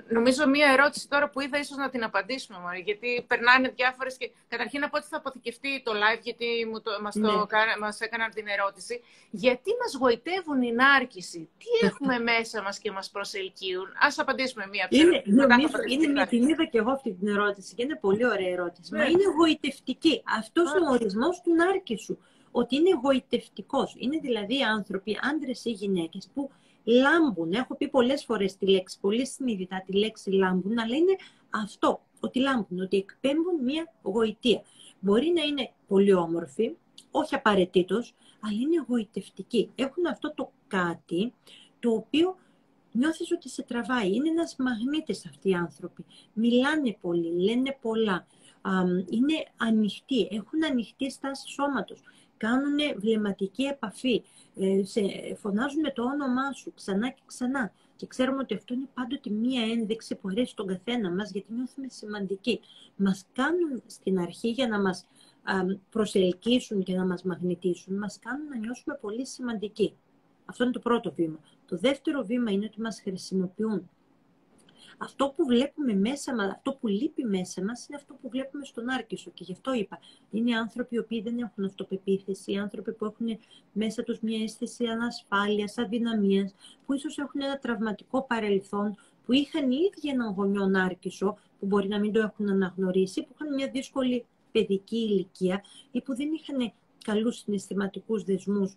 νομίζω 0.08 0.48
μία 0.48 0.72
ερώτηση 0.72 1.08
τώρα 1.08 1.28
που 1.28 1.40
είδα 1.40 1.58
ίσως 1.58 1.76
να 1.76 1.88
την 1.90 2.04
απαντήσουμε, 2.04 2.58
Μωρή, 2.58 2.80
γιατί 2.80 3.24
περνάνε 3.26 3.68
διάφορες 3.68 4.16
και 4.16 4.30
καταρχήν 4.48 4.84
από 4.84 4.96
ότι 4.96 5.06
θα 5.06 5.16
αποθηκευτεί 5.16 5.82
το 5.84 5.92
live, 5.92 6.20
γιατί 6.22 6.46
μου 6.70 6.80
το, 6.80 6.90
μας, 7.02 7.14
το, 7.14 7.20
ναι. 7.20 7.78
μας 7.80 8.00
έκαναν 8.00 8.30
την 8.30 8.46
ερώτηση. 8.46 9.00
Γιατί 9.30 9.70
μας 9.80 9.94
γοητεύουν 10.00 10.62
οι 10.62 10.72
νάρκηση, 10.72 11.48
τι 11.58 11.86
έχουμε 11.86 12.18
μέσα 12.18 12.62
μας 12.62 12.78
και 12.78 12.90
μας 12.90 13.10
προσελκύουν; 13.10 13.86
Ας 14.00 14.18
απαντήσουμε 14.18 14.66
μία 14.66 14.86
είναι, 14.90 15.22
νομίζω, 15.26 15.76
είναι 15.88 16.06
μία, 16.06 16.26
την 16.26 16.48
είδα 16.48 16.64
και 16.64 16.78
εγώ 16.78 16.90
αυτή 16.90 17.12
την 17.12 17.28
ερώτηση 17.28 17.74
και 17.74 17.82
είναι 17.82 17.96
πολύ 17.96 18.26
ωραία 18.26 18.48
ερώτηση. 18.48 18.94
Μα 18.94 18.98
ναι. 18.98 19.10
είναι 19.10 19.24
γοητευτική. 19.38 20.22
Αυτός 20.38 20.72
ο 20.72 20.90
ορισμός 20.90 21.40
του 21.40 21.54
νάρκησου 21.54 22.18
ότι 22.50 22.76
είναι 22.76 22.90
γοητευτικός. 23.02 23.94
Είναι 23.98 24.18
δηλαδή 24.18 24.62
άνθρωποι, 24.62 25.18
άντρες 25.32 25.64
ή 25.64 25.70
γυναίκες, 25.70 26.30
που 26.34 26.50
λάμπουν. 26.90 27.52
Έχω 27.52 27.76
πει 27.76 27.88
πολλές 27.88 28.24
φορές 28.24 28.56
τη 28.56 28.66
λέξη, 28.66 28.98
πολύ 29.00 29.26
συνειδητά 29.26 29.82
τη 29.86 29.92
λέξη 29.92 30.30
λάμπουν, 30.30 30.78
αλλά 30.78 30.96
είναι 30.96 31.16
αυτό, 31.50 32.00
ότι 32.20 32.40
λάμπουν, 32.40 32.80
ότι 32.80 32.96
εκπέμπουν 32.96 33.62
μία 33.62 33.92
γοητεία. 34.02 34.62
Μπορεί 35.00 35.32
να 35.36 35.42
είναι 35.42 35.72
πολύ 35.88 36.12
όμορφοι, 36.12 36.76
όχι 37.10 37.34
απαραίτητος, 37.34 38.14
αλλά 38.40 38.60
είναι 38.60 38.84
γοητευτικοί. 38.88 39.70
Έχουν 39.74 40.06
αυτό 40.06 40.34
το 40.34 40.52
κάτι 40.66 41.32
το 41.80 41.90
οποίο 41.90 42.36
νιώθεις 42.92 43.32
ότι 43.32 43.48
σε 43.48 43.62
τραβάει. 43.62 44.14
Είναι 44.14 44.28
ένας 44.28 44.56
μαγνήτης 44.58 45.26
αυτοί 45.26 45.48
οι 45.48 45.54
άνθρωποι. 45.54 46.04
Μιλάνε 46.32 46.96
πολύ, 47.00 47.42
λένε 47.44 47.78
πολλά. 47.80 48.26
Είναι 49.10 49.34
ανοιχτοί, 49.56 50.28
έχουν 50.30 50.64
ανοιχτή 50.64 51.10
στάση 51.10 51.48
σώματος 51.48 52.00
κάνουν 52.38 52.76
βλεμματική 52.96 53.62
επαφή, 53.62 54.22
ε, 54.56 54.84
σε, 54.84 55.00
φωνάζουν 55.40 55.82
το 55.94 56.02
όνομά 56.02 56.52
σου 56.52 56.72
ξανά 56.74 57.08
και 57.08 57.22
ξανά. 57.26 57.72
Και 57.96 58.06
ξέρουμε 58.06 58.38
ότι 58.38 58.54
αυτό 58.54 58.74
είναι 58.74 58.88
πάντοτε 58.94 59.30
μία 59.30 59.62
ένδειξη 59.62 60.14
που 60.14 60.28
αρέσει 60.28 60.50
στον 60.50 60.66
καθένα 60.66 61.10
μας, 61.10 61.30
γιατί 61.30 61.52
νιώθουμε 61.52 61.86
σημαντικοί. 61.88 62.60
Μας 62.96 63.26
κάνουν 63.32 63.82
στην 63.86 64.18
αρχή 64.18 64.48
για 64.50 64.68
να 64.68 64.80
μας 64.80 65.06
προσελκύσουν 65.90 66.82
και 66.82 66.94
να 66.94 67.06
μας 67.06 67.22
μαγνητήσουν, 67.22 67.98
μας 67.98 68.18
κάνουν 68.18 68.48
να 68.48 68.56
νιώσουμε 68.56 68.98
πολύ 69.00 69.26
σημαντικοί. 69.26 69.94
Αυτό 70.44 70.64
είναι 70.64 70.72
το 70.72 70.78
πρώτο 70.78 71.12
βήμα. 71.12 71.38
Το 71.66 71.76
δεύτερο 71.76 72.24
βήμα 72.24 72.50
είναι 72.50 72.64
ότι 72.64 72.80
μας 72.80 73.00
χρησιμοποιούν 73.00 73.90
αυτό 74.98 75.32
που 75.36 75.44
βλέπουμε 75.44 75.94
μέσα 75.94 76.34
μας, 76.34 76.50
αυτό 76.50 76.72
που 76.72 76.86
λείπει 76.86 77.24
μέσα 77.24 77.62
μας, 77.62 77.86
είναι 77.86 77.96
αυτό 77.96 78.14
που 78.14 78.28
βλέπουμε 78.28 78.64
στον 78.64 78.88
Άρκισο. 78.88 79.30
Και 79.30 79.44
γι' 79.44 79.52
αυτό 79.52 79.74
είπα, 79.74 79.98
είναι 80.30 80.56
άνθρωποι 80.56 80.94
οι 80.94 80.98
οποίοι 80.98 81.20
δεν 81.22 81.38
έχουν 81.38 81.64
αυτοπεποίθηση, 81.64 82.54
άνθρωποι 82.56 82.92
που 82.92 83.04
έχουν 83.04 83.38
μέσα 83.72 84.02
τους 84.02 84.20
μια 84.20 84.42
αίσθηση 84.42 84.84
ανασφάλειας, 84.84 85.78
αδυναμίας, 85.78 86.54
που 86.86 86.92
ίσως 86.94 87.18
έχουν 87.18 87.40
ένα 87.40 87.58
τραυματικό 87.58 88.22
παρελθόν, 88.22 88.96
που 89.26 89.32
είχαν 89.32 89.70
οι 89.70 89.76
ίδιοι 89.76 90.08
έναν 90.08 90.34
γονιό 90.34 90.70
Άρκισο, 90.74 91.38
που 91.58 91.66
μπορεί 91.66 91.88
να 91.88 91.98
μην 91.98 92.12
το 92.12 92.20
έχουν 92.20 92.48
αναγνωρίσει, 92.48 93.22
που 93.22 93.34
είχαν 93.34 93.54
μια 93.54 93.70
δύσκολη 93.70 94.24
παιδική 94.52 94.96
ηλικία 94.96 95.62
ή 95.90 96.00
που 96.00 96.16
δεν 96.16 96.28
είχαν 96.32 96.72
καλούς 97.04 97.36
συναισθηματικούς 97.36 98.24
δεσμούς, 98.24 98.74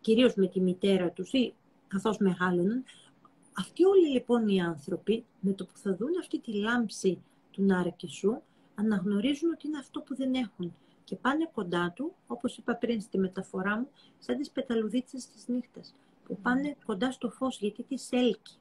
κυρίως 0.00 0.34
με 0.34 0.46
τη 0.46 0.60
μητέρα 0.60 1.10
τους 1.10 1.32
ή 1.32 1.54
καθώς 1.88 2.18
μεγάλωναν, 2.18 2.84
αυτοί 3.58 3.84
όλοι 3.84 4.08
λοιπόν 4.08 4.48
οι 4.48 4.60
άνθρωποι, 4.60 5.24
με 5.40 5.52
το 5.52 5.64
που 5.64 5.76
θα 5.76 5.94
δουν 5.94 6.18
αυτή 6.20 6.38
τη 6.38 6.52
λάμψη 6.52 7.22
του 7.96 8.10
σου, 8.10 8.42
αναγνωρίζουν 8.74 9.50
ότι 9.50 9.66
είναι 9.66 9.78
αυτό 9.78 10.00
που 10.00 10.16
δεν 10.16 10.34
έχουν 10.34 10.74
και 11.04 11.16
πάνε 11.16 11.50
κοντά 11.54 11.92
του, 11.96 12.14
όπως 12.26 12.56
είπα 12.56 12.74
πριν 12.74 13.00
στη 13.00 13.18
μεταφορά 13.18 13.78
μου, 13.78 13.88
σαν 14.18 14.36
τις 14.36 14.50
πεταλουδίτσες 14.50 15.28
της 15.28 15.46
νύχτας, 15.46 15.94
που 16.24 16.38
πάνε 16.42 16.76
κοντά 16.86 17.10
στο 17.12 17.30
φως 17.30 17.58
γιατί 17.58 17.82
τις 17.82 18.08
έλκει. 18.10 18.56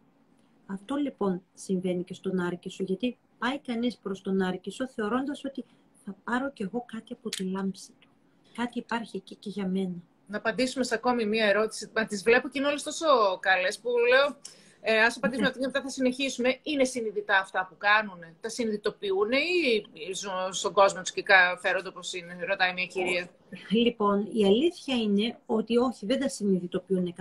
Αυτό 0.65 0.95
λοιπόν 0.95 1.41
συμβαίνει 1.53 2.03
και 2.03 2.13
στον 2.13 2.39
Άρκησο, 2.39 2.83
γιατί 2.83 3.17
πάει 3.37 3.59
κανείς 3.59 3.97
προς 3.97 4.21
τον 4.21 4.41
Άρκησο 4.41 4.87
θεωρώντας 4.87 5.45
ότι 5.45 5.65
θα 6.05 6.15
πάρω 6.23 6.51
κι 6.51 6.63
εγώ 6.63 6.85
κάτι 6.87 7.13
από 7.13 7.29
τη 7.29 7.43
λάμψη 7.43 7.91
του. 7.99 8.07
Κάτι 8.53 8.79
υπάρχει 8.79 9.17
εκεί 9.17 9.35
και 9.35 9.49
για 9.49 9.67
μένα. 9.67 9.95
Να 10.27 10.37
απαντήσουμε 10.37 10.83
σε 10.83 10.95
ακόμη 10.95 11.25
μία 11.25 11.45
ερώτηση. 11.45 11.91
Μα 11.95 12.05
τις 12.05 12.23
βλέπω 12.23 12.49
και 12.49 12.59
είναι 12.59 12.67
όλες 12.67 12.83
τόσο 12.83 13.05
καλές 13.39 13.79
που 13.79 13.89
λέω 14.09 14.37
ε, 14.81 15.01
ας 15.01 15.17
απαντήσουμε 15.17 15.47
ότι 15.47 15.65
αυτά 15.65 15.81
θα 15.81 15.89
συνεχίσουμε. 15.89 16.59
Είναι 16.63 16.83
συνειδητά 16.83 17.37
αυτά 17.37 17.67
που 17.69 17.77
κάνουν, 17.77 18.19
τα 18.41 18.49
συνειδητοποιούν 18.49 19.31
ή 19.31 20.13
ζουν 20.13 20.53
στον 20.53 20.73
κόσμο 20.73 21.01
τους 21.01 21.11
και 21.11 21.23
φέρονται 21.61 21.87
όπως 21.87 22.13
είναι, 22.13 22.37
ρωτάει 22.47 22.73
μια 22.73 22.85
κυρία. 22.85 23.29
Λοιπόν, 23.69 24.29
η 24.33 24.45
αλήθεια 24.45 24.95
είναι 24.95 25.37
ότι 25.45 25.77
όχι, 25.77 26.05
δεν 26.05 26.19
τα 26.19 26.29
συνειδητοποιούν 26.29 27.15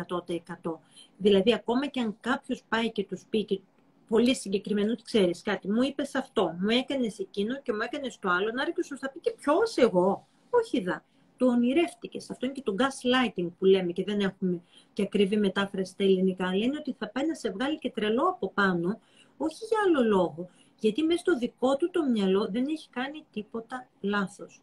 100%. 0.64 0.80
Δηλαδή, 1.16 1.54
ακόμα 1.54 1.86
και 1.86 2.00
αν 2.00 2.16
κάποιος 2.20 2.62
πάει 2.68 2.92
και 2.92 3.04
τους 3.04 3.22
πει 3.30 3.44
και 3.44 3.60
πολύ 4.08 4.34
συγκεκριμένο, 4.34 4.92
ότι 4.92 5.02
ξέρεις 5.02 5.42
κάτι, 5.42 5.70
μου 5.70 5.82
είπες 5.82 6.14
αυτό, 6.14 6.56
μου 6.60 6.68
έκανες 6.68 7.18
εκείνο 7.18 7.60
και 7.62 7.72
μου 7.72 7.80
έκανες 7.80 8.18
το 8.18 8.28
άλλο, 8.28 8.50
να 8.52 8.64
ρίξω 8.64 8.96
θα 8.96 9.10
πει 9.10 9.18
και 9.20 9.34
ποιος 9.40 9.76
εγώ. 9.76 10.26
Όχι 10.50 10.80
δα 10.80 11.04
το 11.36 11.46
ονειρεύτηκες. 11.46 12.30
Αυτό 12.30 12.46
είναι 12.46 12.54
και 12.54 12.62
το 12.62 12.74
gaslighting 12.78 13.48
που 13.58 13.64
λέμε 13.64 13.92
και 13.92 14.04
δεν 14.04 14.20
έχουμε 14.20 14.60
και 14.92 15.02
ακριβή 15.02 15.36
μετάφραση 15.36 15.92
στα 15.92 16.04
ελληνικά. 16.04 16.56
Λένε 16.56 16.76
ότι 16.78 16.96
θα 16.98 17.08
πάει 17.08 17.26
να 17.26 17.34
σε 17.34 17.50
βγάλει 17.50 17.78
και 17.78 17.90
τρελό 17.90 18.22
από 18.22 18.50
πάνω 18.50 19.00
Όχι 19.36 19.64
για 19.68 19.78
άλλο 19.86 20.08
λόγο. 20.08 20.48
Γιατί 20.78 21.02
μέσα 21.02 21.18
στο 21.18 21.38
δικό 21.38 21.76
του 21.76 21.90
το 21.90 22.04
μυαλό 22.04 22.48
δεν 22.50 22.66
έχει 22.68 22.88
κάνει 22.90 23.24
τίποτα 23.32 23.88
λάθος. 24.00 24.60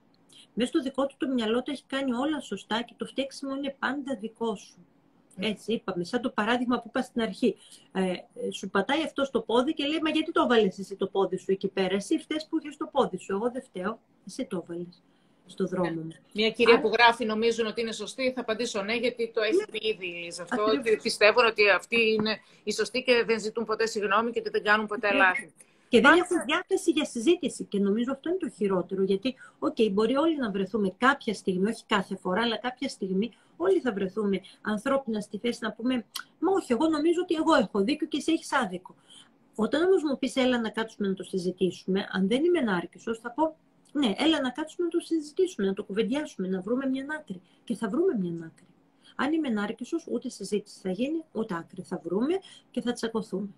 Μέσα 0.53 0.69
στο 0.69 0.81
δικό 0.81 1.05
του 1.05 1.15
το 1.17 1.27
μυαλό 1.27 1.63
το 1.63 1.71
έχει 1.71 1.83
κάνει 1.87 2.13
όλα 2.13 2.39
σωστά 2.39 2.81
και 2.81 2.93
το 2.97 3.05
φταίξιμο 3.05 3.55
είναι 3.55 3.75
πάντα 3.79 4.15
δικό 4.15 4.55
σου. 4.55 4.85
Έτσι 5.37 5.73
είπαμε, 5.73 6.03
σαν 6.03 6.21
το 6.21 6.29
παράδειγμα 6.29 6.79
που 6.79 6.87
είπα 6.87 7.01
στην 7.01 7.21
αρχή. 7.21 7.55
Ε, 7.91 8.13
σου 8.51 8.69
πατάει 8.69 9.03
αυτό 9.03 9.23
στο 9.23 9.41
πόδι 9.41 9.73
και 9.73 9.85
λέει, 9.85 9.99
μα 10.03 10.09
γιατί 10.09 10.31
το 10.31 10.41
έβαλες 10.41 10.79
εσύ 10.79 10.95
το 10.95 11.07
πόδι 11.07 11.37
σου 11.37 11.51
εκεί 11.51 11.67
πέρα; 11.67 11.95
Εσύ 11.95 12.17
φταίς 12.17 12.47
που 12.49 12.57
είχες 12.57 12.77
το 12.77 12.89
πόδι 12.91 13.17
σου. 13.17 13.31
Εγώ 13.31 13.51
δεν 13.51 13.63
φταίω. 13.63 13.99
Εσύ 14.25 14.45
το 14.45 14.63
έβαλες 14.63 15.03
στο 15.45 15.65
δρόμο 15.65 15.89
μου. 15.89 16.11
Μια 16.33 16.49
κυρία 16.49 16.79
που 16.79 16.91
γράφει 16.93 17.25
νομίζουν 17.25 17.65
ότι 17.65 17.81
είναι 17.81 17.91
σωστή, 17.91 18.31
θα 18.31 18.41
απαντήσω 18.41 18.81
ναι, 18.81 18.95
γιατί 18.95 19.31
το 19.33 19.41
έχει 19.41 19.65
πει 19.71 19.87
ήδη 19.87 20.05
η 20.05 20.23
Λίζα 20.23 20.43
αυτό. 20.43 20.63
Ότι 20.63 20.99
πιστεύουν 21.01 21.45
ότι 21.45 21.69
αυτοί 21.69 22.11
είναι 22.11 22.39
οι 22.63 22.73
σωστοί 22.73 23.03
και 23.03 23.23
δεν 23.25 23.39
ζητούν 23.39 23.65
ποτέ 23.65 23.85
συγγνώμη 23.85 24.31
και 24.31 24.39
ότι 24.39 24.49
δεν 24.49 24.63
κάνουν 24.63 24.87
ποτέ 24.87 25.13
λάθη. 25.13 25.53
Και 25.89 26.01
δεν 26.01 26.11
έχουν 26.11 26.37
διάθεση 26.45 26.91
για 26.91 27.05
συζήτηση. 27.05 27.63
Και 27.63 27.79
νομίζω 27.79 28.11
αυτό 28.11 28.29
είναι 28.29 28.37
το 28.37 28.49
χειρότερο. 28.49 29.03
Γιατί, 29.03 29.35
OK, 29.59 29.75
okay, 29.77 29.91
μπορεί 29.91 30.15
όλοι 30.15 30.37
να 30.37 30.51
βρεθούμε 30.51 30.93
κάποια 30.97 31.33
στιγμή, 31.33 31.69
όχι 31.69 31.83
κάθε 31.87 32.15
φορά, 32.15 32.41
αλλά 32.41 32.57
κάποια 32.57 32.89
στιγμή 32.89 33.31
όλοι 33.57 33.79
θα 33.79 33.93
βρεθούμε 33.93 34.41
ανθρώπινα 34.61 35.21
στη 35.21 35.37
θέση 35.37 35.59
να 35.61 35.71
πούμε 35.71 36.05
Μα 36.39 36.51
όχι, 36.51 36.71
εγώ 36.71 36.87
νομίζω 36.87 37.21
ότι 37.21 37.35
εγώ 37.35 37.53
έχω 37.53 37.83
δίκιο 37.83 38.07
και 38.07 38.17
εσύ 38.17 38.31
έχεις 38.31 38.53
άδικο. 38.53 38.95
Όταν 39.55 39.83
όμως 39.83 40.03
μου 40.03 40.17
πεις, 40.17 40.35
έλα 40.35 40.59
να 40.59 40.69
κάτσουμε 40.69 41.07
να 41.07 41.13
το 41.13 41.23
συζητήσουμε, 41.23 42.07
αν 42.11 42.27
δεν 42.27 42.43
είμαι 42.43 42.59
ενάρκησο, 42.59 43.15
θα 43.15 43.31
πω 43.31 43.55
ναι, 43.93 44.13
έλα 44.17 44.41
να 44.41 44.49
κάτσουμε 44.49 44.87
να 44.87 44.89
το 44.89 44.99
συζητήσουμε, 44.99 45.67
να 45.67 45.73
το 45.73 45.83
κουβεντιάσουμε, 45.83 46.47
να 46.47 46.61
βρούμε 46.61 46.85
μια 46.85 47.05
άκρη. 47.19 47.41
Και 47.63 47.75
θα 47.75 47.89
βρούμε 47.89 48.13
μια 48.19 48.45
άκρη. 48.45 48.67
Αν 49.15 49.33
είμαι 49.33 49.47
ενάρκησο, 49.47 49.97
ούτε 50.11 50.29
συζήτηση 50.29 50.79
θα 50.79 50.91
γίνει, 50.91 51.23
ούτε 51.31 51.55
άκρη 51.55 51.81
θα 51.81 52.01
βρούμε 52.03 52.33
και 52.71 52.81
θα 52.81 52.91
τσακωθούμε. 52.91 53.49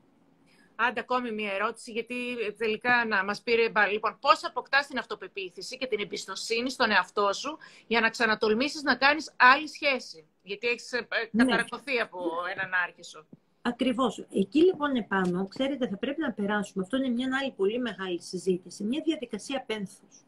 Άντε, 0.76 1.00
ακόμη 1.00 1.32
μία 1.32 1.54
ερώτηση, 1.54 1.92
γιατί 1.92 2.16
τελικά 2.58 3.06
να 3.06 3.24
μας 3.24 3.42
πήρε 3.42 3.70
μπαλ. 3.70 3.92
Λοιπόν, 3.92 4.18
πώς 4.22 4.44
αποκτάς 4.44 4.88
την 4.88 4.98
αυτοπεποίθηση 4.98 5.78
και 5.78 5.88
την 5.88 6.00
εμπιστοσύνη 6.00 6.70
στον 6.70 6.92
εαυτό 6.92 7.34
σου 7.34 7.58
για 7.88 8.00
να 8.00 8.10
ξανατολμήσεις 8.10 8.82
να 8.84 8.96
κάνεις 8.96 9.34
άλλη 9.36 9.68
σχέση; 9.68 10.28
Γιατί 10.42 10.68
έχεις 10.68 10.92
ε, 10.92 11.08
ναι. 11.32 11.44
καταρακωθεί 11.44 12.00
από 12.00 12.20
έναν 12.56 12.72
άρχισο. 12.84 13.26
Ακριβώς. 13.62 14.26
Εκεί 14.32 14.60
λοιπόν 14.60 14.96
επάνω, 14.96 15.48
ξέρετε, 15.48 15.88
θα 15.88 15.98
πρέπει 15.98 16.22
να 16.22 16.32
περάσουμε. 16.32 16.84
Αυτό 16.84 16.98
είναι 16.98 17.10
μια 17.10 17.30
άλλη 17.42 17.52
πολύ 17.52 17.80
μεγάλη 17.80 18.22
συζήτηση. 18.22 18.84
Μια 18.84 19.02
διαδικασία 19.06 19.64
πένθους. 19.68 20.25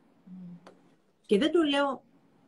Mm. 1.28 1.30
Και 1.30 1.38
δεν 1.38 1.52
το 1.52 1.62
λέω 1.62 2.02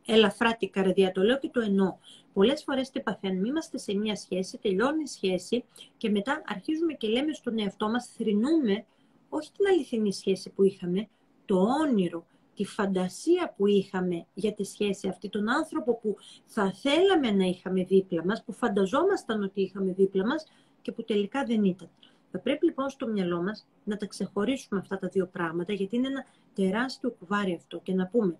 ελαφρά 0.06 0.56
την 0.56 0.70
καρδιά, 0.70 1.12
το 1.12 1.22
λέω 1.22 1.38
και 1.38 1.48
το 1.48 1.60
εννοώ. 1.60 1.96
Πολλές 2.32 2.62
φορές 2.62 2.90
τι 2.90 3.00
παθαίνουμε, 3.00 3.48
είμαστε 3.48 3.78
σε 3.78 3.94
μια 3.94 4.16
σχέση, 4.16 4.58
τελειώνει 4.58 5.02
η 5.02 5.06
σχέση 5.06 5.64
και 5.96 6.10
μετά 6.10 6.42
αρχίζουμε 6.46 6.92
και 6.92 7.08
λέμε 7.08 7.32
στον 7.32 7.58
εαυτό 7.58 7.90
μας, 7.90 8.06
θρυνούμε 8.16 8.84
όχι 9.28 9.50
την 9.52 9.66
αληθινή 9.66 10.12
σχέση 10.12 10.50
που 10.50 10.62
είχαμε, 10.62 11.08
το 11.46 11.66
όνειρο, 11.82 12.26
τη 12.54 12.64
φαντασία 12.64 13.54
που 13.56 13.66
είχαμε 13.66 14.26
για 14.34 14.52
τη 14.52 14.64
σχέση 14.64 15.08
αυτή, 15.08 15.28
τον 15.28 15.48
άνθρωπο 15.48 15.94
που 15.94 16.16
θα 16.44 16.72
θέλαμε 16.72 17.30
να 17.30 17.44
είχαμε 17.44 17.84
δίπλα 17.84 18.24
μας, 18.24 18.44
που 18.44 18.52
φανταζόμασταν 18.52 19.42
ότι 19.42 19.60
είχαμε 19.60 19.92
δίπλα 19.92 20.26
μας 20.26 20.46
και 20.82 20.92
που 20.92 21.04
τελικά 21.04 21.44
δεν 21.44 21.64
ήταν. 21.64 21.88
Θα 22.30 22.38
πρέπει 22.38 22.66
λοιπόν 22.66 22.88
στο 22.88 23.06
μυαλό 23.06 23.42
μας 23.42 23.66
να 23.84 23.96
τα 23.96 24.06
ξεχωρίσουμε 24.06 24.80
αυτά 24.80 24.98
τα 24.98 25.08
δύο 25.08 25.26
πράγματα, 25.26 25.72
γιατί 25.72 25.96
είναι 25.96 26.08
ένα 26.08 26.24
τεράστιο 26.54 27.10
κουβάρι 27.10 27.54
αυτό 27.54 27.80
και 27.82 27.94
να 27.94 28.06
πούμε 28.06 28.38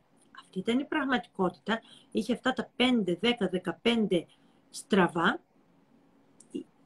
αυτή 0.50 0.70
ήταν 0.70 0.78
η 0.78 0.84
πραγματικότητα. 0.84 1.80
Είχε 2.10 2.32
αυτά 2.32 2.52
τα 2.52 2.70
5, 2.76 3.18
10, 3.20 3.48
15 3.82 4.24
στραβά, 4.70 5.40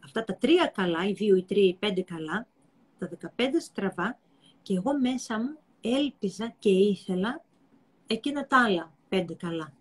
αυτά 0.04 0.24
τα 0.24 0.34
τρία 0.36 0.66
καλά, 0.74 1.06
οι 1.08 1.12
δύο, 1.12 1.36
οι 1.36 1.42
τρία, 1.42 1.66
οι 1.66 1.74
πέντε 1.74 2.02
καλά, 2.02 2.46
τα 2.98 3.08
15 3.36 3.60
στραβά 3.60 4.18
και 4.62 4.74
εγώ 4.74 4.98
μέσα 4.98 5.38
μου 5.38 5.58
έλπιζα 5.80 6.54
και 6.58 6.68
ήθελα 6.68 7.44
εκείνα 8.06 8.46
τα 8.46 8.64
άλλα 8.64 8.92
πέντε 9.08 9.34
καλά. 9.34 9.72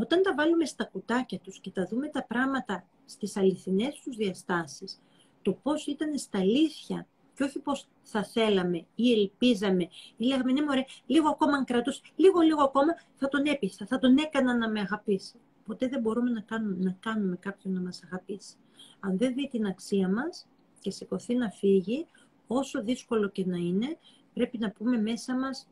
Όταν 0.00 0.22
τα 0.22 0.34
βάλουμε 0.34 0.64
στα 0.64 0.84
κουτάκια 0.84 1.38
τους 1.38 1.60
και 1.60 1.70
τα 1.70 1.86
δούμε 1.86 2.08
τα 2.08 2.24
πράγματα 2.24 2.84
στις 3.04 3.36
αληθινές 3.36 4.00
τους 4.04 4.16
διαστάσεις, 4.16 5.00
το 5.42 5.52
πώς 5.52 5.86
ήταν 5.86 6.18
στα 6.18 6.38
αλήθεια 6.38 7.06
και 7.40 7.46
όχι 7.46 7.58
πώς 7.58 7.88
θα 8.02 8.24
θέλαμε 8.24 8.86
ή 8.94 9.12
ελπίζαμε 9.12 9.88
ή 10.16 10.24
λέγαμε 10.24 10.52
ναι 10.52 10.62
μωρέ, 10.62 10.84
λίγο 11.06 11.28
ακόμα 11.28 11.56
αν 11.56 11.64
κρατούσε, 11.64 12.00
λίγο 12.16 12.40
λίγο 12.40 12.62
ακόμα 12.62 12.94
θα 13.16 13.28
τον 13.28 13.44
έπεισα, 13.44 13.86
θα 13.86 13.98
τον 13.98 14.18
έκανα 14.18 14.56
να 14.56 14.68
με 14.68 14.80
αγαπήσει. 14.80 15.38
Ποτέ 15.64 15.88
δεν 15.88 16.00
μπορούμε 16.00 16.30
να 16.30 16.40
κάνουμε, 16.40 16.76
να 16.84 16.96
κάνουμε 17.00 17.36
κάποιον 17.36 17.74
να 17.74 17.80
μας 17.80 18.02
αγαπήσει. 18.04 18.56
Αν 19.00 19.18
δεν 19.18 19.34
δει 19.34 19.48
την 19.48 19.66
αξία 19.66 20.08
μας 20.08 20.46
και 20.80 20.90
σηκωθεί 20.90 21.34
να 21.34 21.50
φύγει, 21.50 22.06
όσο 22.46 22.82
δύσκολο 22.82 23.28
και 23.28 23.46
να 23.46 23.56
είναι, 23.56 23.98
πρέπει 24.34 24.58
να 24.58 24.70
πούμε 24.70 25.00
μέσα 25.00 25.34
μας 25.38 25.68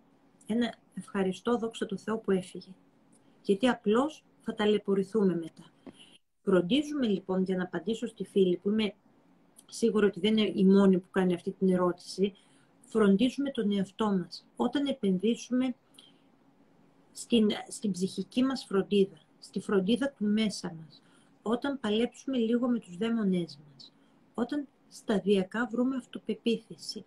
ένα 0.47 0.75
ευχαριστώ 0.95 1.59
δόξα 1.59 1.87
του 1.87 1.99
Θεού 1.99 2.21
που 2.21 2.31
έφυγε. 2.31 2.75
Γιατί 3.43 3.69
απλώς 3.69 4.25
θα 4.41 4.55
ταλαιπωρηθούμε 4.55 5.35
μετά. 5.35 5.65
Φροντίζουμε 6.43 7.07
λοιπόν, 7.07 7.43
για 7.43 7.57
να 7.57 7.63
απαντήσω 7.63 8.07
στη 8.07 8.25
φίλη 8.25 8.57
που 8.57 8.71
είμαι 8.71 8.95
σίγουρο 9.69 10.07
ότι 10.07 10.21
δεν 10.21 10.37
είναι 10.37 10.53
η 10.55 10.65
μόνη 10.65 10.99
που 10.99 11.11
κάνει 11.11 11.35
αυτή 11.35 11.51
την 11.51 11.69
ερώτηση, 11.69 12.35
φροντίζουμε 12.81 13.51
τον 13.51 13.73
εαυτό 13.73 14.07
μας. 14.11 14.47
Όταν 14.57 14.87
επενδύσουμε 14.87 15.75
στην, 17.13 17.49
στην 17.69 17.91
ψυχική 17.93 18.43
μας 18.43 18.65
φροντίδα, 18.65 19.17
στη 19.39 19.61
φροντίδα 19.61 20.11
του 20.19 20.25
μέσα 20.25 20.75
μας, 20.81 21.03
όταν 21.43 21.81
παλέψουμε 21.81 22.37
λίγο 22.37 22.69
με 22.69 22.79
τους 22.79 22.97
δαίμονές 22.97 23.59
μας, 23.73 23.93
όταν 24.35 24.67
σταδιακά 24.89 25.69
βρούμε 25.71 25.97
αυτοπεποίθηση, 25.97 27.05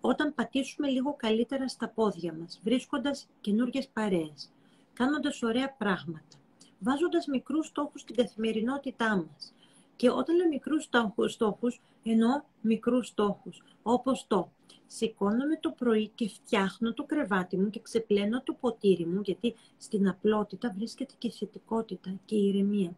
όταν 0.00 0.34
πατήσουμε 0.34 0.88
λίγο 0.88 1.14
καλύτερα 1.14 1.68
στα 1.68 1.88
πόδια 1.88 2.34
μας, 2.40 2.60
βρίσκοντας 2.64 3.28
καινούριε 3.40 3.82
παρέες, 3.92 4.52
κάνοντας 4.92 5.42
ωραία 5.42 5.74
πράγματα, 5.78 6.36
βάζοντας 6.78 7.26
μικρούς 7.26 7.66
στόχους 7.66 8.00
στην 8.00 8.16
καθημερινότητά 8.16 9.16
μας. 9.16 9.54
Και 9.96 10.10
όταν 10.10 10.36
λέω 10.36 10.48
μικρούς 10.48 10.88
στόχους, 11.32 11.80
εννοώ 12.02 12.42
μικρούς 12.60 13.06
στόχους, 13.06 13.62
όπως 13.82 14.26
το 14.26 14.50
σηκώνομαι 14.86 15.56
το 15.60 15.70
πρωί 15.70 16.08
και 16.08 16.28
φτιάχνω 16.28 16.92
το 16.92 17.04
κρεβάτι 17.04 17.56
μου 17.56 17.70
και 17.70 17.80
ξεπλένω 17.80 18.42
το 18.42 18.52
ποτήρι 18.60 19.06
μου, 19.06 19.20
γιατί 19.20 19.54
στην 19.78 20.08
απλότητα 20.08 20.74
βρίσκεται 20.76 21.14
και 21.18 21.30
θετικότητα 21.30 22.14
και 22.24 22.36
ηρεμία. 22.36 22.96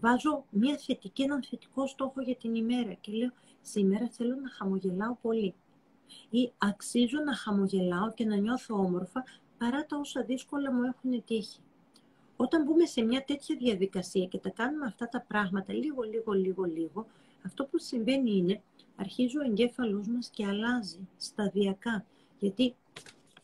Βάζω 0.00 0.44
μια 0.50 0.78
θετική, 0.78 1.22
έναν 1.22 1.42
θετικό 1.42 1.86
στόχο 1.86 2.20
για 2.20 2.36
την 2.36 2.54
ημέρα 2.54 2.92
και 2.92 3.12
λέω 3.12 3.30
σήμερα 3.62 4.08
θέλω 4.08 4.34
να 4.34 4.50
χαμογελάω 4.50 5.16
πολύ 5.22 5.54
ή 6.30 6.52
αξίζω 6.58 7.18
να 7.24 7.34
χαμογελάω 7.34 8.12
και 8.12 8.24
να 8.24 8.36
νιώθω 8.36 8.74
όμορφα 8.74 9.24
παρά 9.58 9.86
τα 9.86 9.96
όσα 9.96 10.22
δύσκολα 10.22 10.72
μου 10.72 10.82
έχουν 10.82 11.24
τύχει. 11.24 11.60
Όταν 12.42 12.62
μπούμε 12.64 12.86
σε 12.86 13.02
μια 13.02 13.24
τέτοια 13.24 13.56
διαδικασία 13.56 14.26
και 14.26 14.38
τα 14.38 14.50
κάνουμε 14.50 14.86
αυτά 14.86 15.08
τα 15.08 15.24
πράγματα 15.28 15.72
λίγο, 15.72 16.02
λίγο, 16.02 16.32
λίγο, 16.32 16.64
λίγο, 16.64 17.06
αυτό 17.42 17.64
που 17.64 17.78
συμβαίνει 17.78 18.36
είναι, 18.36 18.62
αρχίζει 18.96 19.38
ο 19.38 19.42
εγκέφαλός 19.44 20.08
μας 20.08 20.28
και 20.28 20.46
αλλάζει 20.46 21.08
σταδιακά. 21.16 22.04
Γιατί 22.38 22.74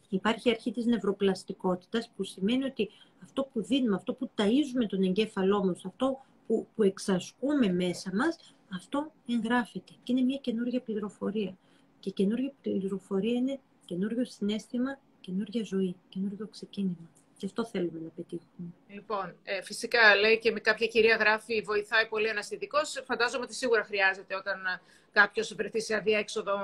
υπάρχει 0.08 0.50
αρχή 0.50 0.72
της 0.72 0.86
νευροπλαστικότητας 0.86 2.10
που 2.16 2.24
σημαίνει 2.24 2.64
ότι 2.64 2.90
αυτό 3.22 3.48
που 3.52 3.62
δίνουμε, 3.62 3.94
αυτό 3.96 4.14
που 4.14 4.30
ταΐζουμε 4.36 4.86
τον 4.88 5.02
εγκέφαλό 5.02 5.64
μας, 5.64 5.84
αυτό 5.84 6.20
που, 6.46 6.66
που 6.74 6.82
εξασκούμε 6.82 7.72
μέσα 7.72 8.10
μας, 8.14 8.54
αυτό 8.74 9.12
εγγράφεται 9.28 9.92
και 10.02 10.12
είναι 10.12 10.22
μια 10.22 10.38
καινούργια 10.38 10.80
πληροφορία. 10.80 11.56
Και 12.00 12.10
καινούργια 12.10 12.52
πληροφορία 12.62 13.34
είναι 13.34 13.58
καινούργιο 13.84 14.24
συνέστημα, 14.24 14.98
καινούργια 15.20 15.64
ζωή, 15.64 15.96
καινούργιο 16.08 16.46
ξεκίνημα. 16.46 17.08
Και 17.36 17.46
αυτό 17.46 17.64
θέλουμε 17.64 18.00
να 18.00 18.08
πετύχουμε. 18.08 18.68
Λοιπόν, 18.88 19.34
ε, 19.44 19.62
φυσικά 19.62 20.16
λέει 20.16 20.38
και 20.38 20.50
με 20.50 20.60
κάποια 20.60 20.86
κυρία 20.86 21.16
γράφει 21.16 21.60
βοηθάει 21.60 22.06
πολύ 22.06 22.26
ένα 22.26 22.44
ειδικό. 22.50 22.78
Φαντάζομαι 23.04 23.44
ότι 23.44 23.54
σίγουρα 23.54 23.84
χρειάζεται 23.84 24.36
όταν 24.36 24.66
ε, 24.66 24.80
κάποιος 25.12 25.54
βρεθεί 25.54 25.80
σε 25.80 25.94
αδιέξοδο 25.94 26.56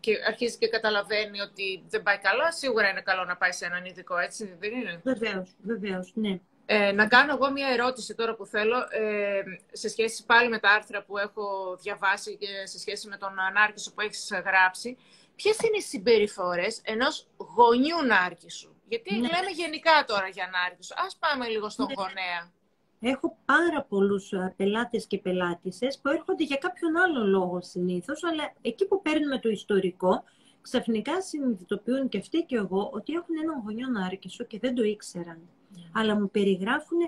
και 0.00 0.12
αρχίζει 0.26 0.58
και 0.58 0.68
καταλαβαίνει 0.68 1.40
ότι 1.40 1.84
δεν 1.88 2.02
πάει 2.02 2.18
καλά. 2.18 2.52
Σίγουρα 2.52 2.88
είναι 2.88 3.00
καλό 3.00 3.24
να 3.24 3.36
πάει 3.36 3.52
σε 3.52 3.64
έναν 3.64 3.84
ειδικό, 3.84 4.16
έτσι 4.18 4.56
δεν 4.60 4.72
είναι; 4.72 5.00
Βεβαίως, 5.04 5.54
βεβαίως, 5.62 6.12
ναι. 6.14 6.40
Ε, 6.70 6.92
να 6.92 7.06
κάνω 7.06 7.32
εγώ 7.32 7.50
μια 7.50 7.68
ερώτηση 7.68 8.14
τώρα 8.14 8.34
που 8.34 8.46
θέλω 8.46 8.76
ε, 8.90 9.42
σε 9.72 9.88
σχέση 9.88 10.26
πάλι 10.26 10.48
με 10.48 10.58
τα 10.58 10.70
άρθρα 10.70 11.02
που 11.02 11.18
έχω 11.18 11.76
διαβάσει 11.82 12.36
και 12.36 12.46
σε 12.64 12.78
σχέση 12.78 13.08
με 13.08 13.16
τον 13.16 13.38
ανάρκησο 13.40 13.92
που 13.94 14.00
έχεις 14.00 14.32
γράψει. 14.44 14.96
Ποιες 15.36 15.58
είναι 15.58 15.76
οι 15.76 15.80
συμπεριφορές 15.80 16.80
ενός 16.84 17.26
γονιού 17.36 18.02
νάρκησου. 18.06 18.77
Γιατί 18.88 19.14
ναι. 19.14 19.20
λέμε 19.20 19.50
γενικά 19.54 20.04
τώρα 20.06 20.28
για 20.28 20.44
ανάρκησο. 20.44 20.94
Ας 21.06 21.16
πάμε 21.16 21.48
λίγο 21.48 21.68
στον 21.68 21.86
ναι. 21.86 21.94
γονέα. 21.96 22.52
Έχω 23.00 23.36
πάρα 23.44 23.82
πολλούς 23.82 24.32
πελάτες 24.56 25.06
και 25.06 25.18
πελάτησες 25.18 25.98
που 26.02 26.08
έρχονται 26.08 26.44
για 26.44 26.56
κάποιον 26.56 26.96
άλλο 26.96 27.26
λόγο 27.26 27.62
συνήθως, 27.62 28.24
αλλά 28.24 28.52
εκεί 28.60 28.86
που 28.86 29.02
παίρνουμε 29.02 29.38
το 29.38 29.48
ιστορικό, 29.48 30.22
ξαφνικά 30.60 31.22
συνειδητοποιούν 31.22 32.08
και 32.08 32.18
αυτοί 32.18 32.42
και 32.42 32.56
εγώ 32.56 32.90
ότι 32.92 33.12
έχουν 33.12 33.34
έναν 33.42 33.62
γονιό 33.64 33.88
νάρκησο 33.88 34.44
και 34.44 34.58
δεν 34.58 34.74
το 34.74 34.82
ήξεραν. 34.82 35.40
Ναι. 35.76 35.82
Αλλά 35.94 36.14
μου 36.20 36.30
περιγράφουν 36.30 36.98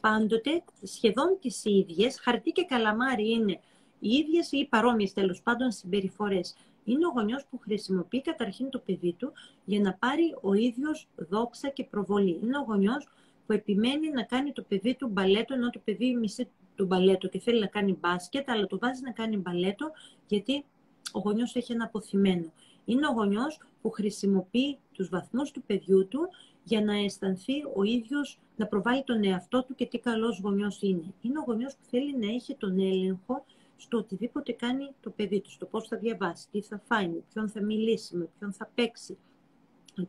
πάντοτε 0.00 0.62
σχεδόν 0.82 1.38
τις 1.40 1.64
ίδιες, 1.64 2.20
χαρτί 2.20 2.50
και 2.50 2.64
καλαμάρι 2.64 3.30
είναι 3.30 3.60
οι 4.00 4.08
ίδιες 4.08 4.52
ή 4.52 4.66
παρόμοιες 4.70 5.12
τέλος 5.12 5.42
πάντων 5.42 5.70
συμπεριφορές. 5.70 6.54
Είναι 6.90 7.06
ο 7.06 7.12
γονιός 7.14 7.46
που 7.50 7.58
χρησιμοποιεί 7.58 8.22
καταρχήν 8.22 8.70
το 8.70 8.78
παιδί 8.78 9.12
του 9.12 9.32
για 9.64 9.80
να 9.80 9.94
πάρει 9.94 10.36
ο 10.40 10.54
ίδιος 10.54 11.08
δόξα 11.16 11.68
και 11.68 11.84
προβολή. 11.84 12.38
Είναι 12.42 12.58
ο 12.58 12.64
γονιός 12.66 13.08
που 13.46 13.52
επιμένει 13.52 14.10
να 14.10 14.22
κάνει 14.22 14.52
το 14.52 14.62
παιδί 14.62 14.94
του 14.94 15.08
μπαλέτο, 15.08 15.54
ενώ 15.54 15.70
το 15.70 15.80
παιδί 15.84 16.14
μισεί 16.14 16.48
το 16.74 16.86
μπαλέτο 16.86 17.28
και 17.28 17.38
θέλει 17.38 17.60
να 17.60 17.66
κάνει 17.66 17.98
μπάσκετ, 18.00 18.50
αλλά 18.50 18.66
το 18.66 18.78
βάζει 18.78 19.02
να 19.02 19.10
κάνει 19.10 19.36
μπαλέτο 19.36 19.90
γιατί 20.26 20.64
ο 21.12 21.18
γονιός 21.18 21.54
έχει 21.56 21.72
ένα 21.72 21.84
αποθυμένο. 21.84 22.52
Είναι 22.84 23.06
ο 23.06 23.12
γονιός 23.12 23.60
που 23.82 23.90
χρησιμοποιεί 23.90 24.78
τους 24.92 25.08
βαθμούς 25.08 25.50
του 25.50 25.62
παιδιού 25.62 26.08
του 26.08 26.28
για 26.64 26.80
να 26.80 26.96
αισθανθεί 26.96 27.52
ο 27.74 27.82
ίδιος 27.82 28.38
να 28.56 28.66
προβάλλει 28.66 29.04
τον 29.04 29.24
εαυτό 29.24 29.64
του 29.64 29.74
και 29.74 29.86
τι 29.86 29.98
καλός 29.98 30.40
γονιός 30.40 30.82
είναι. 30.82 31.14
Είναι 31.20 31.38
ο 31.38 31.42
γονιός 31.46 31.74
που 31.74 31.84
θέλει 31.90 32.16
να 32.16 32.26
έχει 32.26 32.54
τον 32.54 32.78
έλεγχο 32.78 33.44
στο 33.78 33.98
οτιδήποτε 33.98 34.52
κάνει 34.52 34.94
το 35.00 35.10
παιδί 35.10 35.40
του, 35.40 35.50
στο 35.50 35.66
πώς 35.66 35.88
θα 35.88 35.96
διαβάσει, 35.96 36.46
τι 36.50 36.60
θα 36.60 36.80
φάει, 36.86 37.08
με 37.08 37.22
ποιον 37.32 37.48
θα 37.48 37.62
μιλήσει, 37.62 38.16
με 38.16 38.28
ποιον 38.38 38.52
θα 38.52 38.70
παίξει, 38.74 39.18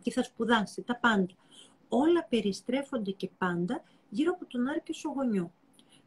τι 0.03 0.11
θα 0.11 0.23
σπουδάσει, 0.23 0.81
τα 0.81 0.95
πάντα. 0.95 1.33
Όλα 1.89 2.25
περιστρέφονται 2.29 3.11
και 3.11 3.29
πάντα 3.37 3.83
γύρω 4.09 4.31
από 4.31 4.45
τον 4.45 4.67
άρκισο 4.67 5.09
γονιό. 5.09 5.51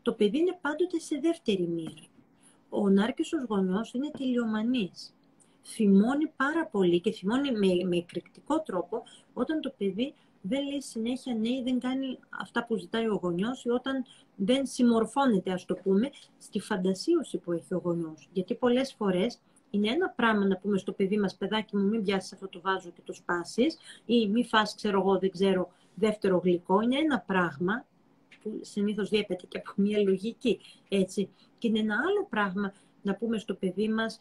Το 0.02 0.12
παιδί 0.12 0.38
είναι 0.38 0.58
πάντοτε 0.60 0.98
σε 0.98 1.18
δεύτερη 1.22 1.66
μοίρα. 1.66 2.06
Ο 2.68 2.88
νάρκησος 2.88 3.44
γονιός 3.48 3.92
είναι 3.92 4.10
τελειομανής. 4.18 5.14
Θυμώνει 5.62 6.32
πάρα 6.36 6.66
πολύ 6.66 7.00
και 7.00 7.12
θυμώνει 7.12 7.52
με, 7.52 7.88
με 7.88 7.96
εκρηκτικό 7.96 8.60
τρόπο 8.60 9.02
όταν 9.32 9.60
το 9.60 9.74
παιδί 9.78 10.14
δεν 10.42 10.68
λέει 10.68 10.80
συνέχεια 10.80 11.34
ναι 11.34 11.48
ή 11.48 11.62
δεν 11.64 11.80
κάνει 11.80 12.18
αυτά 12.28 12.64
που 12.64 12.76
ζητάει 12.76 13.08
ο 13.08 13.18
γονιός 13.22 13.64
ή 13.64 13.70
όταν 13.70 14.04
δεν 14.44 14.66
συμμορφώνεται, 14.66 15.52
ας 15.52 15.64
το 15.64 15.74
πούμε, 15.74 16.10
στη 16.38 16.60
φαντασίωση 16.60 17.38
που 17.38 17.52
έχει 17.52 17.74
ο 17.74 17.80
γονιός. 17.84 18.28
Γιατί 18.32 18.54
πολλές 18.54 18.94
φορές 18.94 19.40
είναι 19.70 19.90
ένα 19.90 20.08
πράγμα 20.08 20.46
να 20.46 20.56
πούμε 20.56 20.78
στο 20.78 20.92
παιδί 20.92 21.18
μας, 21.18 21.36
παιδάκι 21.36 21.76
μου, 21.76 21.84
μην 21.84 22.02
πιάσεις 22.02 22.32
αυτό 22.32 22.48
το 22.48 22.60
βάζο 22.60 22.90
και 22.90 23.00
το 23.04 23.12
σπάσεις 23.12 23.76
ή 24.06 24.28
μη 24.28 24.44
φας, 24.44 24.74
ξέρω 24.74 25.00
εγώ, 25.00 25.18
δεν 25.18 25.30
ξέρω, 25.30 25.70
δεύτερο 25.94 26.38
γλυκό. 26.38 26.80
Είναι 26.80 26.98
ένα 26.98 27.20
πράγμα 27.20 27.84
που 28.42 28.58
συνήθως 28.60 29.08
διέπεται 29.08 29.46
και 29.46 29.58
από 29.58 29.72
μια 29.76 29.98
λογική, 29.98 30.60
έτσι. 30.88 31.28
Και 31.58 31.68
είναι 31.68 31.78
ένα 31.78 31.94
άλλο 31.94 32.26
πράγμα 32.30 32.72
να 33.02 33.14
πούμε 33.14 33.38
στο 33.38 33.54
παιδί 33.54 33.88
μας, 33.88 34.20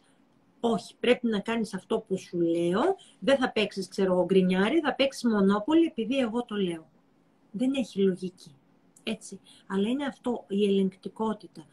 όχι, 0.60 0.94
πρέπει 1.00 1.26
να 1.26 1.40
κάνεις 1.40 1.74
αυτό 1.74 1.98
που 2.08 2.18
σου 2.18 2.40
λέω, 2.40 2.96
δεν 3.18 3.36
θα 3.36 3.50
παίξεις, 3.50 3.88
ξέρω 3.88 4.12
εγώ, 4.12 4.24
γκρινιάρι, 4.24 4.80
θα 4.80 4.94
παίξεις 4.94 5.24
μονόπολη 5.24 5.86
επειδή 5.86 6.18
εγώ 6.18 6.44
το 6.44 6.54
λέω. 6.54 6.90
Δεν 7.50 7.72
έχει 7.74 8.00
λογική, 8.00 8.54
έτσι. 9.02 9.40
Αλλά 9.66 9.88
είναι 9.88 10.04
αυτό, 10.04 10.44
η 10.48 10.64
ελεγκτικότητα. 10.64 11.66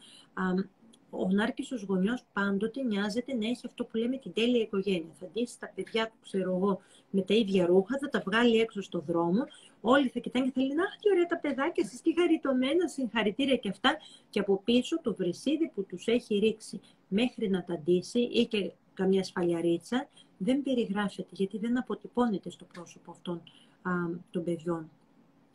Ο 1.10 1.28
νάρκισσος 1.28 1.82
γονιός 1.82 2.24
πάντοτε 2.32 2.82
νοιάζεται 2.82 3.34
να 3.34 3.46
έχει 3.48 3.66
αυτό 3.66 3.84
που 3.84 3.96
λέμε 3.96 4.16
την 4.16 4.32
τέλεια 4.32 4.60
οικογένεια. 4.60 5.14
Θα 5.20 5.26
ντύσει 5.32 5.58
τα 5.58 5.72
παιδιά 5.74 6.06
του, 6.06 6.16
ξέρω 6.22 6.56
εγώ, 6.56 6.80
με 7.10 7.22
τα 7.22 7.34
ίδια 7.34 7.66
ρούχα, 7.66 7.98
θα 7.98 8.08
τα 8.08 8.22
βγάλει 8.26 8.60
έξω 8.60 8.82
στο 8.82 9.04
δρόμο, 9.06 9.44
όλοι 9.80 10.08
θα 10.08 10.18
κοιτάνε 10.18 10.46
και 10.46 10.52
θα 10.54 10.62
λένε 10.62 10.82
«Αχ, 10.82 10.96
τι 10.96 11.10
ωραία 11.10 11.26
τα 11.26 11.38
παιδάκια 11.38 11.86
σας, 11.86 12.00
τι 12.00 12.14
χαριτωμένα, 12.20 12.88
συγχαρητήρια 12.88 13.56
και 13.56 13.68
αυτά». 13.68 13.96
Και 14.30 14.40
από 14.40 14.60
πίσω 14.64 15.00
το 15.00 15.14
βρυσίδι 15.14 15.70
που 15.74 15.84
τους 15.84 16.06
έχει 16.06 16.38
ρίξει 16.38 16.80
μέχρι 17.08 17.48
να 17.48 17.64
τα 17.64 17.78
ντύσει 17.78 18.20
ή 18.20 18.46
και 18.46 18.72
καμιά 18.94 19.24
σφαλιαρίτσα, 19.24 20.08
δεν 20.38 20.62
περιγράφεται, 20.62 21.28
γιατί 21.30 21.58
δεν 21.58 21.78
αποτυπώνεται 21.78 22.50
στο 22.50 22.64
πρόσωπο 22.72 23.10
αυτών 23.10 23.42
α, 23.82 23.92
των 24.30 24.44
παιδιών. 24.44 24.90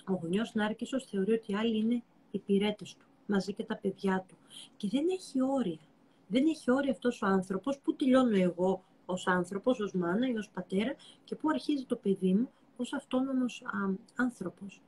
Ο 0.08 0.14
γονιός 0.14 0.54
Νάρκησος 0.54 1.06
θεωρεί 1.06 1.32
ότι 1.32 1.52
οι 1.52 1.56
άλλοι 1.56 1.78
είναι 1.78 2.04
υπηρέτες 2.32 2.96
του, 2.96 3.06
μαζί 3.26 3.54
και 3.54 3.64
τα 3.64 3.76
παιδιά 3.76 4.26
του. 4.28 4.36
Και 4.78 4.88
δεν 4.88 5.06
έχει 5.12 5.42
όρια. 5.42 5.80
Δεν 6.28 6.46
έχει 6.48 6.72
όρια 6.72 6.92
αυτός 6.92 7.22
ο 7.22 7.26
άνθρωπος, 7.26 7.80
που 7.80 7.96
τελειώνω 7.96 8.38
εγώ 8.38 8.84
ως 9.06 9.28
άνθρωπος, 9.28 9.80
ως 9.80 9.94
μάνα 9.94 10.28
ή 10.28 10.38
ως 10.38 10.50
πατέρα 10.50 10.96
και 11.24 11.36
πού 11.36 11.50
αρχίζει 11.50 11.86
το 11.86 11.96
παιδί 11.96 12.34
μου 12.34 12.50
ως 12.78 12.94
αυτόνομος 12.94 13.62
α, 13.66 13.94
άνθρωπος. 14.16 14.82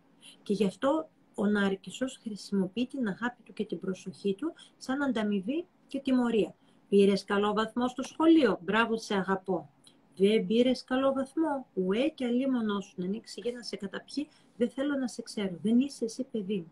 Και 0.43 0.53
γι' 0.53 0.65
αυτό 0.65 1.09
ο 1.35 1.45
Νάρκησος 1.45 2.19
χρησιμοποιεί 2.21 2.87
την 2.87 3.07
αγάπη 3.07 3.43
του 3.43 3.53
και 3.53 3.65
την 3.65 3.79
προσοχή 3.79 4.35
του 4.35 4.53
σαν 4.77 5.03
ανταμοιβή 5.03 5.65
και 5.87 5.99
τιμωρία. 5.99 6.55
Πήρε 6.89 7.13
καλό 7.25 7.53
βαθμό 7.53 7.87
στο 7.87 8.03
σχολείο. 8.03 8.59
Μπράβο, 8.61 8.97
σε 8.97 9.15
αγαπώ. 9.15 9.69
Δεν 10.17 10.45
πήρες 10.45 10.83
καλό 10.83 11.13
βαθμό. 11.13 11.65
Ουέ 11.73 12.07
και 12.07 12.25
αλίμονό 12.25 12.81
σου. 12.81 12.93
Να 12.95 13.05
ανοίξει 13.05 13.41
για 13.43 13.51
να 13.51 13.61
σε 13.61 13.75
καταπιεί. 13.75 14.27
Δεν 14.57 14.69
θέλω 14.69 14.95
να 14.97 15.07
σε 15.07 15.21
ξέρω. 15.21 15.57
Δεν 15.61 15.79
είσαι 15.79 16.05
εσύ 16.05 16.23
παιδί 16.31 16.57
μου. 16.57 16.71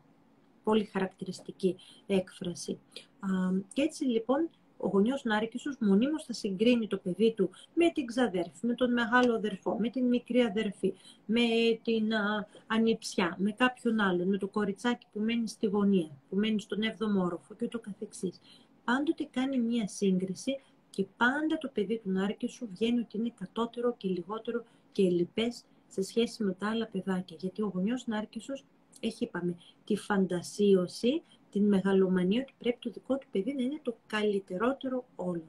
Πολύ 0.64 0.86
χαρακτηριστική 0.86 1.76
έκφραση. 2.06 2.80
Α, 3.20 3.28
και 3.74 3.82
έτσι 3.82 4.06
λοιπόν 4.06 4.50
ο 4.78 4.88
γονιός 4.88 5.24
Νάρκησος 5.24 5.78
μονίμως 5.80 6.24
θα 6.26 6.34
συγκρίνει 6.34 6.88
το 6.88 6.98
παιδί 6.98 7.34
του 7.34 7.50
με 7.74 7.90
την 7.90 8.06
ξαδέρφη, 8.06 8.66
με 8.66 8.74
τον 8.74 8.94
μεγάλο 8.94 9.36
αδερφό, 9.36 9.78
με 9.80 9.90
την 9.90 10.06
μικρή 10.06 10.42
αδερφή, 10.42 10.94
με 11.26 11.42
την 11.84 12.14
α, 12.14 12.48
ανιψιά, 12.68 13.36
με 13.40 13.52
κάποιον 13.52 14.00
άλλον, 14.00 14.28
με 14.28 14.38
το 14.38 14.48
κοριτσάκι 14.48 15.06
που 15.12 15.20
μένει 15.20 15.48
στη 15.48 15.66
γωνία, 15.66 16.10
που 16.30 16.36
μένει 16.36 16.62
στον 16.62 16.80
7ο 16.82 17.24
όροφο 17.24 17.56
και 17.56 17.68
το 17.68 17.80
καθεξής 17.80 18.40
πάντοτε 18.86 19.28
κάνει 19.32 19.60
μία 19.60 19.88
σύγκριση 19.88 20.60
και 20.96 21.06
πάντα 21.18 21.58
το 21.58 21.70
παιδί 21.74 21.98
του 21.98 22.10
Νάρκη 22.10 22.48
σου 22.48 22.68
βγαίνει 22.72 23.00
ότι 23.00 23.18
είναι 23.18 23.34
κατώτερο 23.40 23.96
και 23.98 24.08
λιγότερο 24.08 24.64
και 24.92 25.10
λοιπές 25.10 25.64
σε 25.88 26.02
σχέση 26.02 26.44
με 26.44 26.54
τα 26.54 26.70
άλλα 26.70 26.88
παιδάκια. 26.88 27.38
Γιατί 27.40 27.62
ο 27.62 27.72
γονιός 27.74 28.08
Νάρκησος 28.08 28.64
έχει, 29.00 29.24
είπαμε, 29.24 29.56
τη 29.86 29.96
φαντασίωση, 29.96 31.22
την 31.52 31.68
μεγαλομανία 31.68 32.42
ότι 32.42 32.54
πρέπει 32.58 32.78
το 32.80 32.90
δικό 32.90 33.18
του 33.18 33.28
παιδί 33.32 33.54
να 33.54 33.62
είναι 33.62 33.80
το 33.84 33.96
καλύτερότερο 34.08 35.06
όλο. 35.16 35.44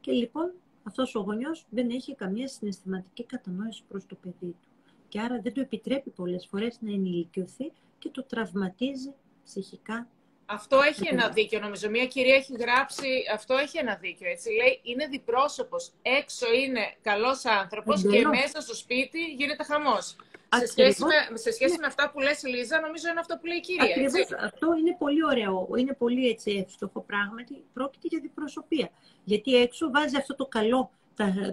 Και 0.00 0.12
λοιπόν 0.12 0.52
αυτός 0.82 1.14
ο 1.14 1.20
γονιός 1.20 1.66
δεν 1.70 1.90
έχει 1.90 2.14
καμία 2.14 2.48
συναισθηματική 2.48 3.24
κατανόηση 3.24 3.82
προς 3.88 4.06
το 4.06 4.14
παιδί 4.14 4.54
του. 4.62 4.68
Και 5.08 5.20
άρα 5.20 5.40
δεν 5.40 5.52
του 5.52 5.60
επιτρέπει 5.60 6.10
πολλές 6.10 6.46
φορές 6.46 6.78
να 6.80 6.92
ενηλικιωθεί 6.92 7.72
και 7.98 8.08
το 8.08 8.22
τραυματίζει 8.22 9.12
ψυχικά 9.44 10.08
αυτό 10.46 10.80
έχει 10.80 11.08
ένα 11.10 11.28
δίκιο, 11.28 11.60
νομίζω. 11.60 11.90
Μια 11.90 12.06
κυρία 12.06 12.34
έχει 12.34 12.52
γράψει, 12.58 13.08
αυτό 13.34 13.54
έχει 13.54 13.78
ένα 13.78 13.94
δίκιο, 13.94 14.30
έτσι. 14.30 14.48
Λέει, 14.52 14.80
είναι 14.82 15.06
διπρόσωπος. 15.06 15.92
Έξω 16.02 16.46
είναι 16.52 16.94
καλός 17.02 17.44
άνθρωπος 17.44 18.02
και 18.02 18.26
μέσα 18.26 18.60
στο 18.60 18.74
σπίτι 18.74 19.24
γίνεται 19.24 19.64
χαμός. 19.64 20.16
Σε 20.58 20.66
σχέση, 20.66 21.04
με, 21.04 21.36
σε 21.36 21.52
σχέση 21.52 21.72
ναι. 21.72 21.78
με 21.80 21.86
αυτά 21.86 22.10
που 22.10 22.20
λες, 22.20 22.42
Λίζα, 22.44 22.80
νομίζω 22.80 23.08
είναι 23.10 23.20
αυτό 23.20 23.36
που 23.36 23.46
λέει 23.46 23.56
η 23.56 23.60
κυρία, 23.60 23.84
Ακριβώς. 23.84 24.20
έτσι. 24.20 24.34
Αυτό 24.40 24.66
είναι 24.78 24.96
πολύ 24.98 25.24
ωραίο. 25.24 25.68
Είναι 25.76 25.94
πολύ 25.94 26.28
έτσι 26.28 26.50
εύστοχο 26.50 27.00
πράγματι. 27.00 27.64
Πρόκειται 27.72 28.06
για 28.10 28.20
διπροσωπεία. 28.22 28.90
Γιατί 29.24 29.56
έξω 29.56 29.90
βάζει 29.90 30.16
αυτό 30.16 30.34
το 30.34 30.46
καλό 30.46 30.90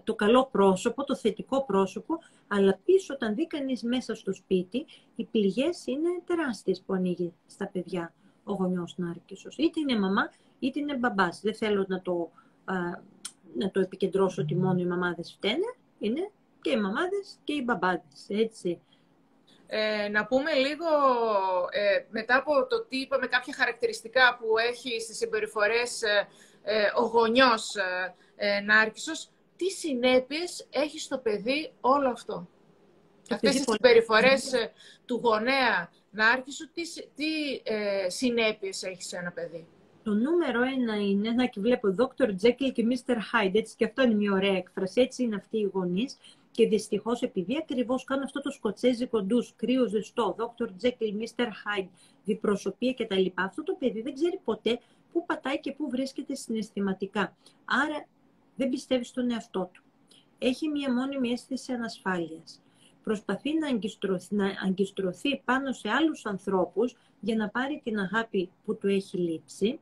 το 0.04 0.16
καλό 0.16 0.50
πρόσωπο, 0.52 1.04
το 1.04 1.16
θετικό 1.16 1.64
πρόσωπο, 1.64 2.20
αλλά 2.48 2.80
πίσω 2.86 3.14
όταν 3.14 3.36
δει 3.36 3.48
κανείς 3.48 3.84
μέσα 3.84 4.16
στο 4.16 4.34
σπίτι, 4.34 4.86
οι 5.16 5.24
πληγές 5.24 5.84
είναι 5.86 6.10
τεράστιες 6.26 6.84
που 6.86 6.94
ανοίγει 6.94 7.34
στα 7.48 7.68
παιδιά 7.68 8.14
ο 8.52 8.56
γονιός 8.56 8.94
νάρκισσος. 8.98 9.56
Είτε 9.58 9.80
είναι 9.80 10.00
μαμά, 10.00 10.32
είτε 10.60 10.80
είναι 10.80 10.96
μπαμπάς. 10.96 11.40
Δεν 11.42 11.56
θέλω 11.56 11.86
να 11.88 12.02
το, 12.02 12.32
α, 12.66 12.76
να 13.58 13.72
το 13.72 13.80
επικεντρώσω 13.80 14.42
ότι 14.42 14.56
μόνο 14.56 14.80
οι 14.80 14.86
μαμάδες 14.86 15.34
φταίνε. 15.38 15.76
Είναι 16.00 16.32
και 16.62 16.70
οι 16.70 16.80
μαμάδες 16.80 17.40
και 17.44 17.54
οι 17.54 17.62
μπαμπάδες, 17.66 18.26
έτσι. 18.28 18.82
Ε, 19.68 20.10
να 20.10 20.26
πούμε 20.26 20.54
λίγο, 20.54 20.86
ε, 21.70 22.06
μετά 22.10 22.36
από 22.36 22.68
το 22.68 22.86
τι 22.86 22.98
είπαμε, 22.98 23.28
κάποια 23.28 23.54
χαρακτηριστικά 23.54 24.38
που 24.40 24.58
έχει 24.58 25.02
στις 25.02 25.18
συμπεριφορές 25.18 26.02
ε, 26.02 26.28
ε 26.64 26.92
ο 26.96 27.02
γονιός 27.02 27.76
ε, 27.76 28.16
ε, 28.36 28.60
νάρκισσος, 28.60 29.30
τι 29.56 29.70
συνέπειες 29.70 30.68
έχει 30.70 31.00
στο 31.00 31.18
παιδί 31.18 31.72
όλο 31.82 32.10
αυτό; 32.10 32.48
Αυτές 33.30 33.56
οι 33.56 33.64
συμπεριφορές 33.70 34.52
του 35.06 35.20
γονέα 35.24 35.92
Νάρκησου, 36.12 36.72
τι, 36.74 36.82
τι 37.16 37.62
ε, 37.64 38.10
συνέπειες 38.10 38.84
έχει 38.84 39.04
σε 39.04 39.18
ένα 39.18 39.32
παιδί; 39.32 39.68
Το 40.04 40.14
νούμερο 40.14 40.62
ένα 40.62 40.96
είναι, 40.96 41.32
να 41.32 41.46
και 41.46 41.60
βλέπω, 41.60 41.96
Dr. 41.98 42.28
Jekyll 42.28 42.72
και 42.74 42.86
Mr. 42.90 43.14
Hyde, 43.14 43.54
έτσι 43.54 43.76
και 43.76 43.86
αυτό 43.86 44.02
είναι 44.04 44.14
μια 44.14 44.32
ωραία 44.32 44.56
έκφραση, 44.58 45.02
έτσι 45.02 45.24
είναι 45.24 45.36
αυτοί 45.36 45.58
οι 45.58 45.70
γονείς. 45.74 46.18
Και 46.52 46.68
δυστυχώς, 46.68 47.22
επειδή 47.22 47.58
ακριβώς 47.58 48.04
κάνουν 48.04 48.24
αυτό 48.24 48.42
το 48.42 48.52
σκοτσέζικο 48.52 49.22
ντους, 49.22 49.54
κρύο 49.56 49.88
ζεστό, 49.88 50.36
Dr. 50.38 50.66
Jekyll, 50.66 51.14
Mr. 51.22 51.46
Hyde, 51.46 51.88
διπροσωπεία 52.24 52.94
κτλ., 52.94 53.26
αυτό 53.34 53.64
το 53.64 53.76
παιδί 53.80 54.02
δεν 54.02 54.14
ξέρει 54.14 54.40
ποτέ 54.44 54.80
πού 55.12 55.26
πατάει 55.26 55.60
και 55.60 55.72
πού 55.72 55.90
βρίσκεται 55.90 56.36
συναισθηματικά. 56.36 57.36
Άρα 57.66 58.06
δεν 58.56 58.70
πιστεύει 58.70 59.04
στον 59.04 59.32
εαυτό 59.32 59.70
του. 59.74 59.84
Έχει 60.40 60.68
μία 60.68 60.94
μόνιμη 60.94 61.32
αίσθηση 61.32 61.74
ανασφάλειας 61.74 62.62
προσπαθεί 63.04 63.60
να 63.60 63.68
αγκιστρωθεί, 63.68 64.36
να 64.36 64.46
αγκιστρωθεί 64.66 65.42
πάνω 65.46 65.72
σε 65.72 65.90
άλλους 65.90 66.26
ανθρώπους 66.26 66.96
για 67.20 67.36
να 67.36 67.50
πάρει 67.50 67.82
την 67.84 68.00
αγάπη 68.00 68.50
που 68.66 68.78
του 68.78 68.88
έχει 68.88 69.18
λείψει, 69.18 69.80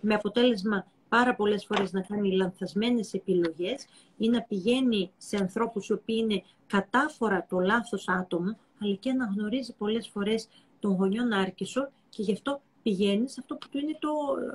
με 0.00 0.14
αποτέλεσμα 0.14 0.86
πάρα 1.08 1.34
πολλές 1.34 1.64
φορές 1.64 1.92
να 1.92 2.00
κάνει 2.00 2.32
λανθασμένες 2.32 3.14
επιλογές 3.14 3.86
ή 4.16 4.28
να 4.28 4.42
πηγαίνει 4.42 5.10
σε 5.16 5.36
ανθρώπους 5.36 5.88
οι 5.88 5.92
οποίοι 5.92 6.16
είναι 6.18 6.42
κατάφορα 6.66 7.46
το 7.48 7.58
λάθος 7.58 8.08
άτομο, 8.08 8.56
αλλά 8.78 8.94
και 8.94 9.12
να 9.12 9.24
γνωρίζει 9.24 9.72
πολλές 9.72 10.08
φορές 10.08 10.48
τον 10.80 10.94
γονιό 10.94 11.24
Νάρκησο 11.24 11.90
και 12.08 12.22
γι' 12.22 12.32
αυτό 12.32 12.60
πηγαίνει 12.82 13.28
σε 13.28 13.36
αυτό 13.40 13.54
που 13.54 13.68
του 13.68 13.78
είναι 13.78 13.96
το, 13.98 14.08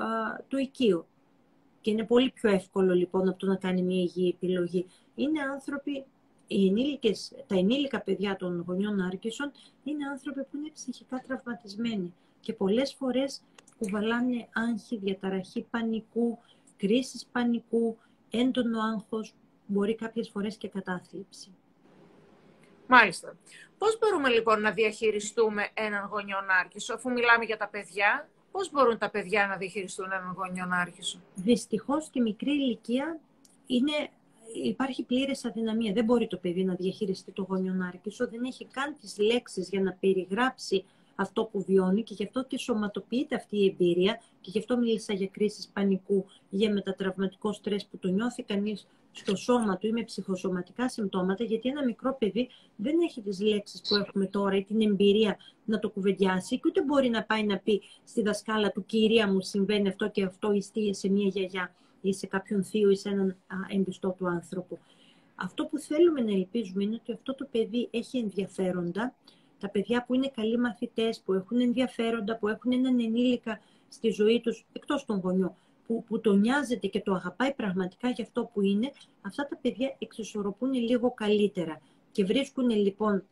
α, 0.03 0.43
το 0.47 0.57
οικείο. 0.57 1.05
Και 1.81 1.91
είναι 1.91 2.03
πολύ 2.03 2.31
πιο 2.31 2.49
εύκολο 2.49 2.93
λοιπόν 2.93 3.29
από 3.29 3.37
το 3.37 3.45
να 3.45 3.55
κάνει 3.55 3.81
μια 3.81 4.01
υγιή 4.01 4.35
επιλογή. 4.35 4.85
Είναι 5.15 5.41
άνθρωποι, 5.41 6.05
οι 6.47 6.67
ενήλικες, 6.67 7.31
τα 7.47 7.55
ενήλικα 7.55 8.01
παιδιά 8.01 8.35
των 8.35 8.63
γονιών 8.67 9.01
άρκησων 9.01 9.51
είναι 9.83 10.07
άνθρωποι 10.07 10.43
που 10.43 10.57
είναι 10.57 10.71
ψυχικά 10.73 11.23
τραυματισμένοι 11.27 12.13
και 12.39 12.53
πολλές 12.53 12.93
φορές 12.93 13.41
κουβαλάνε 13.77 14.47
άγχη, 14.53 14.97
διαταραχή 14.97 15.65
πανικού, 15.69 16.37
κρίσεις 16.77 17.25
πανικού, 17.31 17.97
έντονο 18.29 18.81
άγχος, 18.81 19.33
μπορεί 19.65 19.95
κάποιες 19.95 20.29
φορές 20.29 20.57
και 20.57 20.67
κατάθλιψη. 20.67 21.51
Μάλιστα. 22.87 23.35
Πώς 23.77 23.97
μπορούμε 23.99 24.29
λοιπόν 24.29 24.61
να 24.61 24.71
διαχειριστούμε 24.71 25.69
έναν 25.73 26.07
γονιόν 26.11 26.49
άρχισο, 26.49 26.93
αφού 26.93 27.11
μιλάμε 27.11 27.45
για 27.45 27.57
τα 27.57 27.67
παιδιά, 27.67 28.29
πώς 28.51 28.71
μπορούν 28.71 28.97
τα 28.97 29.09
παιδιά 29.09 29.47
να 29.47 29.57
διαχειριστούν 29.57 30.11
έναν 30.11 30.33
γονιόν 30.37 30.71
άρχισο. 30.71 31.19
Δυστυχώς 31.35 32.05
στη 32.05 32.21
μικρή 32.21 32.51
ηλικία 32.51 33.19
είναι, 33.65 34.09
υπάρχει 34.63 35.03
πλήρες 35.03 35.45
αδυναμία. 35.45 35.93
Δεν 35.93 36.05
μπορεί 36.05 36.27
το 36.27 36.37
παιδί 36.37 36.63
να 36.63 36.73
διαχειριστεί 36.73 37.31
το 37.31 37.45
γονιόν 37.49 37.81
άρχισο, 37.81 38.27
δεν 38.27 38.43
έχει 38.43 38.65
καν 38.65 38.95
τις 38.99 39.17
λέξεις 39.17 39.69
για 39.69 39.81
να 39.81 39.97
περιγράψει 39.99 40.83
αυτό 41.15 41.43
που 41.43 41.63
βιώνει 41.63 42.03
και 42.03 42.13
γι' 42.13 42.23
αυτό 42.23 42.43
και 42.43 42.57
σωματοποιείται 42.57 43.35
αυτή 43.35 43.57
η 43.57 43.65
εμπειρία 43.65 44.21
και 44.41 44.49
γι' 44.49 44.59
αυτό 44.59 44.77
μίλησα 44.77 45.13
για 45.13 45.27
κρίσεις 45.27 45.67
πανικού, 45.73 46.25
για 46.49 46.71
μετατραυματικό 46.71 47.53
στρες 47.53 47.85
που 47.85 47.97
το 47.97 48.07
νιώθει 48.07 48.43
κανείς 48.43 48.87
στο 49.11 49.35
σώμα 49.35 49.77
του 49.77 49.87
ή 49.87 49.91
με 49.91 50.03
ψυχοσωματικά 50.03 50.89
συμπτώματα, 50.89 51.43
γιατί 51.43 51.69
ένα 51.69 51.83
μικρό 51.83 52.15
παιδί 52.19 52.49
δεν 52.75 52.95
έχει 53.03 53.21
τις 53.21 53.41
λέξεις 53.41 53.81
που 53.81 53.95
έχουμε 53.95 54.25
τώρα 54.25 54.55
ή 54.55 54.63
την 54.63 54.81
εμπειρία 54.81 55.37
να 55.65 55.79
το 55.79 55.89
κουβεντιάσει 55.89 56.55
και 56.55 56.61
ούτε 56.65 56.83
μπορεί 56.83 57.09
να 57.09 57.23
πάει 57.23 57.43
να 57.43 57.57
πει 57.57 57.81
στη 58.03 58.21
δασκάλα 58.21 58.71
του 58.71 58.85
«Κυρία 58.85 59.31
μου, 59.31 59.41
συμβαίνει 59.41 59.87
αυτό 59.87 60.09
και 60.09 60.23
αυτό» 60.23 60.51
ή 60.73 60.93
σε 60.93 61.09
μια 61.09 61.27
γιαγιά 61.27 61.75
ή 62.09 62.13
σε 62.13 62.27
κάποιον 62.27 62.63
θείο 62.63 62.89
ή 62.89 62.95
σε 62.95 63.09
έναν 63.09 63.37
εμπιστό 63.69 64.15
του 64.17 64.27
άνθρωπο. 64.27 64.79
Αυτό 65.35 65.65
που 65.65 65.77
θέλουμε 65.79 66.21
να 66.21 66.31
ελπίζουμε 66.31 66.83
είναι 66.83 66.95
ότι 66.95 67.11
αυτό 67.11 67.35
το 67.35 67.47
παιδί 67.51 67.87
έχει 67.91 68.17
ενδιαφέροντα, 68.17 69.13
τα 69.59 69.69
παιδιά 69.69 70.05
που 70.05 70.13
είναι 70.13 70.31
καλοί 70.35 70.57
μαθητές, 70.57 71.21
που 71.25 71.33
έχουν 71.33 71.59
ενδιαφέροντα, 71.59 72.37
που 72.37 72.47
έχουν 72.47 72.71
έναν 72.71 72.99
ενήλικα 72.99 73.59
στη 73.89 74.09
ζωή 74.09 74.41
τους, 74.41 74.65
εκτός 74.73 75.05
των 75.05 75.19
γονιών, 75.19 75.55
που, 75.87 76.03
που 76.03 76.19
το 76.19 76.33
νοιάζεται 76.33 76.87
και 76.87 77.01
το 77.01 77.13
αγαπάει 77.13 77.53
πραγματικά 77.53 78.09
για 78.09 78.23
αυτό 78.23 78.49
που 78.53 78.61
είναι, 78.61 78.91
αυτά 79.21 79.47
τα 79.47 79.57
παιδιά 79.61 79.95
εξισορροπούν 79.99 80.73
λίγο 80.73 81.11
καλύτερα 81.11 81.81
και 82.11 82.25
βρίσκουν 82.25 82.69
λοιπόν 82.69 83.23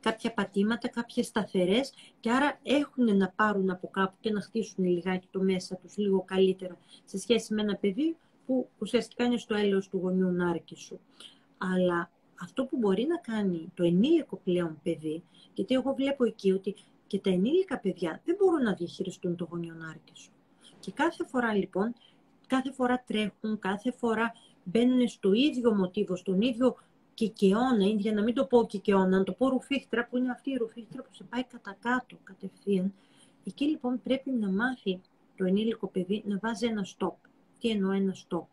κάποια 0.00 0.32
πατήματα, 0.32 0.88
κάποιες 0.88 1.26
σταθερές 1.26 1.92
και 2.20 2.30
άρα 2.30 2.58
έχουν 2.62 3.16
να 3.16 3.28
πάρουν 3.28 3.70
από 3.70 3.88
κάπου 3.88 4.16
και 4.20 4.30
να 4.30 4.40
χτίσουν 4.40 4.84
λιγάκι 4.84 5.28
το 5.30 5.42
μέσα 5.42 5.76
τους 5.76 5.96
λίγο 5.96 6.24
καλύτερα 6.26 6.76
σε 7.04 7.18
σχέση 7.18 7.54
με 7.54 7.62
ένα 7.62 7.76
παιδί 7.76 8.16
που 8.46 8.68
ουσιαστικά 8.78 9.24
είναι 9.24 9.36
στο 9.36 9.54
έλεος 9.54 9.88
του 9.88 9.98
γονιού 9.98 10.30
νάρκη 10.30 10.76
σου. 10.76 11.00
Αλλά 11.58 12.10
αυτό 12.40 12.64
που 12.64 12.76
μπορεί 12.76 13.06
να 13.06 13.16
κάνει 13.16 13.72
το 13.74 13.84
ενήλικο 13.84 14.40
πλέον 14.44 14.80
παιδί, 14.82 15.22
γιατί 15.54 15.74
εγώ 15.74 15.94
βλέπω 15.94 16.24
εκεί 16.24 16.52
ότι 16.52 16.74
και 17.06 17.18
τα 17.18 17.30
ενήλικα 17.30 17.78
παιδιά 17.78 18.20
δεν 18.24 18.36
μπορούν 18.38 18.62
να 18.62 18.74
διαχειριστούν 18.74 19.36
το 19.36 19.48
γονιονάρκη 19.50 20.12
σου. 20.14 20.30
Και 20.80 20.92
κάθε 20.92 21.24
φορά 21.24 21.54
λοιπόν, 21.54 21.94
κάθε 22.46 22.72
φορά 22.72 23.04
τρέχουν, 23.06 23.58
κάθε 23.58 23.92
φορά 23.92 24.32
μπαίνουν 24.64 25.08
στο 25.08 25.32
ίδιο 25.32 25.74
μοτίβο, 25.74 26.16
στον 26.16 26.40
ίδιο 26.40 26.76
κικαιώνα, 27.28 27.84
για 27.84 28.12
να 28.12 28.22
μην 28.22 28.34
το 28.34 28.44
πω 28.44 28.66
κικαιώνα, 28.66 29.18
να 29.18 29.24
το 29.24 29.32
πω 29.32 29.48
ρουφίχτρα, 29.48 30.06
που 30.06 30.16
είναι 30.16 30.30
αυτή 30.30 30.50
η 30.50 30.56
ρουφίχτρα 30.56 31.02
που 31.02 31.14
σε 31.14 31.24
πάει 31.24 31.44
κατά 31.44 31.76
κάτω 31.80 32.16
κατευθείαν. 32.24 32.92
Εκεί 33.44 33.64
λοιπόν 33.64 34.00
πρέπει 34.02 34.30
να 34.30 34.50
μάθει 34.50 35.00
το 35.36 35.44
ενήλικο 35.44 35.86
παιδί 35.86 36.22
να 36.26 36.38
βάζει 36.42 36.66
ένα 36.66 36.86
stop. 36.96 37.14
Τι 37.58 37.68
εννοώ 37.68 37.92
ένα 37.92 38.14
stop; 38.14 38.44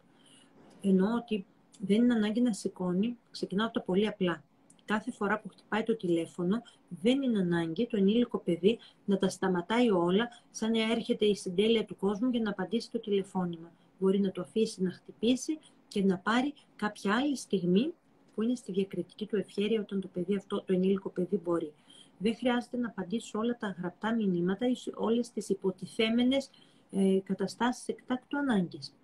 Εννοώ 0.82 1.16
ότι 1.16 1.46
δεν 1.80 2.04
είναι 2.04 2.14
ανάγκη 2.14 2.42
να 2.42 2.54
σηκώνει, 2.54 3.18
ξεκινάω 3.32 3.66
από 3.66 3.74
το 3.74 3.84
πολύ 3.86 4.08
απλά 4.08 4.44
κάθε 4.88 5.12
φορά 5.12 5.40
που 5.40 5.50
χτυπάει 5.50 5.84
το 5.84 5.96
τηλέφωνο, 5.96 6.62
δεν 6.90 7.22
είναι 7.22 7.40
ανάγκη 7.40 7.88
το 7.88 7.98
ενήλικο 7.98 8.38
παιδί 8.38 8.80
να 9.06 9.18
τα 9.18 9.30
σταματάει 9.30 9.90
όλα, 9.90 10.28
σαν 10.52 10.72
να 10.72 10.92
έρχεται 10.92 11.26
η 11.26 11.36
συντέλεια 11.36 11.86
του 11.86 11.96
κόσμου 11.96 12.30
για 12.30 12.42
να 12.42 12.50
απαντήσει 12.50 12.92
το 12.92 13.00
τηλεφώνημα. 13.00 13.72
Μπορεί 14.00 14.20
να 14.20 14.32
το 14.32 14.42
αφήσει 14.42 14.82
να 14.82 14.92
χτυπήσει 14.92 15.60
και 15.88 16.04
να 16.04 16.18
πάρει 16.18 16.54
κάποια 16.76 17.16
άλλη 17.16 17.38
στιγμή 17.38 17.94
που 18.38 18.44
είναι 18.44 18.56
στη 18.56 18.72
διακριτική 18.72 19.26
του 19.26 19.36
ευχέρεια 19.36 19.82
όταν 19.82 20.02
το 20.02 20.08
παιδί 20.08 20.36
αυτό, 20.36 20.58
το 20.58 20.74
ενήλικο 20.74 21.10
παιδί 21.10 21.40
μπορεί. 21.44 21.74
Δεν 22.18 22.36
χρειάζεται 22.36 22.78
να 22.78 22.88
απαντήσει 22.88 23.38
όλα 23.38 23.58
τα 23.58 23.76
γραπτά 23.78 24.16
μηνύματα 24.16 24.68
ή 24.68 24.74
όλες 24.96 25.32
τις 25.32 25.50
υποτιθέμενες 25.50 26.50
ε, 26.92 27.20
καταστάσεις 27.24 27.88
εκτάκτου 27.88 28.38
ανάγκης. 28.38 28.96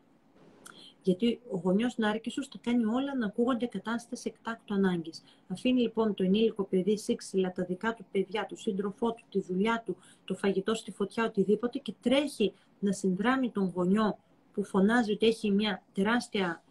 Γιατί 1.02 1.42
ο 1.52 1.58
γονιός 1.58 1.98
Νάρκησο 1.98 2.42
τα 2.42 2.58
κάνει 2.62 2.86
όλα 2.86 3.16
να 3.16 3.26
ακούγονται 3.26 3.66
κατάσταση 3.66 4.34
εκτάκτου 4.36 4.74
ανάγκης. 4.74 5.24
Αφήνει 5.48 5.82
λοιπόν 5.82 6.14
το 6.14 6.24
ενήλικο 6.24 6.64
παιδί 6.64 6.98
σύξυλα, 6.98 7.52
τα 7.52 7.64
δικά 7.64 7.94
του 7.94 8.06
παιδιά, 8.12 8.46
του 8.46 8.58
σύντροφό 8.58 9.14
του, 9.14 9.24
τη 9.30 9.42
δουλειά 9.42 9.84
του, 9.86 9.98
το 10.26 10.36
φαγητό 10.36 10.74
στη 10.74 10.92
φωτιά, 10.92 11.26
οτιδήποτε 11.26 11.80
και 11.80 11.94
τρέχει 12.02 12.54
να 12.80 12.92
συνδράμει 12.92 13.50
τον 13.50 13.72
γονιό 13.76 14.18
που 14.54 14.64
φωνάζει 14.64 15.12
ότι 15.12 15.28
έχει 15.28 15.52
μια 15.52 15.84
τεράστια 15.94 16.64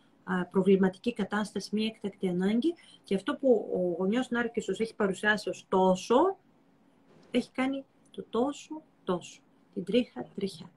προβληματική 0.51 1.12
κατάσταση, 1.12 1.68
μια 1.73 1.87
έκτακτη 1.87 2.29
ανάγκη. 2.29 2.75
Και 3.05 3.14
αυτό 3.14 3.37
που 3.37 3.70
ο 3.75 3.97
γονιός 3.99 4.31
Νάρκησος 4.31 4.81
έχει 4.81 4.95
παρουσιάσει 4.95 5.49
ως 5.49 5.66
τόσο, 5.68 6.37
έχει 7.31 7.51
κάνει 7.51 7.85
το 8.11 8.25
τόσο, 8.31 8.83
τόσο, 9.05 9.41
την 9.75 9.85
τρίχα, 9.85 10.27
τριχιά. 10.35 10.70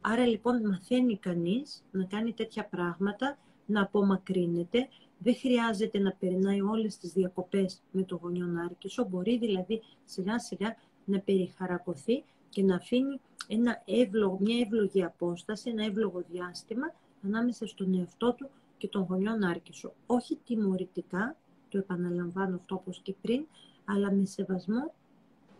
Άρα 0.00 0.26
λοιπόν 0.26 0.66
μαθαίνει 0.66 1.16
κανείς 1.16 1.84
να 1.90 2.04
κάνει 2.04 2.32
τέτοια 2.32 2.64
πράγματα, 2.66 3.38
να 3.66 3.82
απομακρύνεται, 3.82 4.88
δεν 5.18 5.36
χρειάζεται 5.36 5.98
να 5.98 6.12
περνάει 6.12 6.60
όλες 6.60 6.98
τις 6.98 7.12
διακοπές 7.12 7.82
με 7.90 8.02
το 8.02 8.18
γονιό 8.22 8.46
Νάρκησο, 8.46 9.04
μπορεί 9.04 9.38
δηλαδή 9.38 9.82
σιγά 10.04 10.38
σιγά 10.38 10.76
να 11.04 11.20
περιχαρακωθεί 11.20 12.24
και 12.48 12.62
να 12.62 12.74
αφήνει 12.74 13.20
ένα 13.48 13.82
εύλογο, 13.84 14.38
μια 14.40 14.60
εύλογη 14.60 15.04
απόσταση, 15.04 15.70
ένα 15.70 15.84
εύλογο 15.84 16.24
διάστημα 16.30 16.94
ανάμεσα 17.24 17.66
στον 17.66 17.94
εαυτό 17.94 18.32
του 18.32 18.50
και 18.80 18.88
τον 18.88 19.02
γονιό 19.02 19.36
Νάρκησο. 19.36 19.92
Όχι 20.06 20.38
τιμωρητικά, 20.44 21.36
το 21.68 21.78
επαναλαμβάνω 21.78 22.56
αυτό 22.56 22.74
όπως 22.74 23.00
και 23.02 23.14
πριν, 23.20 23.46
αλλά 23.84 24.12
με 24.12 24.24
σεβασμό 24.24 24.94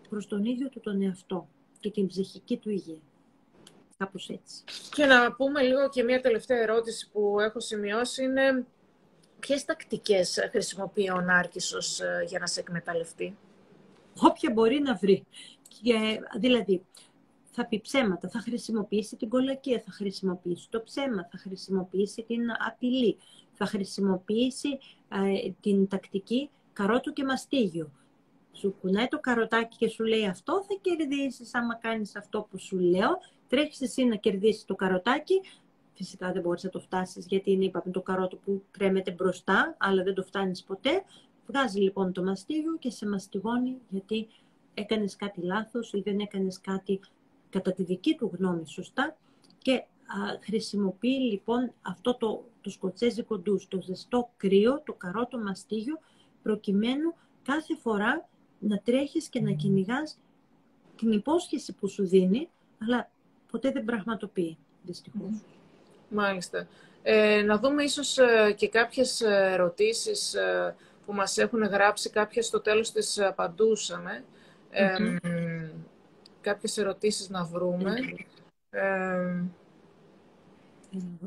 προς 0.08 0.26
τον 0.26 0.44
ίδιο 0.44 0.68
του 0.68 0.80
τον 0.80 1.02
εαυτό 1.02 1.48
και 1.80 1.90
την 1.90 2.06
ψυχική 2.06 2.56
του 2.56 2.70
υγεία. 2.70 3.00
Κάπως 3.96 4.28
έτσι. 4.28 4.64
Και 4.90 5.06
να 5.06 5.32
πούμε 5.32 5.62
λίγο 5.62 5.88
και 5.88 6.02
μια 6.02 6.20
τελευταία 6.20 6.58
ερώτηση 6.58 7.10
που 7.10 7.40
έχω 7.40 7.60
σημειώσει 7.60 8.24
είναι 8.24 8.66
ποιες 9.38 9.64
τακτικές 9.64 10.38
χρησιμοποιεί 10.50 11.10
ο 11.10 11.20
Νάρκησος 11.20 12.00
ε, 12.00 12.24
για 12.26 12.38
να 12.38 12.46
σε 12.46 12.60
εκμεταλλευτεί; 12.60 13.36
Όποια 14.20 14.50
μπορεί 14.52 14.80
να 14.80 14.94
βρει. 14.94 15.24
Και, 15.82 16.20
δηλαδή, 16.38 16.84
θα 17.50 17.66
πει 17.66 17.80
ψέματα, 17.80 18.28
θα 18.28 18.38
χρησιμοποιήσει 18.38 19.16
την 19.16 19.28
κολακία, 19.28 19.82
θα 19.84 19.90
χρησιμοποιήσει 19.92 20.70
το 20.70 20.82
ψέμα, 20.82 21.28
θα 21.30 21.38
χρησιμοποιήσει 21.38 22.22
την 22.22 22.40
απειλή, 22.66 23.16
θα 23.52 23.66
χρησιμοποιήσει 23.66 24.78
ε, 25.08 25.50
την 25.60 25.88
τακτική 25.88 26.50
καρότου 26.72 27.12
και 27.12 27.24
μαστίγιο. 27.24 27.90
Σου 28.52 28.74
κουνάει 28.80 29.08
το 29.08 29.18
καροτάκι 29.18 29.76
και 29.76 29.88
σου 29.88 30.04
λέει 30.04 30.26
αυτό 30.26 30.64
θα 30.68 30.78
κερδίσεις 30.80 31.54
άμα 31.54 31.74
κάνεις 31.74 32.16
αυτό 32.16 32.46
που 32.50 32.58
σου 32.58 32.78
λέω 32.78 33.18
Τρέχεις 33.50 33.80
εσύ 33.80 34.04
να 34.04 34.16
κερδίσεις 34.16 34.64
το 34.64 34.74
καροτάκι. 34.74 35.40
Φυσικά 35.94 36.32
δεν 36.32 36.42
μπορείς 36.42 36.62
να 36.62 36.70
το 36.70 36.80
φτάσεις 36.80 37.26
γιατί 37.26 37.50
είναι 37.50 37.64
είπαμε, 37.64 37.92
το 37.92 38.00
καρότο 38.00 38.36
που 38.36 38.62
κρέμεται 38.70 39.10
μπροστά, 39.10 39.76
αλλά 39.78 40.02
δεν 40.02 40.14
το 40.14 40.22
φτάνεις 40.22 40.62
ποτέ. 40.62 41.02
Βγάζει 41.46 41.80
λοιπόν 41.80 42.12
το 42.12 42.22
μαστίγιο 42.22 42.76
και 42.78 42.90
σε 42.90 43.08
μαστιγώνει 43.08 43.76
γιατί 43.88 44.28
έκανες 44.74 45.16
κάτι 45.16 45.40
λάθος 45.40 45.92
ή 45.92 46.00
δεν 46.00 46.18
έκανες 46.18 46.60
κάτι 46.60 47.00
κατά 47.50 47.72
τη 47.72 47.82
δική 47.82 48.14
του 48.14 48.30
γνώμη 48.38 48.66
σωστά 48.66 49.16
και 49.58 49.72
α, 49.72 49.84
χρησιμοποιεί 50.40 51.18
λοιπόν 51.30 51.72
αυτό 51.82 52.14
το, 52.14 52.44
το 52.60 52.70
σκοτσέζικο 52.70 53.38
ντους, 53.38 53.68
το 53.68 53.80
ζεστό 53.82 54.30
κρύο, 54.36 54.82
το 54.84 54.92
καρότο 54.92 55.38
μαστίγιο, 55.38 55.98
προκειμένου 56.42 57.14
κάθε 57.42 57.76
φορά 57.76 58.28
να 58.58 58.78
τρέχεις 58.78 59.28
και 59.28 59.40
να 59.40 59.52
κυνηγάς 59.52 60.18
την 60.96 61.12
υπόσχεση 61.12 61.72
που 61.72 61.88
σου 61.88 62.06
δίνει, 62.06 62.48
αλλά 62.82 63.10
ποτέ 63.50 63.70
δεν 63.70 63.84
πραγματοποιεί, 63.84 64.58
δυστυχώς. 64.82 65.30
Μάλιστα. 66.08 66.66
Ε, 67.02 67.42
να 67.42 67.58
δούμε 67.58 67.82
ίσως 67.82 68.18
ε, 68.18 68.52
και 68.56 68.68
κάποιες 68.68 69.20
ερωτήσεις 69.20 70.34
ε, 70.34 70.74
που 71.06 71.12
μας 71.12 71.38
έχουν 71.38 71.62
γράψει, 71.62 72.10
κάποιες 72.10 72.46
στο 72.46 72.60
τέλος 72.60 72.92
τις 72.92 73.20
απαντούσαμε. 73.20 74.24
Ε, 74.70 75.16
κάποιες 76.40 76.78
ερωτήσεις 76.78 77.28
να 77.28 77.44
βρούμε. 77.44 77.94
Ε, 78.70 79.42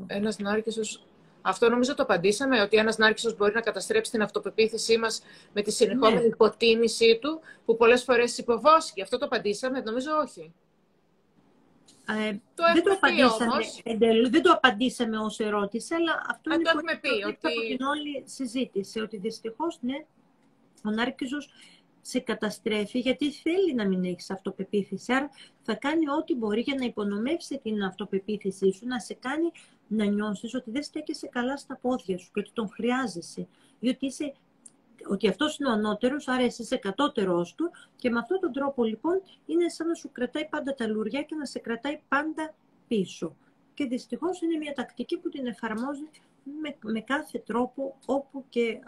ένας 0.06 0.38
νάρκησος... 0.38 1.06
Αυτό 1.46 1.68
νομίζω 1.68 1.94
το 1.94 2.02
απαντήσαμε, 2.02 2.60
ότι 2.60 2.76
ένας 2.76 2.98
νάρκησος 2.98 3.36
μπορεί 3.36 3.54
να 3.54 3.60
καταστρέψει 3.60 4.10
την 4.10 4.22
αυτοπεποίθησή 4.22 4.98
μας 4.98 5.22
με 5.52 5.62
τη 5.62 5.70
συνεχόμενη 5.70 6.20
ναι. 6.20 6.26
υποτίμησή 6.26 7.18
του, 7.20 7.40
που 7.64 7.76
πολλές 7.76 8.02
φορές 8.02 8.38
υποβόσκει. 8.38 9.02
Αυτό 9.02 9.18
το 9.18 9.24
απαντήσαμε, 9.24 9.80
νομίζω 9.80 10.10
όχι. 10.24 10.52
Ε, 12.08 12.32
το 12.54 12.64
δεν, 12.74 12.82
το 12.82 12.92
απαντήσαμε, 12.92 13.52
εντελώς, 13.82 14.30
δεν 14.30 14.42
το 14.42 14.50
απαντήσαμε 14.50 15.18
ως 15.18 15.38
ερώτηση, 15.40 15.94
αλλά 15.94 16.22
αυτό 16.30 16.50
Α, 16.50 16.54
είναι 16.54 16.62
το 16.62 16.70
έχουμε 16.74 16.98
πει, 17.00 17.08
ότι... 17.08 17.26
από 17.26 17.48
την 17.68 17.86
όλη 17.86 18.22
συζήτηση, 18.26 19.00
ότι 19.00 19.16
δυστυχώς, 19.16 19.78
ναι, 19.80 20.04
ο 20.84 20.90
Νάρκιζος 20.90 21.50
σε 22.06 22.18
καταστρέφει 22.18 22.98
γιατί 22.98 23.30
θέλει 23.30 23.74
να 23.74 23.86
μην 23.86 24.04
έχεις 24.04 24.30
αυτοπεποίθηση. 24.30 25.12
Άρα 25.12 25.30
θα 25.62 25.74
κάνει 25.74 26.08
ό,τι 26.18 26.34
μπορεί 26.34 26.60
για 26.60 26.74
να 26.74 26.84
υπονομεύσει 26.84 27.58
την 27.58 27.82
αυτοπεποίθησή 27.82 28.72
σου, 28.72 28.86
να 28.86 28.98
σε 29.00 29.14
κάνει 29.14 29.50
να 29.88 30.04
νιώσεις 30.04 30.54
ότι 30.54 30.70
δεν 30.70 30.82
στέκεσαι 30.82 31.26
καλά 31.26 31.56
στα 31.56 31.76
πόδια 31.76 32.18
σου 32.18 32.30
και 32.32 32.40
ότι 32.40 32.50
τον 32.52 32.68
χρειάζεσαι. 32.68 33.46
Διότι 33.80 34.06
είσαι 34.06 34.34
ότι 35.08 35.28
αυτός 35.28 35.58
είναι 35.58 35.68
ο 35.68 35.72
ανώτερος, 35.72 36.28
άρα 36.28 36.42
εσύ 36.42 36.62
είσαι 36.62 36.76
κατώτερό 36.76 37.46
του 37.56 37.70
και 37.96 38.10
με 38.10 38.18
αυτόν 38.18 38.40
τον 38.40 38.52
τρόπο 38.52 38.84
λοιπόν 38.84 39.22
είναι 39.46 39.68
σαν 39.68 39.86
να 39.86 39.94
σου 39.94 40.10
κρατάει 40.12 40.48
πάντα 40.48 40.74
τα 40.74 40.86
λουριά 40.86 41.22
και 41.22 41.34
να 41.34 41.44
σε 41.44 41.58
κρατάει 41.58 42.00
πάντα 42.08 42.54
πίσω. 42.88 43.36
Και 43.74 43.84
δυστυχώς 43.84 44.40
είναι 44.40 44.56
μια 44.56 44.72
τακτική 44.72 45.18
που 45.18 45.28
την 45.28 45.46
εφαρμόζει 45.46 46.08
με, 46.62 46.76
με 46.82 47.00
κάθε 47.00 47.38
τρόπο 47.38 47.96
όπου 48.06 48.44
και, 48.48 48.78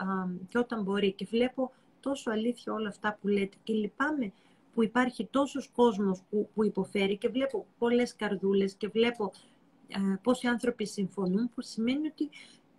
και 0.49 0.59
όταν 0.59 0.83
μπορεί. 0.83 1.13
Και 1.13 1.27
βλέπω 1.31 1.73
τόσο 2.07 2.31
αλήθεια 2.31 2.73
όλα 2.73 2.89
αυτά 2.89 3.19
που 3.21 3.29
λέτε 3.29 3.57
και 3.65 3.73
λυπάμαι 3.73 4.33
που 4.75 4.83
υπάρχει 4.83 5.25
τόσος 5.25 5.71
κόσμος 5.75 6.23
που, 6.31 6.49
που 6.55 6.65
υποφέρει 6.65 7.17
και 7.17 7.29
βλέπω 7.29 7.67
πολλές 7.79 8.17
καρδούλες 8.17 8.75
και 8.75 8.89
βλέπω 8.89 9.33
ε, 9.89 9.99
πόσοι 10.23 10.47
άνθρωποι 10.47 10.87
συμφωνούν 10.87 11.51
που 11.55 11.63
σημαίνει 11.63 12.07
ότι 12.07 12.31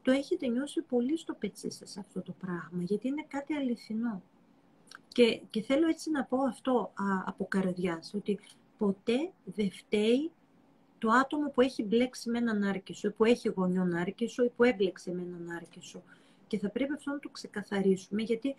το 0.01 0.11
έχετε 0.11 0.47
νιώσει 0.47 0.81
πολύ 0.81 1.17
στο 1.17 1.33
πετσί 1.33 1.69
σας 1.69 1.97
αυτό 1.97 2.21
το 2.21 2.33
πράγμα 2.39 2.83
γιατί 2.83 3.07
είναι 3.07 3.25
κάτι 3.27 3.53
αληθινό. 3.53 4.21
Και, 5.07 5.41
και 5.49 5.61
θέλω 5.61 5.87
έτσι 5.87 6.11
να 6.11 6.23
πω 6.23 6.37
αυτό 6.37 6.91
α, 6.93 7.03
από 7.25 7.45
καρδιάς, 7.45 8.13
ότι 8.13 8.39
ποτέ 8.77 9.31
δεν 9.43 9.71
φταίει 9.71 10.31
το 10.97 11.09
άτομο 11.09 11.49
που 11.49 11.61
έχει 11.61 11.83
μπλέξει 11.83 12.29
με 12.29 12.37
έναν 12.37 12.63
άρκησο, 12.63 13.11
που 13.11 13.25
έχει 13.25 13.47
γονιόν 13.49 13.93
άρκησο 13.93 14.43
ή 14.43 14.51
που 14.55 14.63
έμπλεξε 14.63 15.11
με 15.11 15.21
έναν 15.21 15.55
άρκησο. 15.55 16.01
Και 16.47 16.57
θα 16.57 16.69
πρέπει 16.69 16.93
αυτό 16.93 17.11
να 17.11 17.19
το 17.19 17.29
ξεκαθαρίσουμε, 17.29 18.21
γιατί 18.21 18.55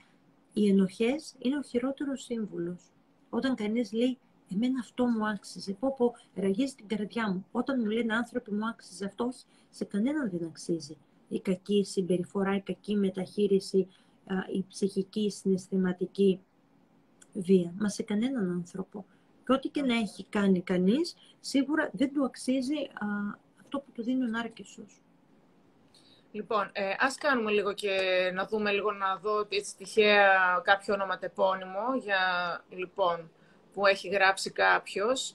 οι 0.59 0.69
ενοχές 0.69 1.35
είναι 1.39 1.57
ο 1.57 1.63
χειρότερος 1.63 2.23
σύμβουλος. 2.23 2.91
Όταν 3.31 3.55
κανείς 3.55 3.93
λέει, 3.93 4.19
εμένα 4.53 4.79
αυτό 4.81 5.07
μου 5.07 5.29
άξιζε, 5.29 5.73
πω 5.73 5.95
πω, 5.97 6.15
ραγίζει 6.35 6.75
την 6.75 6.87
καρδιά 6.87 7.33
μου. 7.33 7.47
Όταν 7.53 7.81
μου 7.81 7.91
λένε 7.91 8.15
άνθρωποι 8.15 8.53
μου 8.53 8.69
άξιζε 8.69 9.05
αυτό, 9.05 9.25
όχι, 9.25 9.45
σε 9.71 9.85
κανέναν 9.85 10.31
δεν 10.31 10.45
αξίζει. 10.45 10.97
Η 11.29 11.41
κακή 11.41 11.85
συμπεριφορά, 11.85 12.55
η 12.55 12.61
κακή 12.61 12.97
μεταχείριση, 12.97 13.89
η 14.53 14.65
ψυχική, 14.69 15.21
η 15.21 15.31
συναισθηματική 15.31 16.41
βία. 17.33 17.75
Μα 17.79 17.89
σε 17.89 18.03
κανέναν 18.03 18.51
άνθρωπο. 18.51 19.05
Και 19.47 19.53
ό,τι 19.53 19.69
και 19.69 19.83
να 19.83 19.95
έχει 19.95 20.25
κάνει 20.25 20.61
κανείς, 20.61 21.15
σίγουρα 21.41 21.91
δεν 21.93 22.13
του 22.13 22.25
αξίζει 22.25 22.89
αυτό 23.61 23.79
που 23.79 23.93
του 23.93 24.03
δίνει 24.03 24.25
ο 24.25 24.29
Νάρκησος. 24.29 25.01
Λοιπόν, 26.39 26.71
ε, 26.73 26.95
ας 26.99 27.17
κάνουμε 27.19 27.51
λίγο 27.51 27.73
και 27.73 27.91
να 28.35 28.47
δούμε 28.47 28.71
λίγο 28.71 28.93
να 28.93 29.17
δω 29.17 29.47
έτσι 29.49 29.77
τυχαία 29.77 30.61
κάποιο 30.65 30.95
ονοματεπώνυμο 30.95 31.95
για, 32.03 32.21
λοιπόν, 32.69 33.31
που 33.73 33.87
έχει 33.87 34.09
γράψει 34.09 34.51
κάποιος. 34.51 35.35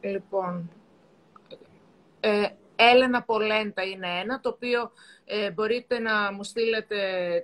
λοιπόν, 0.00 0.70
ε, 2.20 2.48
Έλενα 2.76 3.22
Πολέντα 3.22 3.82
είναι 3.82 4.20
ένα, 4.22 4.40
το 4.40 4.48
οποίο 4.48 4.92
ε, 5.24 5.50
μπορείτε 5.50 5.98
να 5.98 6.32
μου 6.32 6.44
στείλετε 6.44 6.98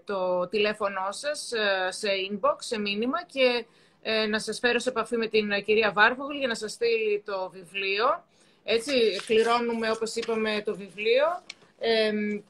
το 0.05 0.49
τηλέφωνό 0.49 1.07
σας 1.11 1.53
ε, 1.53 1.91
σε 1.91 2.09
inbox, 2.31 2.57
σε 2.59 2.79
μήνυμα 2.79 3.25
και 3.25 3.67
ε, 4.03 4.27
να 4.27 4.39
σας 4.39 4.59
φέρω 4.59 4.79
σε 4.79 4.89
επαφή 4.89 5.17
με 5.17 5.27
την 5.27 5.65
κυρία 5.65 5.93
Βάρβογλ 5.93 6.37
για 6.37 6.49
να 6.49 6.55
σας 6.55 6.73
στείλει 6.73 7.23
το 7.25 7.51
βιβλίο. 7.53 8.25
Έτσι, 8.65 8.93
κληρώνουμε, 9.27 9.91
όπως 9.91 10.15
είπαμε, 10.15 10.63
το 10.65 10.77
βιβλίο 10.77 11.25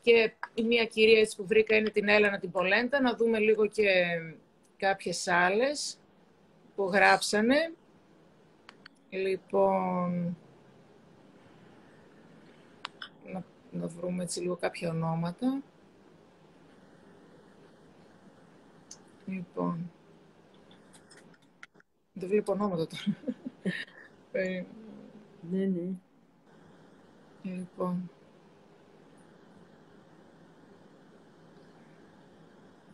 και 0.03 0.33
η 0.55 0.63
μία 0.63 0.85
κυρία 0.85 1.21
έτσι 1.21 1.37
που 1.37 1.47
βρήκα 1.47 1.77
είναι 1.77 1.91
την 1.91 2.09
Έλενα 2.09 2.39
την 2.39 2.51
Πολέντα. 2.51 3.01
Να 3.01 3.15
δούμε 3.15 3.39
λίγο 3.39 3.67
και 3.67 3.85
κάποιες 4.77 5.29
άλλες 5.29 5.99
που 6.75 6.85
γράψανε. 6.85 7.73
Λοιπόν, 9.11 10.37
να, 13.33 13.45
να 13.71 13.87
βρούμε 13.87 14.23
έτσι 14.23 14.41
λίγο 14.41 14.57
κάποια 14.57 14.91
ονόματα. 14.91 15.63
Λοιπόν, 19.27 19.91
δεν 22.13 22.29
βλέπω 22.29 22.53
ονόματα 22.53 22.87
τώρα. 22.87 23.17
ναι, 25.51 25.65
ναι. 25.65 25.89
Λοιπόν, 27.43 28.11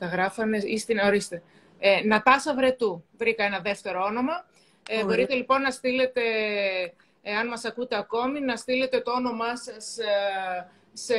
Τα 0.02 0.08
γράφανε 0.08 0.56
ή 0.64 0.78
στην... 0.78 0.98
Ορίστε. 0.98 1.42
Ε, 1.78 2.00
Νατάσα 2.04 2.54
Βρετού. 2.54 3.04
Βρήκα 3.16 3.44
ένα 3.44 3.60
δεύτερο 3.60 4.04
όνομα. 4.04 4.46
Ε, 4.88 5.04
μπορείτε 5.04 5.34
λοιπόν 5.34 5.60
να 5.60 5.70
στείλετε, 5.70 6.20
ε, 7.22 7.34
αν 7.36 7.48
μας 7.48 7.64
ακούτε 7.64 7.96
ακόμη, 7.96 8.40
να 8.40 8.56
στείλετε 8.56 9.00
το 9.00 9.10
όνομά 9.10 9.56
σας 9.56 9.98
ε, 9.98 10.70
σε, 10.92 11.14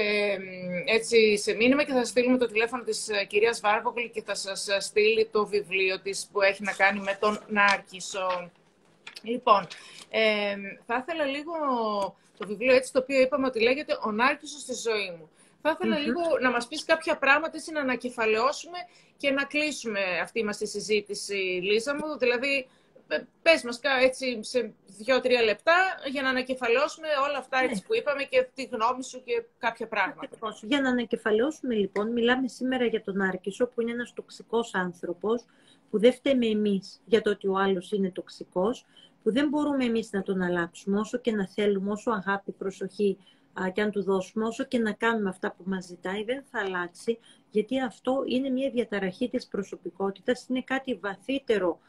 έτσι, 0.85 1.37
σε 1.37 1.53
μήνυμα 1.53 1.83
και 1.83 1.91
θα 1.91 2.05
στείλουμε 2.05 2.37
το 2.37 2.47
τηλέφωνο 2.47 2.83
της 2.83 3.09
ε, 3.09 3.25
κυρίας 3.25 3.59
Βάρβογλη 3.59 4.09
και 4.09 4.23
θα 4.23 4.35
σας 4.35 4.67
στείλει 4.79 5.29
το 5.31 5.45
βιβλίο 5.45 5.99
της 5.99 6.29
που 6.31 6.41
έχει 6.41 6.63
να 6.63 6.71
κάνει 6.71 6.99
με 6.99 7.17
τον 7.19 7.39
Νάρκισο. 7.47 8.51
Λοιπόν, 9.21 9.67
ε, 10.09 10.55
θα 10.85 11.05
ήθελα 11.07 11.25
λίγο 11.25 11.53
το 12.37 12.47
βιβλίο 12.47 12.75
έτσι 12.75 12.93
το 12.93 12.99
οποίο 12.99 13.21
είπαμε 13.21 13.47
ότι 13.47 13.59
λέγεται 13.59 13.97
«Ο 14.05 14.11
Νάρκισος 14.11 14.61
στη 14.61 14.73
ζωή 14.73 15.15
μου». 15.17 15.29
Θα 15.65 15.71
ηθελα 15.71 15.97
λίγο 15.97 16.21
να 16.41 16.51
μας 16.51 16.67
πεις 16.67 16.83
κάποια 16.83 17.17
πράγματα, 17.17 17.51
έτσι 17.57 17.71
να 17.71 17.81
ανακεφαλαιώσουμε 17.81 18.77
και 19.17 19.31
να 19.31 19.43
κλείσουμε 19.43 19.99
αυτή 20.21 20.43
μας 20.43 20.57
τη 20.57 20.67
συζήτηση, 20.67 21.33
Λίζα 21.63 21.95
μου. 21.95 22.17
Δηλαδή, 22.17 22.67
πες 23.41 23.63
μας 23.63 23.79
έτσι 24.01 24.39
σε 24.43 24.73
δύο-τρία 24.85 25.41
λεπτά 25.41 25.75
για 26.11 26.21
να 26.21 26.29
ανακεφαλαιώσουμε 26.29 27.07
όλα 27.27 27.37
αυτά 27.37 27.57
έτσι, 27.57 27.73
ναι. 27.75 27.81
που 27.87 27.95
είπαμε 27.95 28.23
και 28.23 28.47
τη 28.53 28.63
γνώμη 28.63 29.03
σου 29.03 29.23
και 29.23 29.43
κάποια 29.57 29.87
πράγματα. 29.87 30.37
Για 30.61 30.81
να 30.81 30.89
ανακεφαλαιώσουμε 30.89 31.75
λοιπόν, 31.75 32.11
μιλάμε 32.11 32.47
σήμερα 32.47 32.85
για 32.85 33.03
τον 33.03 33.21
Άρκισο 33.21 33.67
που 33.67 33.81
είναι 33.81 33.91
ένας 33.91 34.13
τοξικός 34.13 34.73
άνθρωπος 34.73 35.45
που 35.89 35.99
δεν 35.99 36.13
φταίμε 36.13 36.45
εμείς 36.45 37.01
για 37.05 37.21
το 37.21 37.29
ότι 37.29 37.47
ο 37.47 37.57
άλλος 37.57 37.91
είναι 37.91 38.11
τοξικός, 38.11 38.85
που 39.23 39.31
δεν 39.31 39.47
μπορούμε 39.47 39.85
εμείς 39.85 40.11
να 40.11 40.21
τον 40.21 40.41
αλλάξουμε 40.41 40.99
όσο 40.99 41.17
και 41.17 41.31
να 41.31 41.47
θέλουμε, 41.47 41.91
όσο 41.91 42.11
αγάπη, 42.11 42.51
προσοχή 42.51 43.17
και 43.73 43.81
αν 43.81 43.91
του 43.91 44.03
δώσουμε, 44.03 44.45
όσο 44.45 44.63
και 44.63 44.77
να 44.79 44.91
κάνουμε 44.91 45.29
αυτά 45.29 45.51
που 45.51 45.63
μας 45.65 45.85
ζητάει, 45.85 46.23
δεν 46.23 46.43
θα 46.51 46.59
αλλάξει, 46.59 47.19
γιατί 47.51 47.79
αυτό 47.81 48.23
είναι 48.27 48.49
μια 48.49 48.69
διαταραχή 48.69 49.29
της 49.29 49.47
προσωπικότητας, 49.47 50.45
είναι 50.49 50.61
κάτι 50.61 50.95
βαθύτερο 50.95 51.79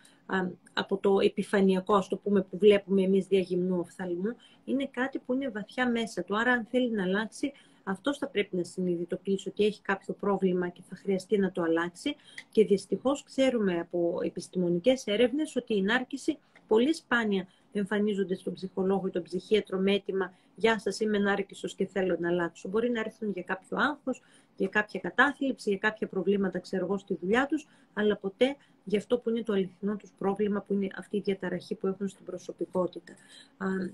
από 0.72 0.96
το 0.96 1.20
επιφανειακό, 1.20 1.94
ας 1.94 2.08
το 2.08 2.16
πούμε, 2.16 2.42
που 2.42 2.58
βλέπουμε 2.58 3.02
εμείς 3.02 3.26
διαγυμνού 3.26 3.78
οφθαλμού, 3.78 4.36
είναι 4.64 4.86
κάτι 4.86 5.18
που 5.18 5.34
είναι 5.34 5.48
βαθιά 5.48 5.90
μέσα 5.90 6.22
του. 6.22 6.38
Άρα, 6.38 6.52
αν 6.52 6.66
θέλει 6.70 6.90
να 6.90 7.02
αλλάξει, 7.02 7.52
αυτός 7.84 8.18
θα 8.18 8.28
πρέπει 8.28 8.56
να 8.56 8.64
συνειδητοποιήσει 8.64 9.48
ότι 9.48 9.64
έχει 9.64 9.82
κάποιο 9.82 10.14
πρόβλημα 10.14 10.68
και 10.68 10.82
θα 10.88 10.96
χρειαστεί 10.96 11.38
να 11.38 11.52
το 11.52 11.62
αλλάξει. 11.62 12.16
Και 12.50 12.64
δυστυχώς 12.64 13.22
ξέρουμε 13.22 13.78
από 13.78 14.18
επιστημονικές 14.24 15.06
έρευνες 15.06 15.56
ότι 15.56 15.76
η 15.76 15.82
νάρκηση 15.82 16.38
πολύ 16.66 16.94
σπάνια 16.94 17.48
εμφανίζονται 17.78 18.34
στον 18.34 18.52
ψυχολόγο 18.52 19.06
ή 19.06 19.10
τον 19.10 19.22
ψυχίατρο 19.22 19.78
με 19.78 19.92
έτοιμα 19.92 20.32
«Γεια 20.56 20.78
σας, 20.78 21.00
είμαι 21.00 21.18
νάρκησος 21.18 21.74
και 21.74 21.86
θέλω 21.86 22.16
να 22.20 22.28
αλλάξω». 22.28 22.68
Μπορεί 22.68 22.90
να 22.90 23.00
έρθουν 23.00 23.30
για 23.30 23.42
κάποιο 23.42 23.76
άγχος, 23.80 24.22
για 24.56 24.68
κάποια 24.68 25.00
κατάθλιψη, 25.00 25.68
για 25.68 25.78
κάποια 25.78 26.08
προβλήματα, 26.08 26.58
ξέρω 26.58 26.84
εγώ, 26.84 26.98
στη 26.98 27.18
δουλειά 27.20 27.46
τους, 27.46 27.66
αλλά 27.92 28.16
ποτέ 28.16 28.56
για 28.84 28.98
αυτό 28.98 29.18
που 29.18 29.30
είναι 29.30 29.42
το 29.42 29.52
αληθινό 29.52 29.96
τους 29.96 30.12
πρόβλημα, 30.18 30.60
που 30.60 30.72
είναι 30.72 30.88
αυτή 30.96 31.16
η 31.16 31.20
διαταραχή 31.20 31.74
που 31.74 31.86
έχουν 31.86 32.08
στην 32.08 32.24
προσωπικότητα. 32.24 33.12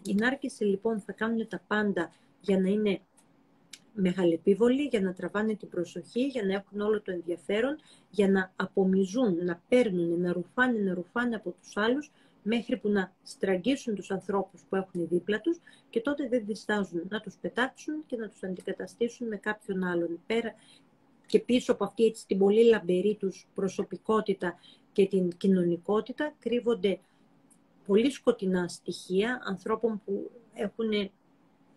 Οι 0.02 0.14
νάρκηση 0.14 0.64
λοιπόν 0.64 1.00
θα 1.00 1.12
κάνουν 1.12 1.48
τα 1.48 1.62
πάντα 1.66 2.12
για 2.40 2.60
να 2.60 2.68
είναι 2.68 3.00
μεγαλεπίβολοι, 3.94 4.82
για 4.82 5.00
να 5.00 5.12
τραβάνε 5.12 5.54
την 5.54 5.68
προσοχή, 5.68 6.26
για 6.26 6.42
να 6.42 6.52
έχουν 6.52 6.80
όλο 6.80 7.00
το 7.02 7.12
ενδιαφέρον, 7.12 7.76
για 8.10 8.30
να 8.30 8.52
απομιζούν, 8.56 9.44
να 9.44 9.62
παίρνουν, 9.68 10.20
να 10.20 10.32
ρουφάνε, 10.32 10.78
να 10.78 10.94
ρουφάνε 10.94 11.34
από 11.34 11.54
τους 11.60 11.76
άλλους, 11.76 12.10
μέχρι 12.42 12.76
που 12.76 12.88
να 12.88 13.12
στραγγίσουν 13.22 13.94
τους 13.94 14.10
ανθρώπους 14.10 14.64
που 14.68 14.76
έχουν 14.76 15.08
δίπλα 15.08 15.40
τους 15.40 15.58
και 15.90 16.00
τότε 16.00 16.28
δεν 16.28 16.44
διστάζουν 16.46 17.02
να 17.08 17.20
τους 17.20 17.34
πετάξουν 17.40 18.04
και 18.06 18.16
να 18.16 18.28
τους 18.28 18.42
αντικαταστήσουν 18.42 19.28
με 19.28 19.36
κάποιον 19.36 19.84
άλλον. 19.84 20.20
Πέρα 20.26 20.54
και 21.26 21.40
πίσω 21.40 21.72
από 21.72 21.84
αυτή 21.84 22.04
έτσι, 22.04 22.26
την 22.26 22.38
πολύ 22.38 22.64
λαμπερή 22.64 23.16
τους 23.20 23.46
προσωπικότητα 23.54 24.58
και 24.92 25.06
την 25.06 25.36
κοινωνικότητα 25.36 26.34
κρύβονται 26.38 27.00
πολύ 27.86 28.10
σκοτεινά 28.10 28.68
στοιχεία 28.68 29.42
ανθρώπων 29.44 30.02
που 30.04 30.30
έχουν 30.54 31.10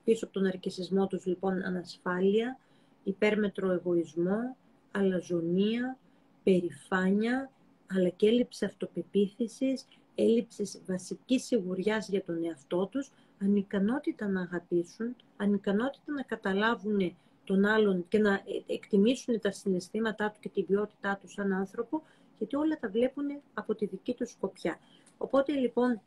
πίσω 0.03 0.26
από 0.26 0.34
τον 0.34 0.45
αρκισισμό 0.45 1.07
τους 1.07 1.26
λοιπόν 1.26 1.64
ανασφάλεια, 1.64 2.59
υπέρμετρο 3.03 3.72
εγωισμό, 3.72 4.55
αλαζονία, 4.91 5.97
περηφάνεια, 6.43 7.51
αλλά 7.88 8.09
και 8.09 8.28
έλλειψη 8.28 8.66
αυτοπεποίθησης, 8.66 9.86
έλλειψης 10.16 10.82
βασικής 10.86 11.43
σιγουριάς 11.43 12.09
για 12.09 12.24
τον 12.24 12.43
εαυτό 12.43 12.88
τους, 12.91 13.11
ανικανότητα 13.41 14.28
να 14.28 14.41
αγαπήσουν, 14.41 15.16
ανικανότητα 15.38 16.11
να 16.11 16.22
καταλάβουν 16.22 17.16
τον 17.43 17.66
άλλον 17.66 18.05
και 18.07 18.20
να 18.20 18.41
εκτιμήσουν 18.68 19.39
τα 19.39 19.51
συναισθήματά 19.51 20.32
του 20.32 20.39
και 20.39 20.49
την 20.49 20.66
ποιότητά 20.66 21.18
του 21.22 21.30
σαν 21.30 21.53
άνθρωπο, 21.53 22.03
γιατί 22.38 22.55
όλα 22.55 22.80
τα 22.80 22.89
βλέπουν 22.89 23.26
από 23.53 23.76
τη 23.76 23.86
δική 23.86 24.14
τους 24.14 24.30
σκοπιά. 24.30 24.80
Οπότε 25.18 25.53
λοιπόν 25.53 26.01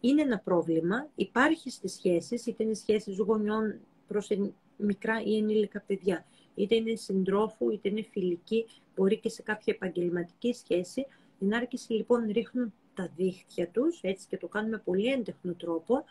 είναι 0.00 0.22
ένα 0.22 0.38
πρόβλημα, 0.38 1.08
υπάρχει 1.14 1.70
στις 1.70 1.92
σχέσεις, 1.92 2.46
είτε 2.46 2.62
είναι 2.64 2.74
σχέσεις 2.74 3.18
γονιών 3.18 3.74
προς 4.06 4.28
μικρά 4.76 5.22
ή 5.22 5.36
ενήλικα 5.36 5.80
παιδιά, 5.86 6.24
είτε 6.54 6.74
είναι 6.74 6.94
συντρόφου, 6.94 7.70
είτε 7.70 7.88
είναι 7.88 8.02
φιλική, 8.02 8.66
μπορεί 8.94 9.18
και 9.18 9.28
σε 9.28 9.42
κάποια 9.42 9.74
επαγγελματική 9.76 10.52
σχέση. 10.52 11.06
Την 11.38 11.54
άρκηση 11.54 11.92
λοιπόν 11.92 12.30
ρίχνουν 12.32 12.72
τα 13.00 13.10
δίχτυα 13.16 13.68
τους, 13.68 14.00
έτσι 14.02 14.26
και 14.28 14.36
το 14.36 14.48
κάνουμε 14.48 14.78
πολύ 14.78 15.06
έντεχνο 15.06 15.52
τρόπο, 15.52 16.04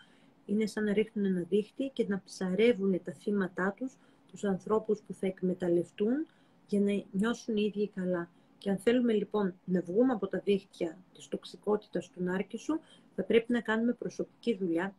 είναι 0.45 0.65
σαν 0.65 0.83
να 0.83 0.93
ρίχνουν 0.93 1.25
ένα 1.25 1.45
δίχτυ 1.49 1.89
και 1.93 2.05
να 2.07 2.21
ψαρεύουν 2.25 3.01
τα 3.03 3.11
θύματά 3.11 3.73
τους, 3.77 3.97
τους 4.31 4.43
ανθρώπους 4.43 4.99
που 4.99 5.13
θα 5.13 5.27
εκμεταλλευτούν 5.27 6.25
για 6.67 6.79
να 6.79 7.03
νιώσουν 7.11 7.57
οι 7.57 7.71
ίδιοι 7.75 7.91
καλά. 7.95 8.29
Και 8.57 8.69
αν 8.69 8.77
θέλουμε 8.77 9.13
λοιπόν 9.13 9.53
να 9.65 9.81
βγούμε 9.81 10.13
από 10.13 10.27
τα 10.27 10.41
δίχτυα 10.43 10.97
της 11.13 11.27
τοξικότητας 11.27 12.09
του 12.09 12.23
Νάρκησου, 12.23 12.79
θα 13.15 13.23
πρέπει 13.23 13.51
να 13.51 13.61
κάνουμε 13.61 13.93
προσωπική 13.93 14.57
δουλειά, 14.57 14.95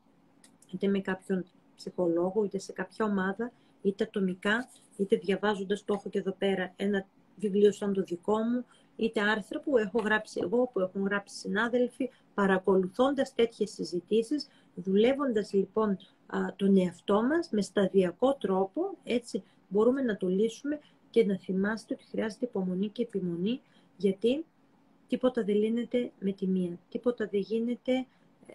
είτε 0.73 0.89
με 0.89 1.01
κάποιον 1.01 1.45
ψυχολόγο, 1.77 2.45
είτε 2.45 2.59
σε 2.59 2.73
κάποια 2.73 3.05
ομάδα, 3.05 3.53
είτε 3.83 4.05
ατομικά, 4.05 4.69
είτε 4.97 5.17
διαβάζοντας 5.17 5.85
το 5.85 5.95
έχω 5.95 6.09
και 6.09 6.19
εδώ 6.19 6.33
πέρα 6.33 6.73
ένα 6.77 7.07
βιβλίο 7.37 7.73
σαν 7.73 7.93
το 7.93 8.03
δικό 8.03 8.39
μου, 8.39 8.65
είτε 9.01 9.21
άρθρα 9.21 9.61
που 9.61 9.79
έχω 9.79 10.01
γράψει 10.01 10.41
εγώ, 10.43 10.71
που 10.73 10.81
έχουν 10.81 11.05
γράψει 11.05 11.37
συνάδελφοι, 11.37 12.11
παρακολουθώντας 12.35 13.35
τέτοιες 13.35 13.71
συζητήσεις, 13.71 14.49
δουλεύοντας 14.75 15.53
λοιπόν 15.53 15.99
τον 16.57 16.77
εαυτό 16.77 17.23
μας 17.23 17.49
με 17.51 17.63
σταδιακό 17.63 18.35
τρόπο, 18.35 18.97
έτσι 19.05 19.43
μπορούμε 19.69 20.03
να 20.03 20.17
το 20.17 20.29
λύσουμε 20.29 20.79
και 21.11 21.25
να 21.25 21.39
θυμάστε 21.39 21.95
ότι 21.95 22.05
χρειάζεται 22.11 22.45
υπομονή 22.45 22.89
και 22.89 23.03
επιμονή, 23.03 23.61
γιατί 23.97 24.45
τίποτα 25.09 25.45
δεν 25.45 25.57
λύνεται 25.57 26.13
με 26.19 26.33
τη 26.33 26.47
μία. 26.47 26.79
Τίποτα 26.89 27.29
δεν 27.31 27.41
γίνεται 27.41 27.93
ε, 27.93 28.05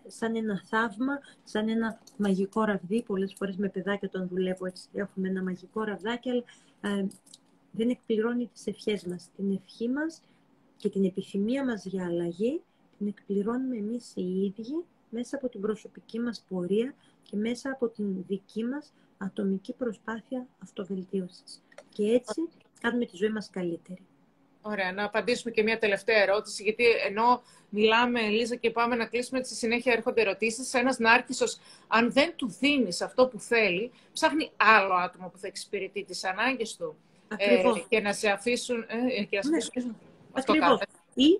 σαν 0.08 0.36
ένα 0.36 0.62
θαύμα, 0.66 1.20
σαν 1.43 1.70
ένα 1.70 2.00
μαγικό 2.18 2.64
ραβδί. 2.64 3.04
Πολλές 3.04 3.34
φορές 3.34 3.56
με 3.56 3.70
παιδάκια 3.70 4.10
τον 4.10 4.28
δουλεύω 4.28 4.66
έτσι, 4.66 4.88
έχουμε 4.93 5.28
ένα 5.30 5.43
μαγικό 5.43 5.84
ραβδάκι, 5.84 6.30
αλλά 6.30 6.43
ε, 6.82 7.08
δεν 7.72 7.89
εκπληρώνει 7.89 8.50
τις 8.54 8.68
ευχές 8.68 9.06
μας. 9.06 9.30
Την 9.36 9.52
ευχή 9.52 9.89
μας 9.89 10.22
και 10.78 10.89
την 10.89 11.05
επιθυμία 11.05 11.65
μας 11.65 11.86
για 11.86 12.05
αλλαγή 12.05 12.61
την 12.97 13.07
εκπληρώνουμε 13.07 13.78
εμείς 13.78 14.11
οι 14.15 14.21
ίδιοι 14.21 14.84
μέσα 15.09 15.36
από 15.36 15.49
την 15.49 15.61
προσωπική 15.61 16.19
μας 16.19 16.45
πορεία 16.49 16.95
και 17.23 17.38
μέσα 17.38 17.69
από 17.69 17.88
την 17.88 18.23
δική 18.28 18.63
μας 18.63 18.93
ατομική 19.17 19.73
προσπάθεια 19.73 20.47
αυτοβελτίωσης. 20.63 21.61
Και 21.89 22.03
έτσι 22.03 22.47
κάνουμε 22.82 23.05
τη 23.05 23.15
ζωή 23.15 23.30
μας 23.30 23.49
καλύτερη. 23.49 24.01
Ωραία, 24.61 24.91
να 24.91 25.03
απαντήσουμε 25.03 25.51
και 25.51 25.63
μια 25.63 25.80
τελευταία 25.80 26.21
ερώτηση, 26.21 26.63
γιατί 26.63 26.84
ενώ 27.07 27.41
μιλάμε, 27.69 28.21
Λίζα, 28.21 28.55
και 28.55 28.71
πάμε 28.71 28.95
να 28.95 29.05
κλείσουμε, 29.05 29.43
στη 29.43 29.55
συνέχεια 29.55 29.93
έρχονται 29.93 30.21
ερωτήσεις. 30.21 30.73
Ένας 30.73 30.97
νάρκισσος, 30.97 31.57
αν 31.88 32.11
δεν 32.11 32.34
του 32.36 32.47
δίνεις 32.59 33.01
αυτό 33.01 33.28
που 33.28 33.39
θέλει, 33.39 33.91
ψάχνει 34.13 34.51
άλλο 34.55 34.93
άτομο 34.93 35.30
που 35.30 35.38
θα 35.38 35.47
εξυπηρετεί 35.47 36.03
τις 36.03 36.23
ανάγκες 36.23 36.76
του. 36.76 36.95
Ε, 37.38 37.63
και 37.89 37.99
να 37.99 38.13
σε 38.13 38.30
αφήσουν... 38.30 38.86
Ε, 38.88 39.23
και 39.23 39.36
να 39.36 39.41
σε 39.41 39.49
ναι, 39.49 39.57
αφήσουν 39.57 39.97
αυτό 40.36 40.79
Ή, 41.13 41.39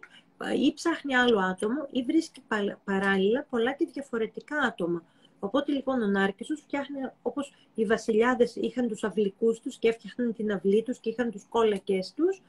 ή 0.66 0.74
ψάχνει 0.74 1.16
άλλο 1.16 1.40
άτομο 1.40 1.88
ή 1.92 2.04
βρίσκει 2.04 2.42
παράλληλα 2.84 3.46
πολλά 3.50 3.74
και 3.74 3.88
διαφορετικά 3.94 4.58
άτομα 4.58 5.04
Οπότε 5.46 5.72
λοιπόν 5.72 6.02
ο 6.02 6.08
Νάρκησος 6.08 6.60
φτιάχνει 6.62 6.98
όπως 7.22 7.54
οι 7.76 7.86
βασιλιάδες 7.86 8.56
είχαν 8.56 8.88
τους 8.88 9.04
αυλικούς 9.04 9.60
τους 9.60 9.78
και 9.78 9.88
έφτιαχναν 9.88 10.34
την 10.34 10.52
αυλή 10.52 10.84
τους 10.84 11.00
και 11.00 11.10
είχαν 11.10 11.32
τους 11.32 11.46
κόλακες 11.50 12.14
τους. 12.14 12.42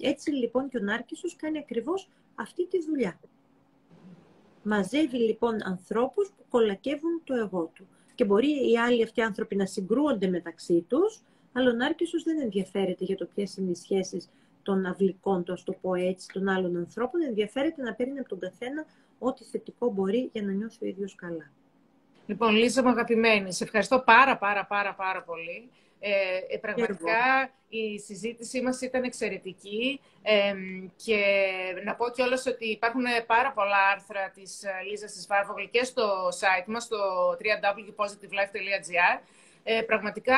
Έτσι 0.00 0.30
λοιπόν 0.30 0.68
και 0.68 0.78
ο 0.78 0.80
Νάρκησος 0.80 1.36
κάνει 1.36 1.58
ακριβώς 1.58 2.08
αυτή 2.34 2.66
τη 2.66 2.84
δουλειά. 2.84 3.20
Μαζεύει 4.62 5.16
λοιπόν 5.16 5.56
ανθρώπους 5.64 6.28
που 6.28 6.44
κολακεύουν 6.48 7.20
το 7.24 7.34
εγώ 7.34 7.70
του. 7.74 7.86
Και 8.14 8.24
μπορεί 8.24 8.70
οι 8.70 8.78
άλλοι 8.78 9.02
αυτοί 9.02 9.22
άνθρωποι 9.22 9.56
να 9.56 9.66
συγκρούονται 9.66 10.28
μεταξύ 10.28 10.84
τους, 10.88 11.20
αλλά 11.52 11.70
ο 11.70 11.72
Νάρκησος 11.72 12.22
δεν 12.22 12.40
ενδιαφέρεται 12.40 13.04
για 13.04 13.16
το 13.16 13.28
ποιες 13.34 13.56
είναι 13.56 13.70
οι 13.70 13.74
σχέσεις 13.74 14.28
των 14.64 14.86
αυλικών, 14.86 15.44
το 15.44 15.62
το 15.64 15.72
πω 15.80 15.94
έτσι, 15.94 16.28
των 16.32 16.48
άλλων 16.48 16.76
ανθρώπων. 16.76 17.22
Ενδιαφέρεται 17.22 17.82
να 17.82 17.94
παίρνει 17.94 18.18
από 18.18 18.28
τον 18.28 18.38
καθένα 18.38 18.84
ό,τι 19.18 19.44
θετικό 19.44 19.90
μπορεί 19.90 20.30
για 20.32 20.42
να 20.42 20.52
νιώσει 20.52 20.78
ο 20.82 20.86
ίδιος 20.86 21.14
καλά. 21.14 21.50
Λοιπόν, 22.26 22.54
Λίζα 22.54 22.82
μου 22.82 22.88
αγαπημένη, 22.88 23.52
σε 23.52 23.64
ευχαριστώ 23.64 24.02
πάρα 24.06 24.36
πάρα 24.36 24.66
πάρα 24.66 24.94
πάρα 24.94 25.22
πολύ. 25.22 25.70
Ε, 26.00 26.10
ε 26.54 26.58
πραγματικά 26.58 27.50
η 27.68 27.98
συζήτησή 27.98 28.62
μας 28.62 28.80
ήταν 28.80 29.02
εξαιρετική 29.02 30.00
ε, 30.22 30.54
και 30.96 31.20
να 31.84 31.94
πω 31.94 32.10
κιόλας 32.10 32.46
ότι 32.46 32.66
υπάρχουν 32.66 33.04
πάρα 33.26 33.52
πολλά 33.52 33.88
άρθρα 33.92 34.30
της 34.30 34.62
ε, 34.62 34.70
Λίζας 34.90 35.12
της 35.12 35.26
Βάρβογλη 35.26 35.68
και 35.68 35.84
στο 35.84 36.28
site 36.40 36.66
μας, 36.66 36.82
στο 36.84 37.30
www.positivelife.gr. 37.30 39.18
Ε, 39.66 39.82
πραγματικά 39.82 40.36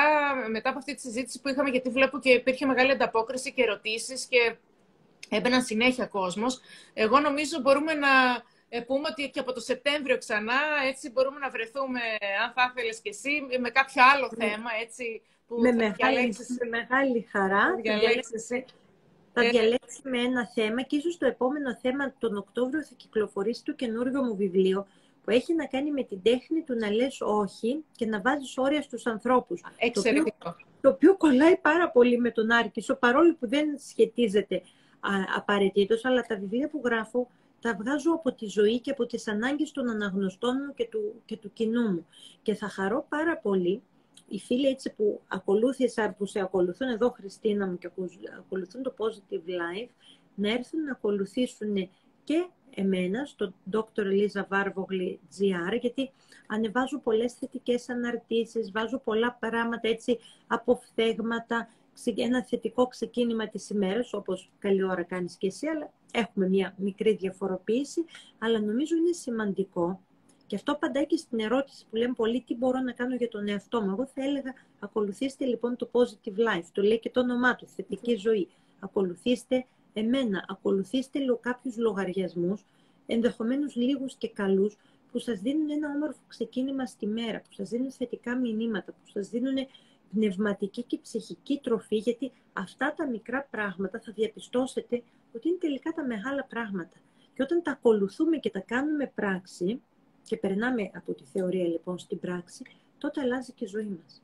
μετά 0.51 0.68
από 0.68 0.79
αυτή 0.79 0.95
τη 0.95 1.01
συζήτηση 1.01 1.41
που 1.41 1.49
είχαμε, 1.49 1.70
γιατί 1.70 1.91
βλέπω 1.91 2.18
και 2.18 2.31
υπήρχε 2.31 2.66
μεγάλη 2.66 2.91
ανταπόκριση 2.91 3.53
και 3.53 3.62
ερωτήσεις 3.62 4.24
και 4.24 4.57
έμπαιναν 5.29 5.62
συνέχεια 5.62 6.07
κόσμος, 6.07 6.61
εγώ 6.95 7.20
νομίζω 7.20 7.61
μπορούμε 7.61 7.95
να 7.95 8.09
ε, 8.68 8.81
πούμε 8.81 9.09
ότι 9.11 9.31
και 9.31 9.41
από 9.41 9.53
το 9.53 9.61
Σεπτέμβριο 9.61 10.18
ξανά 10.18 10.61
έτσι 10.89 11.11
μπορούμε 11.11 11.39
να 11.39 11.51
βρεθούμε, 11.51 12.01
αν 12.45 12.53
θα 12.55 12.72
ήθελες 12.74 13.01
και 13.01 13.09
εσύ, 13.09 13.31
με 13.61 13.70
κάποιο 13.70 14.03
άλλο 14.14 14.31
ναι. 14.37 14.47
θέμα, 14.47 14.70
έτσι, 14.83 15.22
που 15.47 15.57
με, 15.61 15.70
θα 15.70 15.77
μεγάλη, 15.77 16.37
με 16.61 16.68
μεγάλη 16.68 17.27
χαρά. 17.31 17.64
Θα 19.39 19.45
ε, 19.45 19.49
διαλέξουμε 19.49 20.18
ένα 20.18 20.51
θέμα 20.55 20.83
και 20.83 20.97
ίσως 20.97 21.18
το 21.18 21.27
επόμενο 21.27 21.77
θέμα 21.83 22.14
τον 22.18 22.37
Οκτώβριο 22.37 22.83
θα 22.83 22.95
κυκλοφορήσει 22.97 23.64
το 23.64 23.72
καινούργιο 23.72 24.22
μου 24.22 24.37
βιβλίο 24.37 24.87
που 25.27 25.33
έχει 25.33 25.55
να 25.55 25.66
κάνει 25.66 25.91
με 25.91 26.03
την 26.03 26.22
τέχνη 26.22 26.62
του 26.62 26.74
να 26.74 26.91
λες 26.91 27.20
όχι 27.20 27.85
και 27.97 28.07
να 28.07 28.20
βάζεις 28.20 28.59
όρια 28.59 28.83
στους 28.83 29.07
ανθρώπους. 29.07 29.62
Εξαιρετικό. 29.77 30.37
Το 30.39 30.49
οποίο, 30.49 30.66
το 30.81 30.89
οποίο 30.89 31.16
κολλάει 31.16 31.57
πάρα 31.57 31.91
πολύ 31.91 32.18
με 32.18 32.31
τον 32.31 32.51
Άρκησο, 32.51 32.97
παρόλο 32.97 33.37
που 33.41 33.49
δεν 33.49 33.79
σχετίζεται 33.79 34.62
απαραίτητος, 35.37 36.05
αλλά 36.05 36.22
τα 36.22 36.37
βιβλία 36.37 36.68
που 36.68 36.81
γράφω 36.85 37.31
τα 37.61 37.77
βγάζω 37.81 38.12
από 38.12 38.33
τη 38.33 38.47
ζωή 38.47 38.81
και 38.81 38.91
από 38.91 39.07
τις 39.07 39.29
ανάγκες 39.29 39.72
των 39.72 39.89
αναγνωστών 39.89 40.57
μου 40.66 40.74
και 40.74 40.89
του, 40.91 41.22
και 41.24 41.37
του 41.37 41.53
κοινού 41.53 41.91
μου. 41.91 42.07
Και 42.43 42.55
θα 42.55 42.68
χαρώ 42.68 43.07
πάρα 43.09 43.39
πολύ 43.39 43.83
οι 44.29 44.39
φίλοι 44.39 44.66
έτσι 44.66 44.93
που 44.97 45.20
ακολούθησαν, 45.29 46.16
που 46.16 46.27
σε 46.27 46.41
ακολουθούν 46.41 46.89
εδώ 46.89 47.11
Χριστίνα 47.11 47.66
μου 47.66 47.79
και 47.79 47.91
ακολουθούν 48.39 48.83
το 48.83 48.95
Positive 48.99 49.49
Life, 49.49 49.89
να 50.35 50.51
έρθουν 50.53 50.85
να 50.85 50.93
ακολουθήσουν 50.93 51.91
και 52.24 52.47
εμένα 52.75 53.25
στο 53.25 53.53
Dr. 53.73 54.03
Elisa 54.03 54.45
Varvogli 54.49 55.17
GR, 55.39 55.81
γιατί 55.81 56.11
ανεβάζω 56.47 56.99
πολλές 56.99 57.33
θετικές 57.33 57.89
αναρτήσεις, 57.89 58.71
βάζω 58.71 58.99
πολλά 58.99 59.37
πράγματα 59.41 59.89
έτσι, 59.89 60.19
αποφθέγματα, 60.47 61.69
ένα 62.17 62.45
θετικό 62.45 62.87
ξεκίνημα 62.87 63.49
της 63.49 63.71
ημέρας, 63.71 64.12
όπως 64.12 64.51
καλή 64.59 64.83
ώρα 64.83 65.03
κάνεις 65.03 65.37
και 65.37 65.47
εσύ, 65.47 65.67
αλλά 65.67 65.93
έχουμε 66.12 66.49
μια 66.49 66.75
μικρή 66.77 67.14
διαφοροποίηση, 67.14 68.05
αλλά 68.39 68.61
νομίζω 68.61 68.97
είναι 68.97 69.12
σημαντικό 69.12 70.01
και 70.47 70.57
αυτό 70.57 70.73
απαντάει 70.73 71.07
και 71.07 71.17
στην 71.17 71.41
ερώτηση 71.41 71.87
που 71.91 71.97
λέμε 71.97 72.14
πολύ 72.14 72.43
τι 72.47 72.55
μπορώ 72.55 72.81
να 72.81 72.93
κάνω 72.93 73.14
για 73.14 73.29
τον 73.29 73.49
εαυτό 73.49 73.81
μου. 73.81 73.91
Εγώ 73.91 74.07
θα 74.07 74.25
έλεγα 74.25 74.55
ακολουθήστε 74.79 75.45
λοιπόν 75.45 75.77
το 75.77 75.89
positive 75.93 76.39
life, 76.39 76.64
το 76.73 76.83
λέει 76.83 76.99
και 76.99 77.11
το 77.11 77.21
όνομά 77.21 77.55
του, 77.55 77.67
θετική 77.67 78.17
ζωή. 78.17 78.49
Ακολουθήστε 78.81 79.67
εμένα, 80.01 80.45
ακολουθήστε 80.49 81.19
κάποιους 81.41 81.77
λογαριασμούς, 81.77 82.65
ενδεχομένως 83.07 83.75
λίγους 83.75 84.15
και 84.15 84.29
καλούς, 84.29 84.77
που 85.13 85.19
σας 85.19 85.41
δίνουν 85.41 85.71
ένα 85.71 85.91
όμορφο 85.95 86.19
ξεκίνημα 86.29 86.87
στη 86.87 87.07
μέρα, 87.07 87.39
που 87.39 87.53
σας 87.53 87.69
δίνουν 87.69 87.91
θετικά 87.91 88.37
μηνύματα, 88.37 88.93
που 88.93 89.11
σας 89.13 89.29
δίνουν 89.29 89.57
πνευματική 90.13 90.83
και 90.83 90.99
ψυχική 91.03 91.61
τροφή, 91.63 91.97
γιατί 91.97 92.33
αυτά 92.53 92.95
τα 92.97 93.07
μικρά 93.07 93.49
πράγματα 93.51 94.01
θα 94.01 94.13
διαπιστώσετε 94.13 95.03
ότι 95.35 95.49
είναι 95.49 95.59
τελικά 95.59 95.93
τα 95.93 96.05
μεγάλα 96.05 96.45
πράγματα. 96.45 96.97
Και 97.35 97.43
όταν 97.43 97.63
τα 97.63 97.71
ακολουθούμε 97.71 98.37
και 98.37 98.51
τα 98.51 98.61
κάνουμε 98.61 99.13
πράξη, 99.15 99.81
και 100.23 100.37
περνάμε 100.37 100.91
από 100.95 101.13
τη 101.13 101.25
θεωρία 101.25 101.65
λοιπόν 101.65 101.99
στην 101.99 102.21
πράξη, 102.21 102.65
τότε 102.99 103.21
αλλάζει 103.21 103.53
και 103.53 103.65
η 103.65 103.69
ζωή 103.69 103.99
μας. 104.03 104.23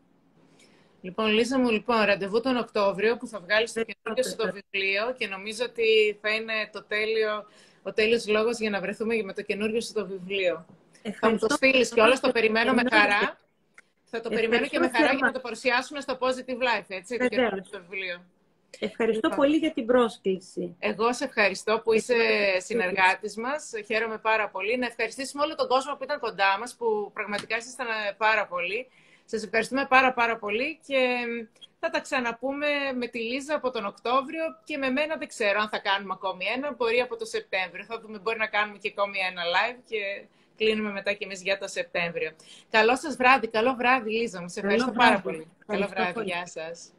Λοιπόν, 1.05 1.27
Λίζα 1.27 1.59
μου, 1.59 1.71
λοιπόν, 1.71 2.03
ραντεβού 2.03 2.41
τον 2.41 2.57
Οκτώβριο 2.57 3.17
που 3.17 3.27
θα 3.27 3.41
βγάλεις 3.41 3.73
το 3.73 3.83
καινούργιο 3.85 4.33
στο 4.33 4.45
βιβλίο 4.45 5.15
και 5.19 5.27
νομίζω 5.27 5.65
ότι 5.65 6.19
θα 6.21 6.31
είναι 6.31 6.53
το 6.73 6.83
τέλειο, 6.83 7.47
ο 7.83 7.93
τέλειος 7.93 8.27
λόγος 8.29 8.59
για 8.59 8.71
να 8.71 8.81
βρεθούμε 8.81 9.23
με 9.23 9.33
το 9.33 9.43
καινούργιο 9.43 9.81
στο 9.81 10.07
βιβλίο. 10.07 10.67
Θα 11.21 11.31
μου 11.31 11.39
το 11.39 11.47
στείλεις 11.51 11.89
και 11.91 12.01
όλα, 12.01 12.21
το 12.21 12.31
περιμένω 12.33 12.73
με 12.73 12.83
χαρά. 12.91 13.39
Θα 14.05 14.21
το 14.21 14.29
περιμένω 14.29 14.67
και 14.67 14.79
με 14.79 14.91
χαρά 14.95 15.13
για 15.13 15.27
να 15.27 15.33
το 15.33 15.41
παρουσιάσουμε 15.41 16.01
στο 16.01 16.19
Positive 16.21 16.63
Life, 16.63 16.89
έτσι, 16.89 17.19
το 17.19 17.29
καινούργιο 17.29 17.65
στο 17.65 17.81
βιβλίο. 17.89 18.25
Ευχαριστώ 18.79 19.29
λοιπόν. 19.29 19.45
πολύ 19.45 19.57
για 19.57 19.73
την 19.73 19.87
πρόσκληση. 19.87 20.77
Εγώ 20.79 21.13
σε 21.13 21.25
ευχαριστώ 21.25 21.81
που 21.85 21.93
είσαι 21.93 22.15
συνεργάτης 22.59 23.37
μας. 23.37 23.73
Χαίρομαι 23.87 24.19
πάρα 24.19 24.49
πολύ. 24.49 24.77
Να 24.79 24.87
ευχαριστήσουμε 24.87 25.43
όλο 25.43 25.55
τον 25.55 25.69
κόσμο 25.69 25.97
που 25.97 26.05
ήταν 26.05 26.19
κοντά 26.19 26.59
μας, 26.59 26.75
που 26.75 27.11
πραγματικά 27.13 27.57
ήσασταν 27.57 27.87
πάρα 28.17 28.47
πολύ. 28.47 28.89
Σας 29.33 29.43
ευχαριστούμε 29.45 29.87
πάρα 29.87 30.13
πάρα 30.13 30.37
πολύ 30.37 30.79
και 30.87 31.01
θα 31.81 31.91
τα 31.91 32.01
ξαναπούμε 32.01 32.67
με 32.95 33.07
τη 33.07 33.19
Λίζα 33.19 33.55
από 33.55 33.71
τον 33.71 33.85
Οκτώβριο 33.87 34.45
και 34.65 34.77
με 34.77 34.91
μένα 34.91 35.17
δεν 35.17 35.29
ξέρω 35.29 35.61
αν 35.61 35.69
θα 35.69 35.79
κάνουμε 35.79 36.13
ακόμη 36.17 36.45
ένα, 36.57 36.73
μπορεί 36.73 37.01
από 37.01 37.17
το 37.17 37.25
Σεπτέμβριο. 37.25 37.85
Θα 37.85 38.01
δούμε, 38.01 38.19
μπορεί 38.19 38.39
να 38.39 38.47
κάνουμε 38.47 38.79
και 38.79 38.93
ακόμη 38.97 39.19
ένα 39.31 39.43
live 39.55 39.79
και 39.89 40.25
κλείνουμε 40.57 40.91
μετά 40.91 41.13
και 41.13 41.25
εμείς 41.25 41.43
για 41.43 41.59
το 41.59 41.69
Σεπτέμβριο. 41.69 42.31
Καλό 42.71 42.97
σας 42.97 43.17
βράδυ, 43.17 43.49
καλό 43.49 43.75
βράδυ 43.75 44.11
Λίζα 44.11 44.41
μου, 44.41 44.49
σε 44.49 44.61
ευχαριστώ 44.61 44.91
πάρα 44.91 45.21
πολύ. 45.21 45.47
Καλό 45.67 45.87
βράδυ, 45.87 46.23
γεια 46.23 46.47
σας. 46.47 46.93